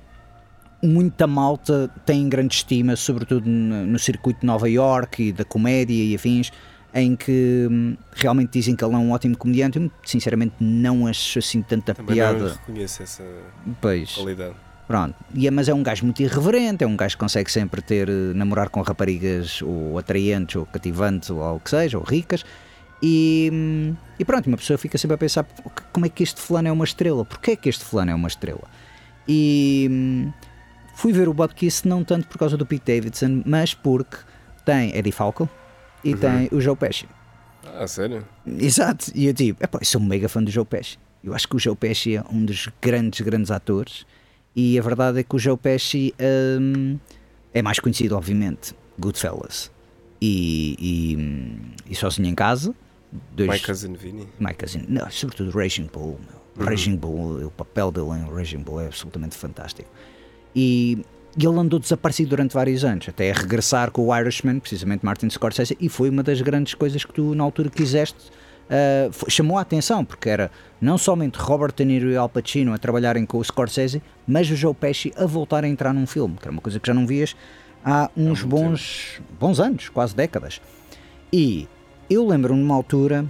muita 0.82 1.26
malta 1.26 1.88
tem 2.05 2.28
grande 2.28 2.55
estima, 2.57 2.97
sobretudo 2.97 3.49
no, 3.49 3.86
no 3.86 3.99
circuito 3.99 4.40
de 4.40 4.47
Nova 4.47 4.68
York 4.68 5.28
e 5.28 5.32
da 5.32 5.45
comédia 5.45 5.95
e 6.05 6.14
afins. 6.14 6.53
Em 6.95 7.16
que 7.16 7.66
hum, 7.70 7.97
realmente 8.12 8.51
dizem 8.53 8.76
que 8.76 8.84
ele 8.84 8.95
é 8.95 8.99
um 8.99 9.12
ótimo 9.12 9.36
comediante. 9.36 9.78
Eu, 9.78 9.90
sinceramente, 10.05 10.55
não 10.61 11.07
acho 11.07 11.38
assim 11.38 11.62
tanta 11.62 11.95
Também 11.95 12.14
piada. 12.16 12.38
não 12.38 12.49
reconheço 12.49 13.03
essa 13.03 13.24
Pois. 13.80 14.12
qualidade. 14.12 14.55
Pronto, 14.86 15.14
e, 15.34 15.47
é- 15.47 15.51
mas 15.51 15.68
é 15.68 15.74
um 15.74 15.82
gajo 15.82 16.05
muito 16.05 16.20
irreverente, 16.22 16.84
é 16.84 16.86
um 16.86 16.97
gajo 16.97 17.14
que 17.16 17.20
consegue 17.20 17.51
sempre 17.51 17.80
ter, 17.80 18.09
eh, 18.09 18.12
namorar 18.34 18.68
com 18.68 18.82
raparigas 18.82 19.62
ou 19.62 19.97
atraentes 19.97 20.57
ou 20.57 20.66
cativantes 20.66 21.30
ou 21.30 21.57
o 21.57 21.61
que 21.61 21.70
seja, 21.70 21.97
ou 21.97 22.05
ricas. 22.05 22.45
E, 23.03 23.49
hum, 23.53 23.95
e 24.18 24.24
pronto, 24.24 24.49
uma 24.49 24.57
pessoa 24.57 24.76
fica 24.76 24.99
sempre 24.99 25.14
a 25.14 25.18
pensar 25.18 25.45
"Pô, 25.45 25.70
que- 25.70 25.82
como 25.93 26.05
é 26.05 26.09
que 26.11 26.22
este 26.22 26.40
fulano 26.40 26.68
é 26.68 26.72
uma 26.72 26.84
estrela? 26.84 27.24
Porquê 27.24 27.53
é 27.53 27.57
que 27.57 27.68
este 27.68 27.84
fulano 27.84 28.11
é 28.11 28.14
uma 28.14 28.28
estrela? 28.28 28.64
E 29.26 29.88
hum, 29.90 30.32
fui 30.95 31.12
ver 31.12 31.28
o 31.28 31.32
Bob 31.32 31.55
Kiss 31.55 31.86
não 31.88 32.05
tanto 32.05 32.26
por 32.28 32.36
causa 32.38 32.57
do 32.57 32.66
Pete 32.66 32.95
Davidson, 32.95 33.43
mas 33.47 33.72
porque 33.72 34.16
tem 34.64 34.95
Eddie 34.97 35.12
Falco 35.12 35.49
e 36.05 36.15
tem 36.15 36.49
o 36.53 36.61
Joe 36.61 36.77
Pesci. 36.77 37.07
Ah, 37.65 37.87
sério? 37.87 38.27
Exato, 38.47 39.13
e 39.15 39.27
eu 39.27 39.33
digo, 39.33 39.59
epá, 39.63 39.79
eu 39.81 39.85
sou 39.85 40.01
um 40.01 40.05
mega 40.05 40.29
fã 40.29 40.43
do 40.43 40.51
Joe 40.51 40.65
Pesci. 40.65 40.99
Eu 41.23 41.35
acho 41.35 41.47
que 41.49 41.55
o 41.55 41.59
Joe 41.59 41.77
Pesci 41.77 42.17
é 42.17 42.25
um 42.31 42.45
dos 42.45 42.69
grandes, 42.81 43.21
grandes 43.21 43.51
atores. 43.51 44.05
E 44.55 44.79
a 44.79 44.83
verdade 44.83 45.21
é 45.21 45.23
que 45.23 45.35
o 45.35 45.39
Joe 45.39 45.57
Pesci 45.57 46.13
hum, 46.61 46.99
é 47.55 47.63
mais 47.63 47.79
conhecido, 47.79 48.17
obviamente, 48.17 48.75
Goodfellas 48.99 49.71
e, 50.21 50.77
e, 51.87 51.93
e 51.93 51.95
Sozinho 51.95 52.29
em 52.29 52.35
Casa. 52.35 52.75
Dois, 53.35 53.49
My 53.51 53.61
Cousin 53.61 53.93
Vinny. 53.95 54.29
My 54.41 54.53
Cousin- 54.55 54.85
não, 54.89 55.09
sobretudo 55.11 55.51
Raging 55.57 55.89
Bull. 55.93 56.19
meu. 56.57 56.67
Raging 56.67 56.97
Bull, 56.97 57.47
o 57.47 57.51
papel 57.51 57.91
dele 57.91 58.09
em 58.11 58.35
Raging 58.35 58.59
Bull 58.59 58.81
é 58.81 58.87
absolutamente 58.87 59.37
fantástico. 59.37 59.89
E, 60.55 60.99
e 61.39 61.47
ele 61.47 61.59
andou 61.59 61.78
desaparecido 61.78 62.30
durante 62.30 62.53
vários 62.55 62.85
anos, 62.85 63.09
até 63.09 63.33
regressar 63.33 63.91
com 63.91 64.07
o 64.07 64.16
Irishman, 64.16 64.59
precisamente 64.61 65.05
Martin 65.05 65.30
Scorsese, 65.30 65.76
e 65.80 65.89
foi 65.89 66.11
uma 66.11 66.22
das 66.22 66.41
grandes 66.41 66.74
coisas 66.74 67.05
que 67.05 67.12
tu 67.12 67.35
na 67.35 67.43
altura 67.45 67.70
quiseste. 67.70 68.18
ah, 68.70 69.09
foi- 69.12 69.28
chamou 69.30 69.59
a 69.59 69.61
atenção, 69.61 70.03
porque 70.05 70.30
era 70.30 70.51
não 70.80 70.97
somente 70.97 71.37
Robert 71.39 71.72
De 71.74 71.85
Niro 71.85 72.11
e 72.11 72.16
Al 72.16 72.28
Pacino 72.28 72.72
a 72.72 72.78
trabalharem 72.78 73.26
com 73.26 73.37
o 73.39 73.45
Scorsese, 73.45 74.01
mas 74.26 74.51
o 74.51 74.57
Joe 74.57 74.72
Pesci 74.72 75.12
a 75.16 75.26
voltar 75.26 75.62
a 75.64 75.68
entrar 75.68 75.93
num 75.93 76.07
filme, 76.07 76.37
que 76.39 76.45
era 76.45 76.53
uma 76.53 76.61
coisa 76.62 76.78
que 76.80 76.87
já 76.87 76.95
não 76.95 77.07
vias 77.07 77.37
há 77.85 78.09
uns 78.16 78.43
bons, 78.45 79.20
bons 79.39 79.61
anos, 79.61 79.89
quase 79.91 80.14
décadas. 80.16 80.61
E 81.33 81.68
eu 82.09 82.26
lembro-me 82.26 82.61
numa 82.61 82.74
altura 82.74 83.26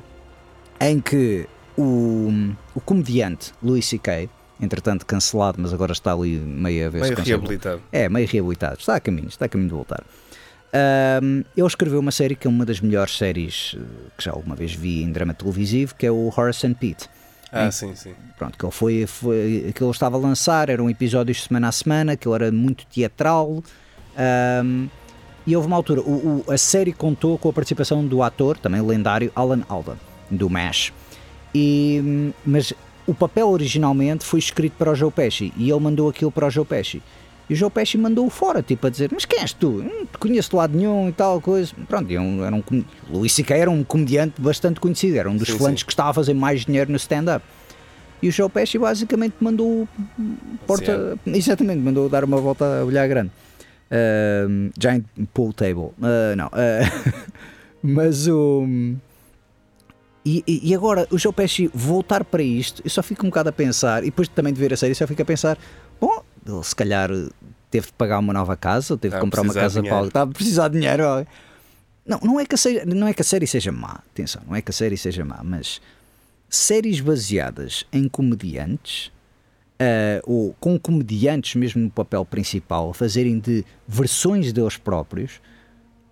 em 0.81 1.01
que 1.01 1.47
o, 1.77 2.31
o 2.75 2.81
comediante 2.81 3.53
Louis 3.63 3.85
C.K., 3.87 4.29
entretanto 4.63 5.05
cancelado, 5.05 5.59
mas 5.61 5.75
agora 5.75 5.93
está 5.93 6.13
ali 6.13 6.37
meio 6.39 6.87
a 6.87 6.91
ver 6.91 7.05
se 7.05 7.11
Meio 7.15 7.25
reabilitado. 7.25 7.83
É, 7.93 8.09
meio 8.09 8.27
reabilitado, 8.27 8.77
está 8.79 8.95
a 8.97 9.01
caminho, 9.01 9.29
está 9.29 9.45
a 9.45 9.49
caminho 9.49 9.69
de 9.69 9.75
voltar. 9.75 10.03
Ahm, 10.75 11.43
ele 11.57 11.67
escreveu 11.67 12.01
uma 12.01 12.11
série 12.13 12.35
que 12.35 12.47
é 12.47 12.51
uma 12.51 12.65
das 12.65 12.81
melhores 12.81 13.17
séries 13.19 13.77
eh, 13.77 13.81
que 14.17 14.25
já 14.25 14.31
alguma 14.33 14.55
vez 14.55 14.73
vi 14.75 15.03
em 15.03 15.13
drama 15.13 15.35
televisivo, 15.35 15.95
que 15.95 16.07
é 16.07 16.11
o 16.11 16.33
Horace 16.35 16.67
and 16.67 16.75
Pete. 16.75 17.11
Ah, 17.53 17.71
sim, 17.71 17.95
sim. 17.95 18.15
Pronto, 18.39 18.57
que 18.57 18.65
ele 18.65 18.73
foi, 18.73 19.07
foi 19.07 19.71
que 19.75 19.83
ele 19.85 19.91
estava 19.91 20.17
a 20.17 20.19
lançar, 20.21 20.71
eram 20.71 20.89
episódios 20.89 21.43
semana 21.45 21.69
a 21.69 21.73
semana, 21.73 22.17
que 22.17 22.27
ele 22.27 22.35
era 22.37 22.51
muito 22.53 22.87
teatral. 22.87 23.63
ahm, 24.17 24.87
e 25.47 25.57
houve 25.57 25.67
uma 25.67 25.77
altura, 25.77 26.01
o- 26.03 26.45
o- 26.47 26.53
a 26.53 26.57
série 26.57 26.93
contou 26.93 27.37
com 27.37 27.49
a 27.49 27.53
participação 27.53 28.07
do 28.07 28.23
ator, 28.23 28.57
também 28.57 28.81
lendário, 28.81 29.31
Alan 29.35 29.63
Alda, 29.69 29.99
do 30.31 30.49
MASH. 30.49 30.93
E, 31.55 32.01
hum, 32.03 32.33
mas 32.47 32.73
o 33.07 33.15
papel 33.15 33.49
originalmente 33.49 34.25
foi 34.25 34.39
escrito 34.39 34.75
para 34.79 34.91
o 34.93 34.95
Joe 34.95 35.11
Pesci 35.11 35.53
e 35.57 35.71
ele 35.71 35.81
mandou 35.81 36.09
aquilo 36.09 36.31
para 36.31 36.47
o 36.47 36.51
Joe 36.51 36.65
Pesci. 36.65 37.03
E 37.51 37.55
o 37.55 37.57
Joe 37.57 37.71
Pesci 37.71 37.99
mandou-o 37.99 38.31
fora, 38.31 38.63
tipo 38.63 38.87
a 38.87 38.91
dizer: 38.91 39.11
Mas 39.13 39.25
quem 39.25 39.41
és 39.41 39.53
tu? 39.53 39.83
Não 39.83 40.07
te 40.07 40.17
conheço 40.19 40.51
de 40.51 40.57
lado 40.57 40.77
nenhum 40.77 41.09
e 41.09 41.13
tal 41.13 41.41
coisa. 41.41 41.73
Pronto, 41.89 42.11
e 42.11 42.19
um- 42.19 42.45
era 42.45 42.55
um, 42.55 42.63
Louis 43.11 43.33
C.K. 43.33 43.57
era 43.57 43.71
um 43.71 43.83
comediante 43.83 44.41
bastante 44.41 44.79
conhecido, 44.81 45.17
era 45.19 45.29
um 45.29 45.37
dos 45.37 45.49
Sim, 45.49 45.59
flantes 45.59 45.83
que 45.83 45.93
estava 45.93 46.11
a 46.11 46.15
fazer 46.15 46.35
mais 46.35 46.65
dinheiro 46.65 46.91
no 46.91 46.97
stand-up. 46.97 47.45
E 48.23 48.29
o 48.29 48.33
Joe 48.33 48.49
Pesci 48.49 48.79
basicamente 48.79 49.35
mandou 49.41 49.89
porta, 50.67 51.19
exatamente, 51.27 51.81
mandou 51.81 52.09
dar 52.09 52.23
uma 52.25 52.37
volta 52.41 52.65
a 52.81 52.85
olhar 52.85 53.07
grande. 53.09 53.33
Ahm, 53.91 54.71
giant 54.79 55.05
pool 55.35 55.53
table. 55.53 55.91
Ah, 56.01 56.35
não. 56.37 56.47
ah, 56.47 57.23
mas 57.83 58.29
o. 58.29 58.65
E, 58.67 58.97
e- 60.25 60.71
e 60.71 60.75
agora 60.75 61.07
o 61.11 61.19
Joe 61.19 61.33
Pesci 61.33 61.71
voltar 61.75 62.25
para 62.25 62.43
isto, 62.43 62.81
eu 62.85 62.91
só 62.91 63.03
fico 63.03 63.25
um 63.27 63.29
bocado 63.29 63.49
a 63.49 63.53
pensar, 63.53 64.03
e 64.03 64.07
depois 64.07 64.29
também 64.29 64.53
de 64.53 64.61
ver 64.61 64.73
a 64.73 64.77
série, 64.77 64.95
só 64.95 65.07
fico 65.07 65.23
a 65.23 65.25
pensar: 65.25 65.59
bom, 66.01 66.23
ele 66.47 66.63
se 66.63 66.75
calhar 66.77 67.11
teve 67.71 67.87
de 67.87 67.93
pagar 67.95 68.19
uma 68.19 68.33
nova 68.33 68.57
casa, 68.57 68.95
ou 68.95 68.99
teve 68.99 69.15
de 69.15 69.21
comprar 69.21 69.43
uma 69.43 69.55
casa 69.55 69.81
para 69.83 70.07
estava 70.07 70.31
a 70.31 70.35
precisar 70.35 70.69
de 70.69 70.79
dinheiro. 70.79 71.05
ó. 71.05 71.25
Não, 72.05 72.19
não 72.23 72.41
é, 72.41 72.45
que 72.45 72.55
a 72.55 72.59
série, 72.59 72.85
não 72.85 73.07
é 73.07 73.15
que 73.15 73.23
a 73.23 73.25
série 73.25 73.47
seja 73.47 73.71
má, 73.73 74.01
atenção, 74.13 74.43
não 74.47 74.57
é 74.57 74.61
que 74.61 74.71
a 74.71 74.75
série 74.75 74.97
seja 74.97 75.25
má, 75.25 75.41
mas 75.45 75.81
séries 76.49 77.01
baseadas 77.01 77.87
em 77.93 78.09
comediantes 78.09 79.11
ah, 79.81 80.21
ou 80.25 80.55
com 80.61 80.79
comediantes 80.79 81.55
mesmo 81.55 81.81
no 81.83 81.91
papel 81.91 82.25
principal 82.25 82.93
fazerem 82.93 83.39
de 83.39 83.65
versões 83.89 84.53
deles 84.53 84.77
próprios 84.77 85.41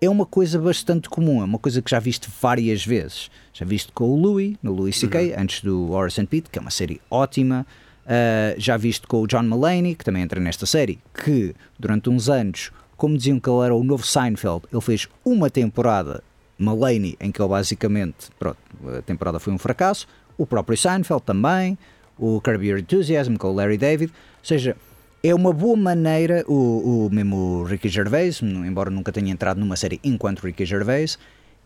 é 0.01 0.09
uma 0.09 0.25
coisa 0.25 0.59
bastante 0.59 1.07
comum, 1.07 1.41
é 1.41 1.45
uma 1.45 1.59
coisa 1.59 1.79
que 1.81 1.91
já 1.91 1.99
viste 1.99 2.27
várias 2.41 2.83
vezes. 2.83 3.29
Já 3.53 3.63
viste 3.63 3.91
com 3.91 4.05
o 4.05 4.19
Louis, 4.19 4.57
no 4.63 4.73
Louis 4.73 4.97
C.K., 4.97 5.35
antes 5.37 5.61
do 5.61 5.91
Horace 5.91 6.19
and 6.19 6.25
Pete, 6.25 6.49
que 6.49 6.57
é 6.57 6.61
uma 6.61 6.71
série 6.71 6.99
ótima. 7.09 7.65
Ah, 8.05 8.55
já 8.57 8.77
viste 8.77 9.05
com 9.05 9.21
o 9.21 9.27
John 9.27 9.43
Mulaney, 9.43 9.95
que 9.95 10.03
também 10.03 10.23
entra 10.23 10.39
nesta 10.39 10.65
série, 10.65 10.99
que 11.13 11.55
durante 11.79 12.09
uns 12.09 12.29
anos, 12.29 12.71
como 12.97 13.15
diziam 13.15 13.39
que 13.39 13.49
ele 13.49 13.63
era 13.63 13.75
o 13.75 13.83
novo 13.83 14.05
Seinfeld, 14.05 14.63
ele 14.71 14.81
fez 14.81 15.07
uma 15.23 15.49
temporada 15.49 16.23
Mulaney 16.57 17.15
em 17.19 17.31
que 17.31 17.41
ele 17.41 17.49
basicamente, 17.49 18.29
pronto, 18.39 18.57
a 18.97 19.01
temporada 19.03 19.39
foi 19.39 19.53
um 19.53 19.57
fracasso. 19.57 20.07
O 20.37 20.47
próprio 20.47 20.77
Seinfeld 20.77 21.23
também, 21.23 21.77
o 22.17 22.41
Curb 22.41 22.67
Your 22.67 22.79
Enthusiasm 22.79 23.35
com 23.35 23.49
o 23.49 23.53
Larry 23.53 23.77
David. 23.77 24.11
Ou 24.11 24.45
seja, 24.45 24.75
é 25.23 25.35
uma 25.35 25.53
boa 25.53 25.77
maneira, 25.77 26.43
o, 26.47 27.05
o 27.05 27.09
mesmo 27.11 27.63
Ricky 27.63 27.89
Gervais, 27.89 28.41
embora 28.41 28.89
nunca 28.89 29.11
tenha 29.11 29.31
entrado 29.31 29.59
numa 29.59 29.75
série 29.75 29.99
enquanto 30.03 30.41
Ricky 30.41 30.65
Gervais, 30.65 31.19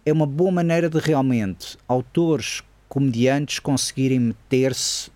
é 0.05 0.11
uma 0.11 0.25
boa 0.27 0.51
maneira 0.51 0.89
de 0.89 0.99
realmente 0.99 1.77
autores, 1.87 2.61
comediantes 2.89 3.59
conseguirem 3.59 4.19
meter-se 4.19 5.09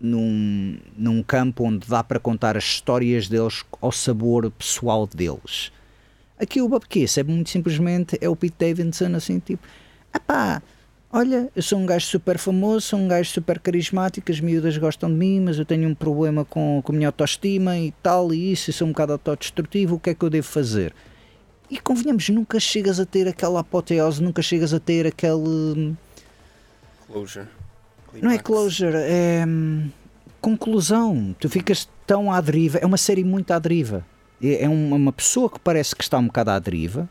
num, 0.00 0.78
num 0.96 1.22
campo 1.22 1.64
onde 1.64 1.86
dá 1.86 2.02
para 2.02 2.18
contar 2.20 2.56
as 2.56 2.64
histórias 2.64 3.28
deles 3.28 3.64
ao 3.80 3.92
sabor 3.92 4.50
pessoal 4.52 5.06
deles. 5.06 5.72
Aqui 6.38 6.62
o 6.62 6.68
Bob 6.68 6.86
Kiss 6.88 7.20
é 7.20 7.22
muito 7.22 7.50
simplesmente 7.50 8.16
é 8.20 8.28
o 8.28 8.36
Pete 8.36 8.54
Davidson 8.58 9.14
assim 9.14 9.38
tipo, 9.40 9.66
apá, 10.12 10.62
olha, 11.12 11.50
eu 11.54 11.62
sou 11.62 11.78
um 11.78 11.86
gajo 11.86 12.06
super 12.06 12.38
famoso, 12.38 12.88
sou 12.88 12.98
um 12.98 13.08
gajo 13.08 13.30
super 13.30 13.58
carismático, 13.58 14.30
as 14.30 14.40
miúdas 14.40 14.76
gostam 14.78 15.10
de 15.10 15.16
mim, 15.16 15.40
mas 15.40 15.58
eu 15.58 15.64
tenho 15.64 15.88
um 15.88 15.94
problema 15.94 16.44
com, 16.44 16.80
com 16.84 16.92
a 16.92 16.94
minha 16.94 17.08
autoestima 17.08 17.76
e 17.78 17.92
tal, 18.02 18.32
e 18.32 18.52
isso, 18.52 18.70
e 18.70 18.72
sou 18.72 18.86
um 18.86 18.92
bocado 18.92 19.12
autodestrutivo, 19.12 19.96
o 19.96 20.00
que 20.00 20.10
é 20.10 20.14
que 20.14 20.24
eu 20.24 20.30
devo 20.30 20.46
fazer? 20.46 20.94
E 21.70 21.78
convenhamos, 21.78 22.28
nunca 22.28 22.58
chegas 22.58 22.98
a 22.98 23.06
ter 23.06 23.28
aquela 23.28 23.60
apoteose, 23.60 24.22
nunca 24.22 24.42
chegas 24.42 24.74
a 24.74 24.80
ter 24.80 25.06
aquele. 25.06 25.94
Closure. 27.06 27.46
Não 28.14 28.30
é 28.30 28.38
Climax. 28.38 28.42
closure, 28.42 28.96
é. 28.96 29.44
hum, 29.46 29.88
conclusão. 30.40 31.34
Tu 31.38 31.48
ficas 31.48 31.88
tão 32.04 32.32
à 32.32 32.40
deriva. 32.40 32.78
É 32.78 32.86
uma 32.86 32.96
série 32.96 33.22
muito 33.22 33.52
à 33.52 33.58
deriva. 33.60 34.04
É 34.42 34.64
é 34.64 34.68
uma, 34.68 34.96
uma 34.96 35.12
pessoa 35.12 35.48
que 35.48 35.60
parece 35.60 35.94
que 35.94 36.02
está 36.02 36.18
um 36.18 36.26
bocado 36.26 36.50
à 36.50 36.58
deriva, 36.58 37.08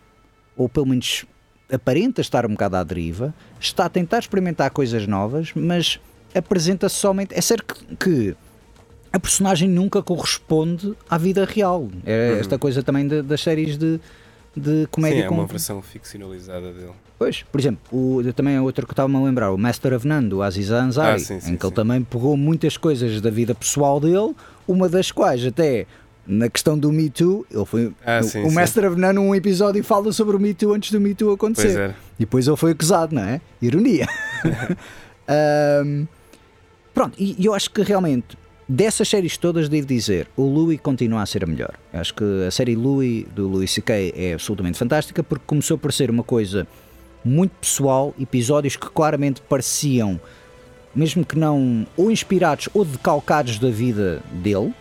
ou 0.57 0.67
pelo 0.67 0.87
menos 0.87 1.25
aparenta 1.71 2.21
estar 2.21 2.45
um 2.45 2.49
bocado 2.49 2.75
à 2.77 2.83
deriva, 2.83 3.33
está 3.59 3.85
a 3.85 3.89
tentar 3.89 4.19
experimentar 4.19 4.71
coisas 4.71 5.05
novas, 5.07 5.51
mas 5.55 5.99
apresenta-se 6.33 6.95
somente. 6.95 7.33
É 7.35 7.41
certo 7.41 7.75
que, 7.75 7.95
que 7.95 8.35
a 9.11 9.19
personagem 9.19 9.67
nunca 9.69 10.01
corresponde 10.03 10.93
à 11.09 11.17
vida 11.17 11.45
real. 11.45 11.89
É 12.05 12.37
esta 12.39 12.57
coisa 12.57 12.83
também 12.83 13.07
de- 13.07 13.21
das 13.21 13.41
séries 13.41 13.77
de, 13.77 13.99
de 14.55 14.87
comédia 14.91 15.19
Sim, 15.19 15.25
é 15.25 15.27
com 15.27 15.35
uma 15.35 15.45
versão 15.47 15.81
ficcionalizada 15.81 16.71
dele. 16.71 16.91
Pois, 17.17 17.43
por 17.43 17.59
exemplo, 17.59 17.81
o, 17.91 18.23
também 18.33 18.55
é 18.55 18.61
outro 18.61 18.85
que 18.87 18.93
estava-me 18.93 19.17
a 19.17 19.21
lembrar, 19.21 19.51
o 19.51 19.57
Master 19.57 19.93
of 19.93 20.07
None, 20.07 20.29
do 20.29 20.41
Aziz 20.41 20.71
Ansari, 20.71 21.15
Ah, 21.15 21.19
sim, 21.19 21.39
sim, 21.41 21.51
em 21.51 21.57
que 21.57 21.65
ele 21.65 21.69
sim. 21.71 21.75
também 21.75 22.01
pegou 22.01 22.37
muitas 22.37 22.77
coisas 22.77 23.19
da 23.19 23.29
vida 23.29 23.53
pessoal 23.53 23.99
dele, 23.99 24.33
uma 24.67 24.87
das 24.87 25.11
quais 25.11 25.45
até 25.45 25.85
na 26.31 26.47
questão 26.47 26.77
do 26.77 26.91
Me 26.91 27.09
Too, 27.09 27.43
ele 27.49 27.65
foi, 27.65 27.91
Ah, 28.05 28.19
o, 28.19 28.23
sim, 28.23 28.43
o 28.43 28.49
sim. 28.49 28.55
Master 28.55 28.91
of 28.91 28.99
None, 29.01 29.17
um 29.17 29.33
episódio 29.33 29.83
fala 29.83 30.13
sobre 30.13 30.35
o 30.35 30.39
Me 30.39 30.53
Too 30.53 30.71
antes 30.75 30.91
do 30.91 30.99
Me 31.01 31.15
Too 31.15 31.31
acontecer. 31.33 31.79
é. 31.79 31.95
E 32.17 32.19
depois 32.19 32.47
ele 32.47 32.55
foi 32.55 32.71
acusado, 32.71 33.15
não 33.15 33.23
é? 33.23 33.41
Ironia. 33.59 34.05
Ahm, 35.27 36.05
pronto, 36.93 37.15
e 37.19 37.35
e 37.39 37.45
eu 37.45 37.53
acho 37.53 37.69
que 37.71 37.81
realmente, 37.81 38.37
dessas 38.67 39.07
séries 39.07 39.37
todas, 39.37 39.69
devo 39.69 39.87
dizer, 39.87 40.27
o 40.35 40.43
Louis 40.43 40.79
continua 40.79 41.21
a 41.21 41.25
ser 41.25 41.43
a 41.43 41.47
melhor. 41.47 41.73
Eu 41.93 41.99
acho 41.99 42.13
que 42.13 42.23
a 42.47 42.51
série 42.51 42.75
Louis, 42.75 43.25
do 43.35 43.47
Louis 43.47 43.71
C.K., 43.71 44.13
é 44.15 44.33
absolutamente 44.33 44.77
fantástica 44.77 45.23
porque 45.23 45.45
começou 45.47 45.77
por 45.77 45.91
ser 45.93 46.09
uma 46.09 46.23
coisa 46.23 46.67
muito 47.23 47.51
pessoal, 47.59 48.13
episódios 48.19 48.75
que 48.75 48.87
claramente 48.89 49.41
pareciam, 49.41 50.19
mesmo 50.95 51.25
que 51.25 51.37
não, 51.37 51.85
ou 51.97 52.09
inspirados 52.09 52.69
ou 52.73 52.85
decalcados 52.85 53.59
da 53.59 53.69
vida 53.69 54.21
dele, 54.31 54.73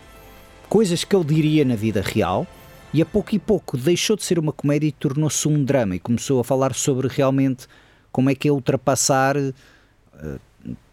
coisas 0.69 1.03
que 1.03 1.15
ele 1.15 1.25
diria 1.25 1.65
na 1.65 1.75
vida 1.75 2.01
real, 2.01 2.47
e 2.93 3.01
a 3.01 3.05
pouco 3.05 3.35
e 3.35 3.39
pouco 3.39 3.77
deixou 3.77 4.15
de 4.15 4.23
ser 4.23 4.39
uma 4.39 4.53
comédia 4.53 4.87
e 4.87 4.91
tornou-se 4.91 5.47
um 5.47 5.63
drama 5.63 5.95
e 5.95 5.99
começou 5.99 6.39
a 6.39 6.43
falar 6.43 6.73
sobre 6.73 7.07
realmente 7.07 7.67
como 8.11 8.29
é 8.29 8.35
que 8.35 8.47
é 8.47 8.51
ultrapassar 8.51 9.35
uh, 9.37 10.39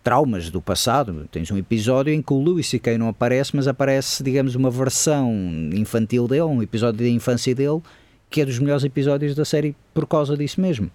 traumas 0.02 0.50
do 0.50 0.60
passado. 0.60 1.26
Tens 1.30 1.50
um 1.50 1.56
episódio 1.56 2.12
em 2.12 2.20
que 2.20 2.32
o 2.32 2.38
Louis 2.38 2.66
C.K. 2.68 2.98
não 2.98 3.08
aparece, 3.08 3.56
mas 3.56 3.66
aparece, 3.66 4.22
digamos, 4.22 4.54
uma 4.54 4.70
versão 4.70 5.32
infantil 5.72 6.28
dele, 6.28 6.42
um 6.42 6.62
episódio 6.62 7.00
da 7.00 7.08
infância 7.08 7.54
dele, 7.54 7.80
que 8.28 8.40
é 8.40 8.44
dos 8.44 8.58
melhores 8.58 8.84
episódios 8.84 9.34
da 9.34 9.44
série 9.44 9.74
por 9.94 10.06
causa 10.06 10.36
disso 10.36 10.60
mesmo. 10.60 10.90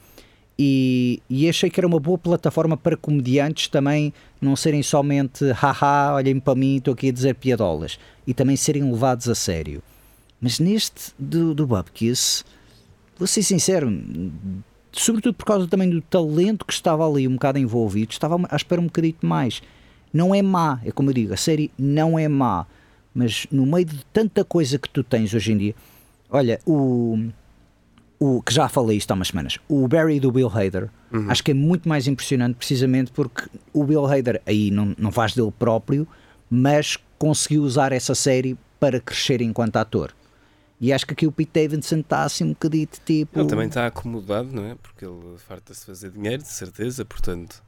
E, 0.60 1.22
e, 1.30 1.50
achei 1.50 1.70
que 1.70 1.80
era 1.80 1.88
uma 1.88 2.00
boa 2.00 2.18
plataforma 2.18 2.78
para 2.78 2.96
comediantes 2.96 3.68
também 3.68 4.14
não 4.40 4.56
serem 4.56 4.84
somente 4.84 5.50
haha, 5.54 6.14
olhem 6.14 6.40
para 6.40 6.54
mim, 6.54 6.78
estou 6.78 6.94
aqui 6.94 7.10
a 7.10 7.12
dizer 7.12 7.36
piadolas 7.36 7.98
e 8.28 8.34
também 8.34 8.56
serem 8.56 8.84
levados 8.92 9.28
a 9.28 9.34
sério. 9.34 9.82
Mas 10.40 10.60
neste 10.60 11.14
do, 11.18 11.56
do 11.56 11.66
Bubkiss, 11.66 12.44
vou 13.18 13.28
ser 13.28 13.44
sincero, 13.44 13.92
sobretudo 14.92 15.34
por 15.34 15.46
causa 15.46 15.68
também 15.68 15.90
do 15.90 16.02
talento 16.02 16.66
que 16.66 16.74
estava 16.74 17.08
ali 17.08 17.28
um 17.28 17.34
bocado 17.34 17.58
envolvido, 17.58 18.12
estava 18.12 18.38
à 18.50 18.56
espera 18.56 18.82
um 18.82 18.86
bocadito 18.86 19.26
mais. 19.26 19.62
Não 20.14 20.36
é 20.36 20.42
má, 20.42 20.80
é 20.84 20.92
como 20.92 21.10
eu 21.10 21.14
digo, 21.14 21.34
a 21.34 21.38
série 21.38 21.72
não 21.78 22.20
é 22.20 22.28
má, 22.28 22.68
mas 23.14 23.48
no 23.52 23.66
meio 23.66 23.86
de 23.86 24.04
tanta 24.12 24.44
coisa 24.44 24.78
que 24.78 24.90
tu 24.90 25.04
tens 25.04 25.34
hoje 25.34 25.54
em 25.54 25.58
dia, 25.58 25.76
olha, 26.30 26.60
o 26.66 27.30
o 28.24 28.40
que 28.40 28.54
já 28.54 28.70
falei 28.70 28.98
isto 28.98 29.10
há 29.10 29.16
umas 29.16 29.30
semanas, 29.30 29.58
o 29.68 29.88
Barry 29.88 30.20
do 30.20 30.32
Bill 30.32 30.48
Hader, 30.48 30.92
uhum. 31.12 31.26
acho 31.28 31.44
que 31.44 31.50
é 31.50 31.54
muito 31.56 31.90
mais 31.90 32.06
impressionante 32.06 32.54
precisamente 32.54 33.12
porque 33.12 33.50
o 33.74 33.84
Bill 33.84 34.06
Hader 34.06 34.40
aí 34.46 34.70
não, 34.70 34.94
não 34.96 35.12
faz 35.12 35.34
dele 35.34 35.52
próprio, 35.58 36.08
mas 36.48 37.00
conseguiu 37.18 37.64
usar 37.64 37.92
essa 37.92 38.14
série 38.14 38.56
para 38.80 39.00
crescer 39.00 39.42
enquanto 39.42 39.78
ator. 39.78 40.14
E 40.80 40.94
acho 40.94 41.04
que 41.08 41.14
aqui 41.14 41.26
o 41.26 41.32
Pete 41.32 41.64
Davidson 41.64 41.98
está 41.98 42.24
assim 42.24 42.44
um 42.44 42.50
bocadito 42.50 43.00
tipo. 43.04 43.40
Ele 43.40 43.50
também 43.50 43.68
está 43.68 43.88
acomodado, 43.88 44.50
não 44.52 44.66
é? 44.66 44.76
Porque 44.76 45.04
ele 45.04 45.38
farta-se 45.38 45.84
fazer 45.84 46.12
dinheiro, 46.12 46.44
de 46.44 46.50
certeza, 46.50 47.04
portanto. 47.04 47.64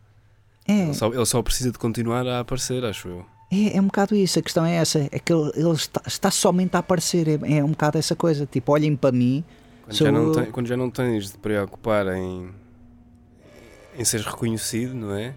É. 0.67 0.83
Ele 0.83 0.93
só, 0.93 1.07
ele 1.07 1.25
só 1.25 1.41
precisa 1.41 1.71
de 1.71 1.79
continuar 1.79 2.27
a 2.27 2.41
aparecer, 2.41 2.85
acho 2.85 3.07
eu. 3.07 3.25
É, 3.51 3.77
é 3.77 3.81
um 3.81 3.85
bocado 3.85 4.15
isso, 4.15 4.37
a 4.37 4.41
questão 4.43 4.63
é 4.63 4.75
essa, 4.75 4.99
é 5.11 5.17
que 5.17 5.33
ele, 5.33 5.51
ele 5.55 5.71
está, 5.71 6.01
está, 6.05 6.31
somente 6.31 6.75
a 6.75 6.79
aparecer, 6.79 7.27
é, 7.27 7.57
é 7.57 7.63
um 7.63 7.71
bocado 7.71 7.97
essa 7.97 8.15
coisa, 8.15 8.45
tipo, 8.45 8.71
olhem 8.71 8.95
para 8.95 9.11
mim, 9.11 9.43
quando, 9.83 9.95
já 9.95 10.11
não, 10.11 10.45
quando 10.51 10.67
já 10.67 10.77
não 10.77 10.89
tens 10.89 11.31
de 11.31 11.37
preocupar 11.37 12.07
em, 12.15 12.49
em 13.97 14.05
ser 14.05 14.21
reconhecido, 14.21 14.93
não 14.93 15.13
é? 15.13 15.33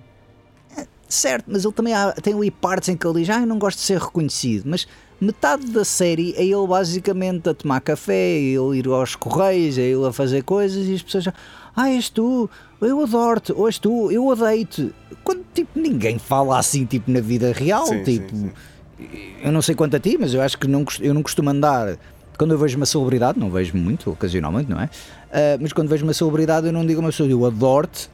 é 0.77 0.87
certo, 1.09 1.47
mas 1.49 1.65
ele 1.65 1.75
também 1.75 1.95
há, 1.95 2.13
tem 2.13 2.35
ali 2.35 2.51
partes 2.51 2.89
em 2.89 2.97
que 2.97 3.07
ele 3.07 3.21
diz: 3.21 3.31
Ah, 3.31 3.41
eu 3.41 3.47
não 3.47 3.59
gosto 3.59 3.79
de 3.79 3.85
ser 3.85 3.99
reconhecido, 3.99 4.65
mas 4.67 4.87
metade 5.21 5.67
da 5.67 5.85
série 5.85 6.35
é 6.37 6.45
ele 6.45 6.67
basicamente 6.67 7.49
a 7.49 7.55
tomar 7.55 7.81
café, 7.81 8.15
é 8.15 8.41
ele 8.41 8.79
ir 8.79 8.87
aos 8.87 9.17
correios, 9.17 9.79
é 9.79 9.83
ele 9.83 10.07
a 10.07 10.13
fazer 10.13 10.43
coisas 10.43 10.87
e 10.87 10.95
as 10.95 11.03
pessoas 11.03 11.29
ah, 11.75 11.91
és 11.91 12.09
tu, 12.09 12.49
eu 12.81 13.03
adoro-te, 13.03 13.53
ou 13.53 13.67
és 13.67 13.79
tu, 13.79 14.11
eu 14.11 14.27
odeio-te. 14.27 14.95
Quando 15.23 15.45
tipo, 15.53 15.79
ninguém 15.79 16.19
fala 16.19 16.59
assim 16.59 16.87
tipo 16.87 17.11
na 17.11 17.21
vida 17.21 17.53
real, 17.53 17.87
sim, 17.87 18.03
tipo, 18.03 18.35
sim, 18.35 18.51
sim. 18.99 19.33
eu 19.43 19.53
não 19.53 19.61
sei 19.61 19.75
quanto 19.75 19.97
a 19.97 20.01
ti, 20.01 20.17
mas 20.19 20.33
eu 20.33 20.41
acho 20.41 20.57
que 20.57 20.67
não, 20.67 20.85
eu 21.01 21.13
não 21.13 21.23
costumo 21.23 21.51
andar 21.51 21.99
quando 22.37 22.53
eu 22.53 22.59
vejo 22.59 22.77
uma 22.77 22.87
celebridade, 22.87 23.39
não 23.39 23.51
vejo 23.51 23.77
muito, 23.77 24.11
ocasionalmente, 24.11 24.71
não 24.71 24.81
é? 24.81 24.85
Uh, 24.87 25.59
mas 25.61 25.73
quando 25.73 25.89
vejo 25.89 26.05
uma 26.05 26.15
celebridade, 26.15 26.67
eu 26.67 26.73
não 26.73 26.87
digo 26.87 27.01
a 27.01 27.05
uma 27.05 27.11
pessoa, 27.11 27.29
eu 27.29 27.45
adoro-te, 27.45 28.09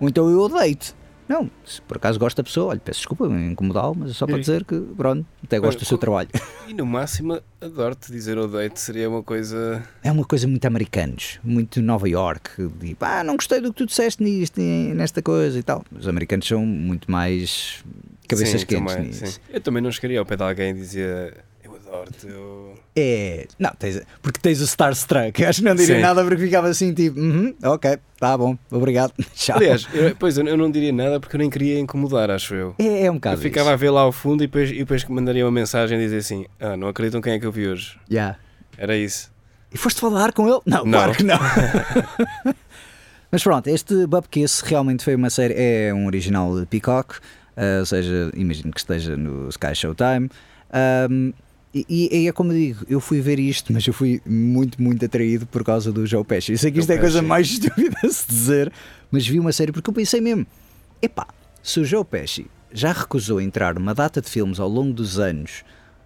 ou 0.00 0.08
então 0.08 0.28
eu 0.30 0.40
odeio-te. 0.40 0.94
Não, 1.28 1.50
se 1.62 1.82
por 1.82 1.98
acaso 1.98 2.18
gosto 2.18 2.38
da 2.38 2.42
pessoa, 2.42 2.68
olha, 2.68 2.80
peço 2.82 3.00
desculpa 3.00 3.26
incomodá-lo, 3.26 3.94
mas 3.98 4.12
é 4.12 4.14
só 4.14 4.26
para 4.26 4.38
dizer 4.38 4.64
que, 4.64 4.80
pronto, 4.96 5.26
até 5.44 5.60
gosto 5.60 5.80
do 5.80 5.84
seu 5.84 5.98
trabalho. 5.98 6.30
E 6.66 6.72
no 6.72 6.86
máximo, 6.86 7.38
adoro-te 7.60 8.10
dizer 8.10 8.38
odeio-te 8.38 8.80
seria 8.80 9.10
uma 9.10 9.22
coisa. 9.22 9.82
É 10.02 10.10
uma 10.10 10.24
coisa 10.24 10.48
muito 10.48 10.64
americanos, 10.64 11.38
muito 11.44 11.82
Nova 11.82 12.08
York. 12.08 12.50
Tipo, 12.80 13.04
ah, 13.04 13.22
não 13.22 13.36
gostei 13.36 13.60
do 13.60 13.72
que 13.72 13.76
tu 13.76 13.86
disseste 13.86 14.22
nisto, 14.22 14.58
nesta 14.58 15.20
coisa 15.20 15.58
e 15.58 15.62
tal. 15.62 15.84
Os 15.94 16.08
americanos 16.08 16.46
são 16.46 16.64
muito 16.64 17.10
mais 17.10 17.84
cabeças 18.26 18.62
sim, 18.62 18.66
quentes 18.66 18.94
também, 18.94 19.08
nisso. 19.08 19.26
Sim. 19.26 19.40
Eu 19.50 19.60
também 19.60 19.82
não 19.82 19.92
chegaria 19.92 20.18
ao 20.18 20.24
pé 20.24 20.36
de 20.36 20.42
alguém 20.42 20.70
e 20.70 20.74
dizia 20.74 21.34
Eu... 22.24 22.74
É, 22.96 23.46
não, 23.58 23.70
tens, 23.78 24.02
porque 24.20 24.38
tens 24.40 24.60
o 24.60 24.64
Starstruck. 24.64 25.42
Acho 25.44 25.60
que 25.60 25.64
não 25.64 25.74
diria 25.74 25.96
Sim. 25.96 26.02
nada 26.02 26.22
porque 26.22 26.36
ficava 26.36 26.68
assim, 26.68 26.92
tipo, 26.92 27.18
uh 27.18 27.22
-huh, 27.22 27.54
ok, 27.74 27.98
tá 28.18 28.36
bom, 28.36 28.56
obrigado. 28.70 29.12
Tchau. 29.34 29.56
Aliás, 29.56 29.86
eu, 29.92 30.14
pois 30.16 30.36
eu 30.36 30.56
não 30.56 30.70
diria 30.70 30.92
nada 30.92 31.18
porque 31.18 31.36
eu 31.36 31.38
nem 31.38 31.48
queria 31.50 31.78
incomodar, 31.78 32.30
acho 32.30 32.54
eu. 32.54 32.74
É, 32.78 33.04
é 33.06 33.10
um 33.10 33.14
bocado. 33.14 33.36
Eu 33.36 33.40
ficava 33.40 33.70
isso. 33.70 33.74
a 33.74 33.76
ver 33.76 33.90
lá 33.90 34.02
ao 34.02 34.12
fundo 34.12 34.42
e 34.42 34.46
depois, 34.46 34.70
e 34.70 34.78
depois 34.78 35.04
mandaria 35.04 35.44
uma 35.44 35.52
mensagem 35.52 35.98
e 35.98 36.00
dizer 36.00 36.18
assim: 36.18 36.46
Ah, 36.60 36.76
não 36.76 36.88
acreditam 36.88 37.20
quem 37.20 37.34
é 37.34 37.38
que 37.38 37.46
eu 37.46 37.52
vi 37.52 37.68
hoje. 37.68 37.98
Já. 38.08 38.16
Yeah. 38.16 38.38
Era 38.76 38.96
isso. 38.96 39.30
E 39.72 39.76
foste 39.76 40.00
falar 40.00 40.32
com 40.32 40.48
ele? 40.48 40.60
Não, 40.64 40.84
não. 40.84 40.92
claro 40.92 41.14
que 41.14 41.22
não. 41.22 41.38
Mas 43.30 43.42
pronto, 43.42 43.68
este 43.68 44.06
Bubkiss 44.06 44.60
realmente 44.60 45.04
foi 45.04 45.14
uma 45.14 45.28
série, 45.28 45.54
é 45.56 45.92
um 45.92 46.06
original 46.06 46.58
de 46.58 46.64
Peacock, 46.64 47.16
uh, 47.16 47.80
ou 47.80 47.86
seja, 47.86 48.30
imagino 48.34 48.72
que 48.72 48.80
esteja 48.80 49.16
no 49.16 49.50
Sky 49.50 49.74
Showtime. 49.74 50.30
Um, 51.10 51.32
e, 51.74 52.08
e, 52.22 52.28
é 52.28 52.32
como 52.32 52.52
eu 52.52 52.56
digo, 52.56 52.86
eu 52.88 53.00
fui 53.00 53.20
ver 53.20 53.38
isto, 53.38 53.72
mas 53.72 53.86
eu 53.86 53.92
fui 53.92 54.22
muito, 54.24 54.80
muito 54.82 55.04
atraído 55.04 55.46
por 55.46 55.62
causa 55.62 55.92
do 55.92 56.06
Joe 56.06 56.24
Pesci. 56.24 56.52
Eu 56.52 56.58
sei 56.58 56.70
que 56.70 56.78
isto 56.78 56.88
Joe 56.88 56.96
é 56.96 56.98
a 56.98 57.02
coisa 57.02 57.20
mais 57.20 57.48
estúpida 57.50 57.96
a 58.02 58.08
se 58.08 58.26
dizer, 58.26 58.72
mas 59.10 59.26
vi 59.26 59.38
uma 59.38 59.52
série 59.52 59.70
porque 59.70 59.90
eu 59.90 59.94
pensei 59.94 60.20
mesmo: 60.20 60.46
epá, 61.02 61.26
se 61.62 61.80
o 61.80 61.84
Joe 61.84 62.04
Pesci 62.04 62.46
já 62.72 62.92
recusou 62.92 63.40
entrar 63.40 63.74
numa 63.74 63.94
data 63.94 64.20
de 64.20 64.30
filmes 64.30 64.58
ao 64.58 64.68
longo 64.68 64.92
dos 64.92 65.18
anos 65.18 65.62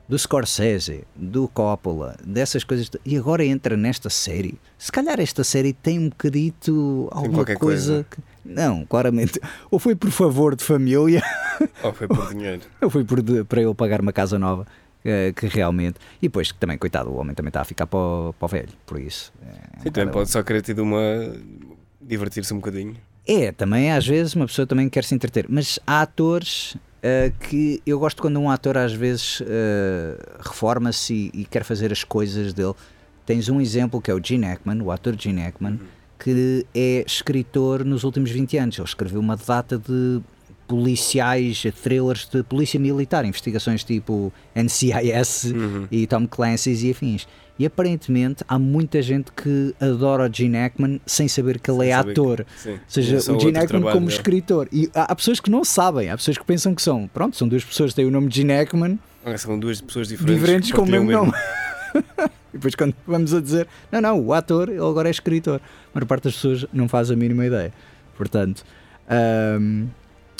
do 0.09 0.19
Scorsese, 0.19 1.05
do 1.15 1.49
Coppola, 1.49 2.17
dessas 2.23 2.65
coisas, 2.65 2.91
e 3.05 3.17
agora 3.17 3.45
entra 3.45 3.77
nesta 3.77 4.11
série. 4.11 4.59
Se 4.77 4.91
calhar 4.93 5.19
esta 5.21 5.43
série 5.43 5.73
tem 5.73 5.99
um 5.99 6.09
bocadito 6.09 7.09
alguma 7.11 7.45
coisa, 7.45 7.59
coisa. 7.59 8.07
Que, 8.11 8.19
não, 8.45 8.85
claramente. 8.85 9.41
Ou 9.71 9.79
foi 9.79 9.95
por 9.95 10.11
favor 10.11 10.55
de 10.55 10.65
família, 10.65 11.23
ou 11.83 11.93
foi 11.93 12.09
por 12.09 12.29
dinheiro, 12.29 12.63
ou 12.83 12.91
foi 12.91 13.05
por, 13.05 13.23
para 13.47 13.63
ele 13.63 13.75
pagar 13.75 14.01
uma 14.01 14.13
casa 14.13 14.39
nova. 14.39 14.67
Que 15.37 15.47
realmente. 15.47 15.99
E 16.21 16.29
depois, 16.29 16.53
também, 16.53 16.79
coitado, 16.79 17.11
o 17.11 17.17
homem 17.17 17.35
também 17.35 17.49
está 17.49 17.61
a 17.61 17.65
ficar 17.65 17.87
para 17.87 17.99
o, 17.99 18.35
para 18.39 18.47
o 18.47 18.49
velho, 18.49 18.69
por 18.87 19.01
isso. 19.01 19.33
É 19.43 19.83
Sim, 19.83 19.91
também 19.91 20.13
pode 20.13 20.31
só 20.31 20.43
querer 20.43 20.63
ter 20.63 20.79
uma. 20.81 21.01
divertir-se 22.01 22.55
um 22.55 22.59
bocadinho. 22.59 22.97
É, 23.27 23.53
também 23.53 23.93
às 23.93 24.07
vezes 24.07 24.35
uma 24.35 24.47
pessoa 24.47 24.67
também 24.67 24.89
quer 24.89 25.05
se 25.05 25.15
entreter, 25.15 25.47
mas 25.49 25.79
há 25.87 26.03
atores 26.03 26.75
uh, 26.75 27.33
que 27.39 27.81
eu 27.87 27.99
gosto 27.99 28.21
quando 28.21 28.39
um 28.41 28.51
ator 28.51 28.77
às 28.77 28.93
vezes 28.93 29.41
uh, 29.41 29.45
reforma-se 30.41 31.31
e, 31.33 31.43
e, 31.43 31.45
quer 31.45 31.63
fazer 31.65 31.93
as 31.93 32.03
coisas 32.03 32.53
dele. 32.53 32.75
Tens 33.25 33.49
um 33.49 33.61
exemplo 33.61 34.01
que 34.01 34.11
é 34.11 34.15
o 34.15 34.21
Gene 34.23 34.47
Hackman, 34.47 34.83
o 34.83 34.91
ator 34.91 35.15
Gene 35.17 35.43
Hackman, 35.43 35.75
uhum. 35.75 35.87
que 36.19 36.67
é 36.75 37.05
escritor 37.07 37.85
nos 37.85 38.03
últimos 38.03 38.31
20 38.31 38.57
anos. 38.59 38.79
Ele 38.79 38.89
escreveu 38.89 39.21
uma 39.21 39.37
data 39.37 39.79
de 39.79 40.21
policiais, 40.67 41.63
thrillers 41.83 42.29
de 42.29 42.43
polícia 42.43 42.79
militar, 42.79 43.25
investigações 43.25 43.85
tipo 43.85 44.33
NCIS 44.55 45.45
uhum. 45.45 45.89
e 45.91 46.07
Tom 46.07 46.27
Clancy's 46.27 46.83
e 46.83 46.91
afins. 46.91 47.27
E 47.59 47.67
aparentemente 47.67 48.43
há 48.49 48.59
muita 48.59 49.03
gente 49.03 49.31
que 49.31 49.75
adora 49.79 50.29
Gene 50.33 50.57
Hackman 50.57 51.01
sem 51.07 51.29
saber 51.29 51.61
que 51.61 51.71
ele 51.71 51.89
é 51.89 51.93
ator. 51.93 52.47
Que, 52.63 52.71
Ou 52.71 52.79
seja, 52.89 53.33
o 53.33 53.39
Gene 53.39 53.59
Hackman 53.59 53.93
como 53.93 54.09
escritor. 54.09 54.69
E 54.73 54.91
há, 54.95 55.13
há, 55.13 55.15
pessoas 55.15 55.39
que 55.39 55.51
não 55.51 55.65
sabem, 55.65 56.09
há 56.11 56.17
pessoas 56.17 56.39
que 56.39 56.45
pensam 56.45 56.75
que 56.75 56.81
são, 56.81 57.07
pronto, 57.07 57.37
são 57.37 57.47
duas 57.47 57.63
pessoas 57.63 57.91
que 57.91 57.97
têm 57.97 58.07
o 58.07 58.11
nome 58.11 58.29
de 58.29 58.37
Gene 58.37 58.55
Hackman. 58.55 58.99
Ah, 59.25 59.37
são 59.37 59.59
duas 59.59 59.81
pessoas 59.81 60.09
diferentes. 60.09 60.41
Diferentes 60.41 60.73
com 60.73 60.83
o 60.83 60.87
mesmo 60.87 61.11
nome. 61.11 61.33
e 62.53 62.55
depois 62.55 62.75
quando 62.75 62.95
vamos 63.07 63.35
a 63.35 63.41
dizer, 63.41 63.69
não, 63.93 64.01
não, 64.01 64.21
o 64.21 64.33
ator, 64.33 64.69
ele 64.69 64.79
agora 64.79 65.09
é 65.09 65.11
escritor. 65.11 65.61
A 65.61 65.99
maior 65.99 66.07
parte 66.07 66.25
das 66.25 66.35
pessoas 66.35 66.67
não 66.73 66.89
faz 66.89 67.11
a 67.11 67.17
mínima 67.17 67.47
ideia. 67.47 67.73
Portanto, 68.17 68.65
um, 69.61 69.87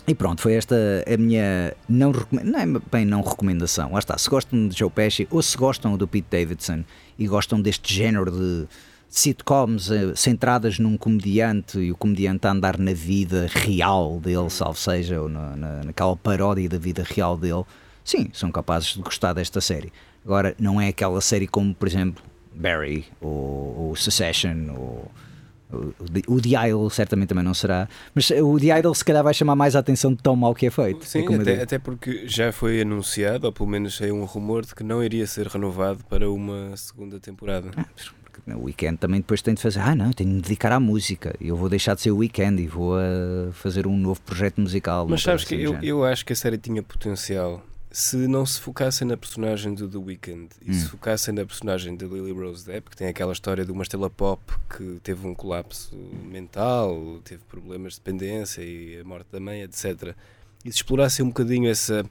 e 0.07 0.15
pronto, 0.15 0.43
foi 0.43 0.55
esta 0.55 0.77
a 1.07 1.17
minha 1.17 1.75
não, 1.89 2.13
não 2.31 2.59
é 2.59 2.67
bem 2.91 3.05
não 3.05 3.23
recomendação. 3.23 3.93
Lá 3.93 3.99
está, 3.99 4.19
se 4.19 4.29
gostam 4.29 4.69
de 4.69 4.77
Joe 4.77 4.91
Pesci 4.91 5.29
ou 5.31 5.41
se 5.43 5.57
gostam 5.57 5.97
do 5.97 6.09
Pete 6.09 6.27
Davidson 6.31 6.85
e 7.19 7.27
gostam 7.29 7.61
deste 7.61 7.95
género 7.95 8.31
de 8.31 8.67
sitcoms 9.09 9.91
uh, 9.91 10.17
centradas 10.17 10.79
num 10.79 10.97
comediante 10.97 11.79
e 11.79 11.93
o 11.93 11.97
comediante 11.97 12.47
a 12.47 12.51
andar 12.51 12.79
na 12.79 12.95
vida 12.95 13.47
real 13.53 14.19
dele, 14.19 14.49
salvo 14.49 14.79
seja, 14.79 15.21
ou 15.21 15.29
na, 15.29 15.55
na, 15.55 15.85
naquela 15.85 16.17
paródia 16.17 16.69
da 16.69 16.79
vida 16.79 17.05
real 17.07 17.37
dele, 17.37 17.63
sim, 18.03 18.31
são 18.33 18.51
capazes 18.51 18.95
de 18.95 19.03
gostar 19.03 19.35
desta 19.35 19.61
série. 19.61 19.93
Agora, 20.25 20.55
não 20.59 20.81
é 20.81 20.89
aquela 20.89 21.21
série 21.21 21.47
como, 21.47 21.75
por 21.75 21.87
exemplo, 21.87 22.25
Barry 22.55 23.05
ou, 23.21 23.89
ou 23.89 23.97
Succession 23.97 24.75
ou 24.75 25.11
o 26.27 26.41
The 26.41 26.69
Idol 26.69 26.91
certamente 26.91 27.31
também 27.31 27.45
não 27.45 27.55
será, 27.55 27.89
mas 28.15 28.31
o 28.31 28.59
The 28.59 28.79
Idol 28.79 28.95
se 28.95 29.05
calhar 29.05 29.25
vai 29.25 29.35
chamar 29.35 29.57
mais 29.57 29.75
a 29.75 29.79
atenção 29.79 30.13
de 30.13 30.23
tão 30.23 30.37
mal 30.37 30.55
que 30.55 30.67
é 30.67 30.71
feito. 30.71 31.05
Sim, 31.07 31.25
é 31.27 31.35
até, 31.35 31.63
até, 31.63 31.79
porque 31.79 32.27
já 32.27 32.53
foi 32.53 32.83
anunciado, 32.83 33.47
ou 33.47 33.53
pelo 33.53 33.69
menos 33.69 33.97
saiu 33.97 34.17
um 34.17 34.25
rumor 34.25 34.65
de 34.65 34.75
que 34.75 34.85
não 34.85 35.03
iria 35.03 35.27
ser 35.27 35.47
renovado 35.47 36.05
para 36.05 36.31
uma 36.31 36.77
segunda 36.77 37.19
temporada. 37.19 37.71
Ah, 37.77 37.87
o 38.57 38.65
Weekend 38.65 38.99
também 38.99 39.21
depois 39.21 39.41
tem 39.41 39.55
de 39.55 39.63
fazer, 39.63 39.81
ah 39.81 39.95
não, 39.95 40.11
tenho 40.13 40.31
de 40.31 40.37
me 40.37 40.43
dedicar 40.43 40.73
à 40.73 40.81
música, 40.81 41.35
eu 41.41 41.57
vou 41.57 41.69
deixar 41.69 41.95
de 41.95 42.01
ser 42.01 42.11
o 42.11 42.19
Weekend 42.19 42.63
e 42.63 42.67
vou 42.67 42.97
a 42.97 43.53
fazer 43.53 43.87
um 43.87 43.97
novo 43.97 44.21
projeto 44.23 44.61
musical. 44.61 45.07
Mas 45.09 45.23
sabes 45.23 45.45
que 45.45 45.55
eu, 45.55 45.79
eu 45.83 46.05
acho 46.05 46.25
que 46.25 46.33
a 46.33 46.37
série 46.37 46.59
tinha 46.59 46.83
potencial 46.83 47.63
se 47.93 48.17
não 48.17 48.47
se 48.47 48.59
focassem 48.59 49.07
na 49.07 49.17
personagem 49.17 49.75
do 49.75 49.87
The 49.87 49.99
Weeknd 49.99 50.49
e 50.63 50.71
hum. 50.71 50.75
se 50.75 50.89
focassem 50.89 51.35
na 51.35 51.45
personagem 51.45 51.95
de 51.95 52.07
Lily 52.07 52.33
Rose 52.33 52.65
Depp, 52.65 52.89
que 52.91 52.97
tem 52.97 53.09
aquela 53.09 53.33
história 53.33 53.65
de 53.65 53.71
uma 53.71 53.83
estrela 53.83 54.09
pop 54.09 54.43
que 54.75 54.99
teve 55.03 55.27
um 55.27 55.35
colapso 55.35 55.95
mental, 56.25 57.21
teve 57.23 57.43
problemas 57.45 57.95
de 57.95 58.01
dependência 58.01 58.63
e 58.63 58.99
a 58.99 59.05
morte 59.05 59.27
da 59.31 59.39
mãe, 59.39 59.63
etc. 59.63 60.15
E 60.65 60.73
se 60.73 60.79
explorassem 60.79 61.23
um 61.25 61.29
bocadinho 61.29 61.69
essa, 61.69 62.03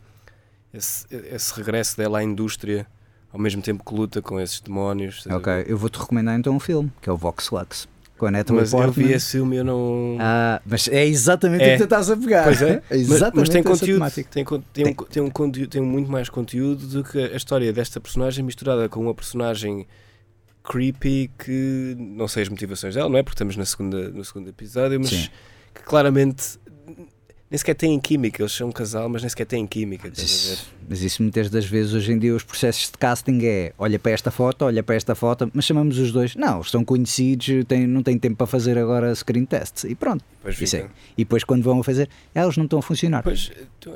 esse, 0.72 1.08
esse 1.10 1.54
regresso 1.56 1.98
dela 1.98 2.20
à 2.20 2.24
indústria, 2.24 2.86
ao 3.34 3.40
mesmo 3.40 3.62
tempo 3.62 3.84
que 3.84 3.94
luta 3.96 4.22
com 4.22 4.40
esses 4.40 4.62
demónios. 4.62 5.26
Ok, 5.26 5.66
eu 5.66 5.78
vou-te 5.78 5.98
recomendar 5.98 6.38
então 6.38 6.56
um 6.56 6.60
filme, 6.60 6.92
que 7.02 7.10
é 7.10 7.12
o 7.12 7.18
Vox 7.18 7.50
Lux 7.50 7.88
com 8.22 8.28
a 8.28 8.32
Natalie 8.32 8.62
mas 8.62 8.70
Portman. 8.70 9.04
eu 9.04 9.08
vi 9.08 9.14
esse 9.16 9.32
filme 9.32 9.56
eu 9.56 9.64
não. 9.64 10.16
Ah, 10.20 10.62
mas 10.64 10.88
é 10.88 11.04
exatamente 11.08 11.64
é. 11.64 11.70
o 11.70 11.72
que 11.72 11.78
tu 11.80 11.84
estás 11.86 12.08
a 12.08 12.16
pegar. 12.16 12.44
Pois 12.44 12.62
é, 12.62 12.84
é 12.92 12.96
exatamente 12.96 13.36
mas, 13.36 13.50
tem 13.50 13.64
conteúdo. 13.64 14.12
Tem, 14.12 14.24
tem, 14.24 14.46
tem, 14.46 14.86
um, 14.86 14.94
tem, 14.94 15.24
um 15.24 15.30
conteúdo, 15.32 15.70
tem 15.72 15.82
muito 15.82 16.12
mais 16.12 16.30
conteúdo 16.30 16.86
do 16.86 17.04
que 17.04 17.18
a 17.18 17.36
história 17.36 17.74
desta 17.74 18.00
personagem 18.00 18.46
misturada 18.46 18.88
com 18.88 19.00
uma 19.00 19.16
personagem 19.16 19.88
creepy 20.64 21.32
que 21.36 21.96
não 21.98 22.28
sei 22.28 22.44
as 22.44 22.50
motivações 22.50 22.94
dela, 22.94 23.10
não 23.10 23.18
é? 23.18 23.24
Porque 23.24 23.34
estamos 23.34 23.58
na 23.58 23.66
segunda, 23.66 24.10
no 24.10 24.24
segundo 24.24 24.48
episódio, 24.50 25.00
mas 25.00 25.10
Sim. 25.10 25.28
que 25.74 25.82
claramente 25.82 26.60
nem 27.52 27.58
sequer 27.58 27.76
têm 27.76 28.00
química, 28.00 28.42
eles 28.42 28.54
são 28.54 28.70
um 28.70 28.72
casal, 28.72 29.10
mas 29.10 29.24
nem 29.24 29.30
sequer 29.30 29.44
têm 29.44 29.68
química. 29.68 30.08
Isso, 30.08 30.70
mas 30.88 31.02
isso 31.02 31.22
muitas 31.22 31.50
das 31.50 31.66
vezes 31.66 31.94
hoje 31.94 32.14
em 32.14 32.18
dia 32.18 32.34
os 32.34 32.44
processos 32.44 32.90
de 32.90 32.98
casting 32.98 33.42
é 33.44 33.74
olha 33.78 34.00
para 34.00 34.14
esta 34.14 34.32
foto, 34.32 34.64
olha 34.64 34.82
para 34.82 34.96
esta 34.96 35.14
foto, 35.14 35.52
mas 35.54 35.66
chamamos 35.66 35.98
os 35.98 36.14
dois, 36.14 36.34
não, 36.34 36.62
estão 36.62 36.86
conhecidos, 36.86 37.66
têm, 37.68 37.86
não 37.86 38.02
têm 38.02 38.18
tempo 38.18 38.38
para 38.38 38.48
fazer 38.48 38.78
agora 38.78 39.14
screen 39.14 39.44
tests 39.44 39.84
e 39.84 39.94
pronto. 39.96 40.24
É. 40.46 40.90
E 41.18 41.26
depois 41.26 41.44
quando 41.44 41.62
vão 41.62 41.82
a 41.82 41.84
fazer, 41.84 42.10
eles 42.34 42.56
não 42.56 42.64
estão 42.64 42.80
a 42.80 42.82
funcionar. 42.82 43.22
Pois, 43.22 43.52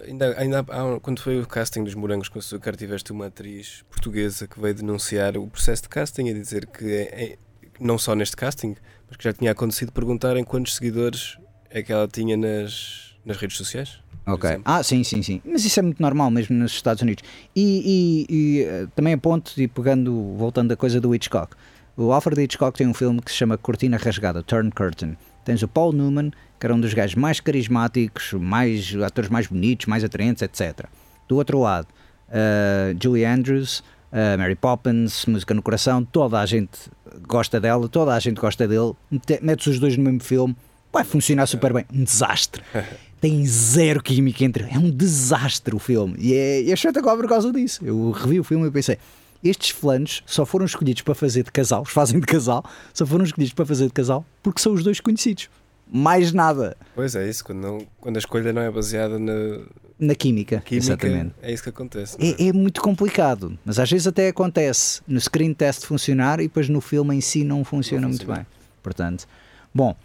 ainda, 0.06 0.38
ainda 0.38 0.60
há, 0.60 0.99
quando 0.99 1.22
foi 1.22 1.39
o 1.39 1.47
casting 1.47 1.86
dos 1.86 1.95
Morangos 1.95 2.28
com 2.28 2.39
Açúcar, 2.39 2.76
tiveste 2.76 3.14
uma 3.14 3.28
atriz 3.28 3.86
portuguesa 3.89 4.49
que 4.49 4.60
veio 4.60 4.76
denunciar 4.76 5.38
o 5.38 5.47
processo 5.47 5.84
de 5.84 5.89
casting 5.89 6.26
e 6.26 6.34
dizer 6.34 6.66
que 6.66 6.84
é, 6.84 7.24
é, 7.24 7.38
não 7.80 7.97
só 7.97 8.16
neste 8.16 8.36
casting, 8.36 8.76
mas 9.08 9.16
que 9.16 9.24
já 9.24 9.32
tinha 9.32 9.51
acontecido 9.51 9.93
perguntarem 9.93 10.43
quantos 10.43 10.76
seguidores 10.76 11.38
é 11.70 11.82
que 11.82 11.93
ela 11.93 12.06
tinha 12.06 12.36
nas 12.36 13.05
nas 13.26 13.38
redes 13.38 13.57
sociais? 13.57 13.99
Ok. 14.28 14.59
Ah, 14.65 14.82
sim, 14.82 15.03
sim, 15.03 15.21
sim. 15.21 15.41
Mas 15.45 15.65
isso 15.65 15.80
é 15.80 15.84
muito 15.84 16.01
normal 16.01 16.32
mesmo 16.32 16.55
nos 16.55 16.71
Estados 16.71 17.01
Unidos. 17.01 17.23
E, 17.55 18.26
e, 18.30 18.36
e 18.36 18.63
uh, 18.63 18.88
também 18.95 19.13
a 19.13 19.17
ponto, 19.17 19.51
e 19.59 19.67
pegando, 19.67 20.36
voltando 20.38 20.71
à 20.71 20.76
coisa 20.76 20.99
do 20.99 21.13
Hitchcock. 21.13 21.55
O 21.97 22.11
Alfred 22.11 22.41
Hitchcock 22.41 22.78
tem 22.78 22.88
um 22.88 22.93
filme 22.93 23.21
que 23.21 23.32
se 23.32 23.38
chama 23.38 23.57
Cortina 23.57 23.97
Rasgada, 23.97 24.43
Turn 24.43 24.71
Curtain. 24.71 25.15
Tens 25.45 25.61
o 25.61 25.67
Paul 25.67 25.93
Newman, 25.93 26.32
que 26.59 26.65
era 26.65 26.73
um 26.73 26.80
dos 26.80 26.93
gajos 26.93 27.15
mais 27.15 27.39
carismáticos, 27.39 28.34
mais 28.34 28.95
atores 28.95 29.30
mais 29.30 29.47
bonitos, 29.47 29.86
mais 29.86 30.03
atraentes, 30.03 30.41
etc. 30.41 30.86
Do 31.28 31.38
outro 31.38 31.59
lado, 31.59 31.88
uh, 32.30 32.97
Julie 33.01 33.26
Andrews, 33.26 33.80
uh, 34.11 34.38
Mary 34.38 34.55
Poppins, 34.55 35.26
Música 35.28 35.53
no 35.53 35.61
Coração, 35.61 36.03
toda 36.03 36.39
a 36.39 36.45
gente 36.45 36.89
gosta 37.28 37.59
dela, 37.59 37.88
toda 37.88 38.13
a 38.13 38.19
gente 38.19 38.41
gosta 38.41 38.67
dele. 38.67 38.93
Metes 39.41 39.67
os 39.67 39.80
dois 39.80 39.95
no 39.95 40.03
mesmo 40.03 40.23
filme, 40.23 40.55
vai 40.91 41.03
funcionar 41.03 41.45
super 41.45 41.71
bem. 41.71 41.86
Um 41.93 42.03
desastre. 42.03 42.63
tem 43.26 43.43
zero 43.47 44.03
química 44.03 44.43
entre. 44.43 44.65
É 44.71 44.78
um 44.78 44.91
desastre 44.91 45.76
o 45.76 45.80
filme. 45.80 46.15
E 46.19 46.36
é, 46.36 46.59
é 46.69 46.73
espetacular 46.73 47.17
por 47.17 47.28
causa 47.28 47.51
disso. 47.51 47.84
Eu 47.84 48.11
revi 48.11 48.39
o 48.39 48.43
filme 48.43 48.67
e 48.67 48.71
pensei. 48.71 48.99
Estes 49.43 49.71
flanos 49.71 50.21
só 50.28 50.45
foram 50.45 50.63
escolhidos 50.63 51.01
para 51.01 51.15
fazer 51.15 51.43
de 51.43 51.51
casal, 51.51 51.82
os 51.82 51.89
fazem 51.89 52.19
de 52.19 52.26
casal, 52.26 52.63
só 52.93 53.05
foram 53.05 53.26
escolhidos 53.26 53.53
para 53.53 53.65
fazer 53.65 53.88
de 53.88 53.93
casal 53.93 54.23
porque 54.43 54.61
são 54.61 54.73
os 54.73 54.84
dois 54.84 54.99
conhecidos. 54.99 55.49
Mais 55.91 56.32
nada. 56.32 56.78
Pois 56.93 57.15
é, 57.15 57.28
isso, 57.28 57.43
quando, 57.43 57.59
não, 57.59 57.88
quando 57.99 58.15
a 58.15 58.19
escolha 58.19 58.53
não 58.53 58.61
é 58.61 58.71
baseada 58.71 59.17
na, 59.19 59.59
na 59.99 60.15
química, 60.15 60.61
química, 60.61 60.76
exatamente. 60.76 61.34
É 61.41 61.51
isso 61.51 61.63
que 61.63 61.69
acontece. 61.69 62.17
É, 62.19 62.43
é, 62.43 62.47
é, 62.47 62.53
muito 62.53 62.80
complicado, 62.82 63.57
mas 63.65 63.80
às 63.80 63.89
vezes 63.89 64.05
até 64.07 64.30
acontece 64.30 65.01
no 65.07 65.19
screen 65.19 65.53
test 65.53 65.86
funcionar 65.86 66.39
e 66.39 66.43
depois 66.43 66.69
no 66.69 66.82
filme 66.82 67.15
em 67.15 67.21
si 67.21 67.43
não 67.43 67.63
funciona, 67.63 68.07
não 68.07 68.13
funciona. 68.13 68.34
muito 68.34 68.47
bem. 68.47 68.57
Portanto, 68.82 69.28
bom, 69.73 69.95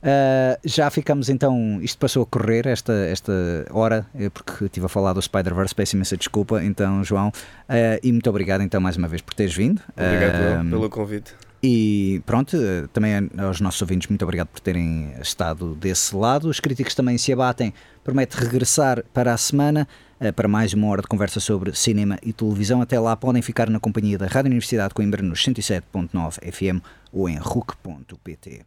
Uh, 0.00 0.56
já 0.64 0.88
ficamos 0.88 1.28
então, 1.28 1.78
isto 1.82 1.98
passou 1.98 2.22
a 2.22 2.26
correr 2.26 2.66
esta, 2.66 2.92
esta 2.92 3.32
hora, 3.70 4.06
eh, 4.14 4.30
porque 4.30 4.64
estive 4.64 4.86
a 4.86 4.88
falar 4.88 5.12
do 5.12 5.20
Spider-Verse, 5.20 5.74
peço 5.74 5.94
imensa 5.94 6.16
desculpa, 6.16 6.64
então 6.64 7.04
João, 7.04 7.28
uh, 7.28 8.00
e 8.02 8.10
muito 8.10 8.28
obrigado 8.30 8.62
então 8.62 8.80
mais 8.80 8.96
uma 8.96 9.08
vez 9.08 9.20
por 9.20 9.34
teres 9.34 9.54
vindo. 9.54 9.82
Obrigado 9.92 10.66
uh, 10.66 10.70
pelo 10.70 10.88
convite. 10.88 11.34
E 11.62 12.22
pronto, 12.24 12.56
também 12.90 13.30
aos 13.36 13.60
nossos 13.60 13.82
ouvintes, 13.82 14.08
muito 14.08 14.22
obrigado 14.22 14.48
por 14.48 14.60
terem 14.60 15.12
estado 15.20 15.74
desse 15.74 16.16
lado. 16.16 16.48
Os 16.48 16.58
críticos 16.58 16.94
também 16.94 17.18
se 17.18 17.30
abatem, 17.34 17.74
promete 18.02 18.38
regressar 18.38 19.04
para 19.12 19.34
a 19.34 19.36
semana 19.36 19.86
para 20.34 20.48
mais 20.48 20.72
uma 20.72 20.86
hora 20.86 21.02
de 21.02 21.08
conversa 21.08 21.38
sobre 21.38 21.76
cinema 21.76 22.18
e 22.22 22.32
televisão. 22.32 22.80
Até 22.80 22.98
lá 22.98 23.14
podem 23.14 23.42
ficar 23.42 23.68
na 23.68 23.78
companhia 23.78 24.16
da 24.16 24.26
Rádio 24.26 24.48
Universidade 24.48 24.88
de 24.88 24.94
Coimbra 24.94 25.22
nos 25.22 25.44
107.9 25.44 26.50
FM 26.50 26.82
ou 27.12 27.28
em 27.28 27.36
RUC.pt. 27.36 28.62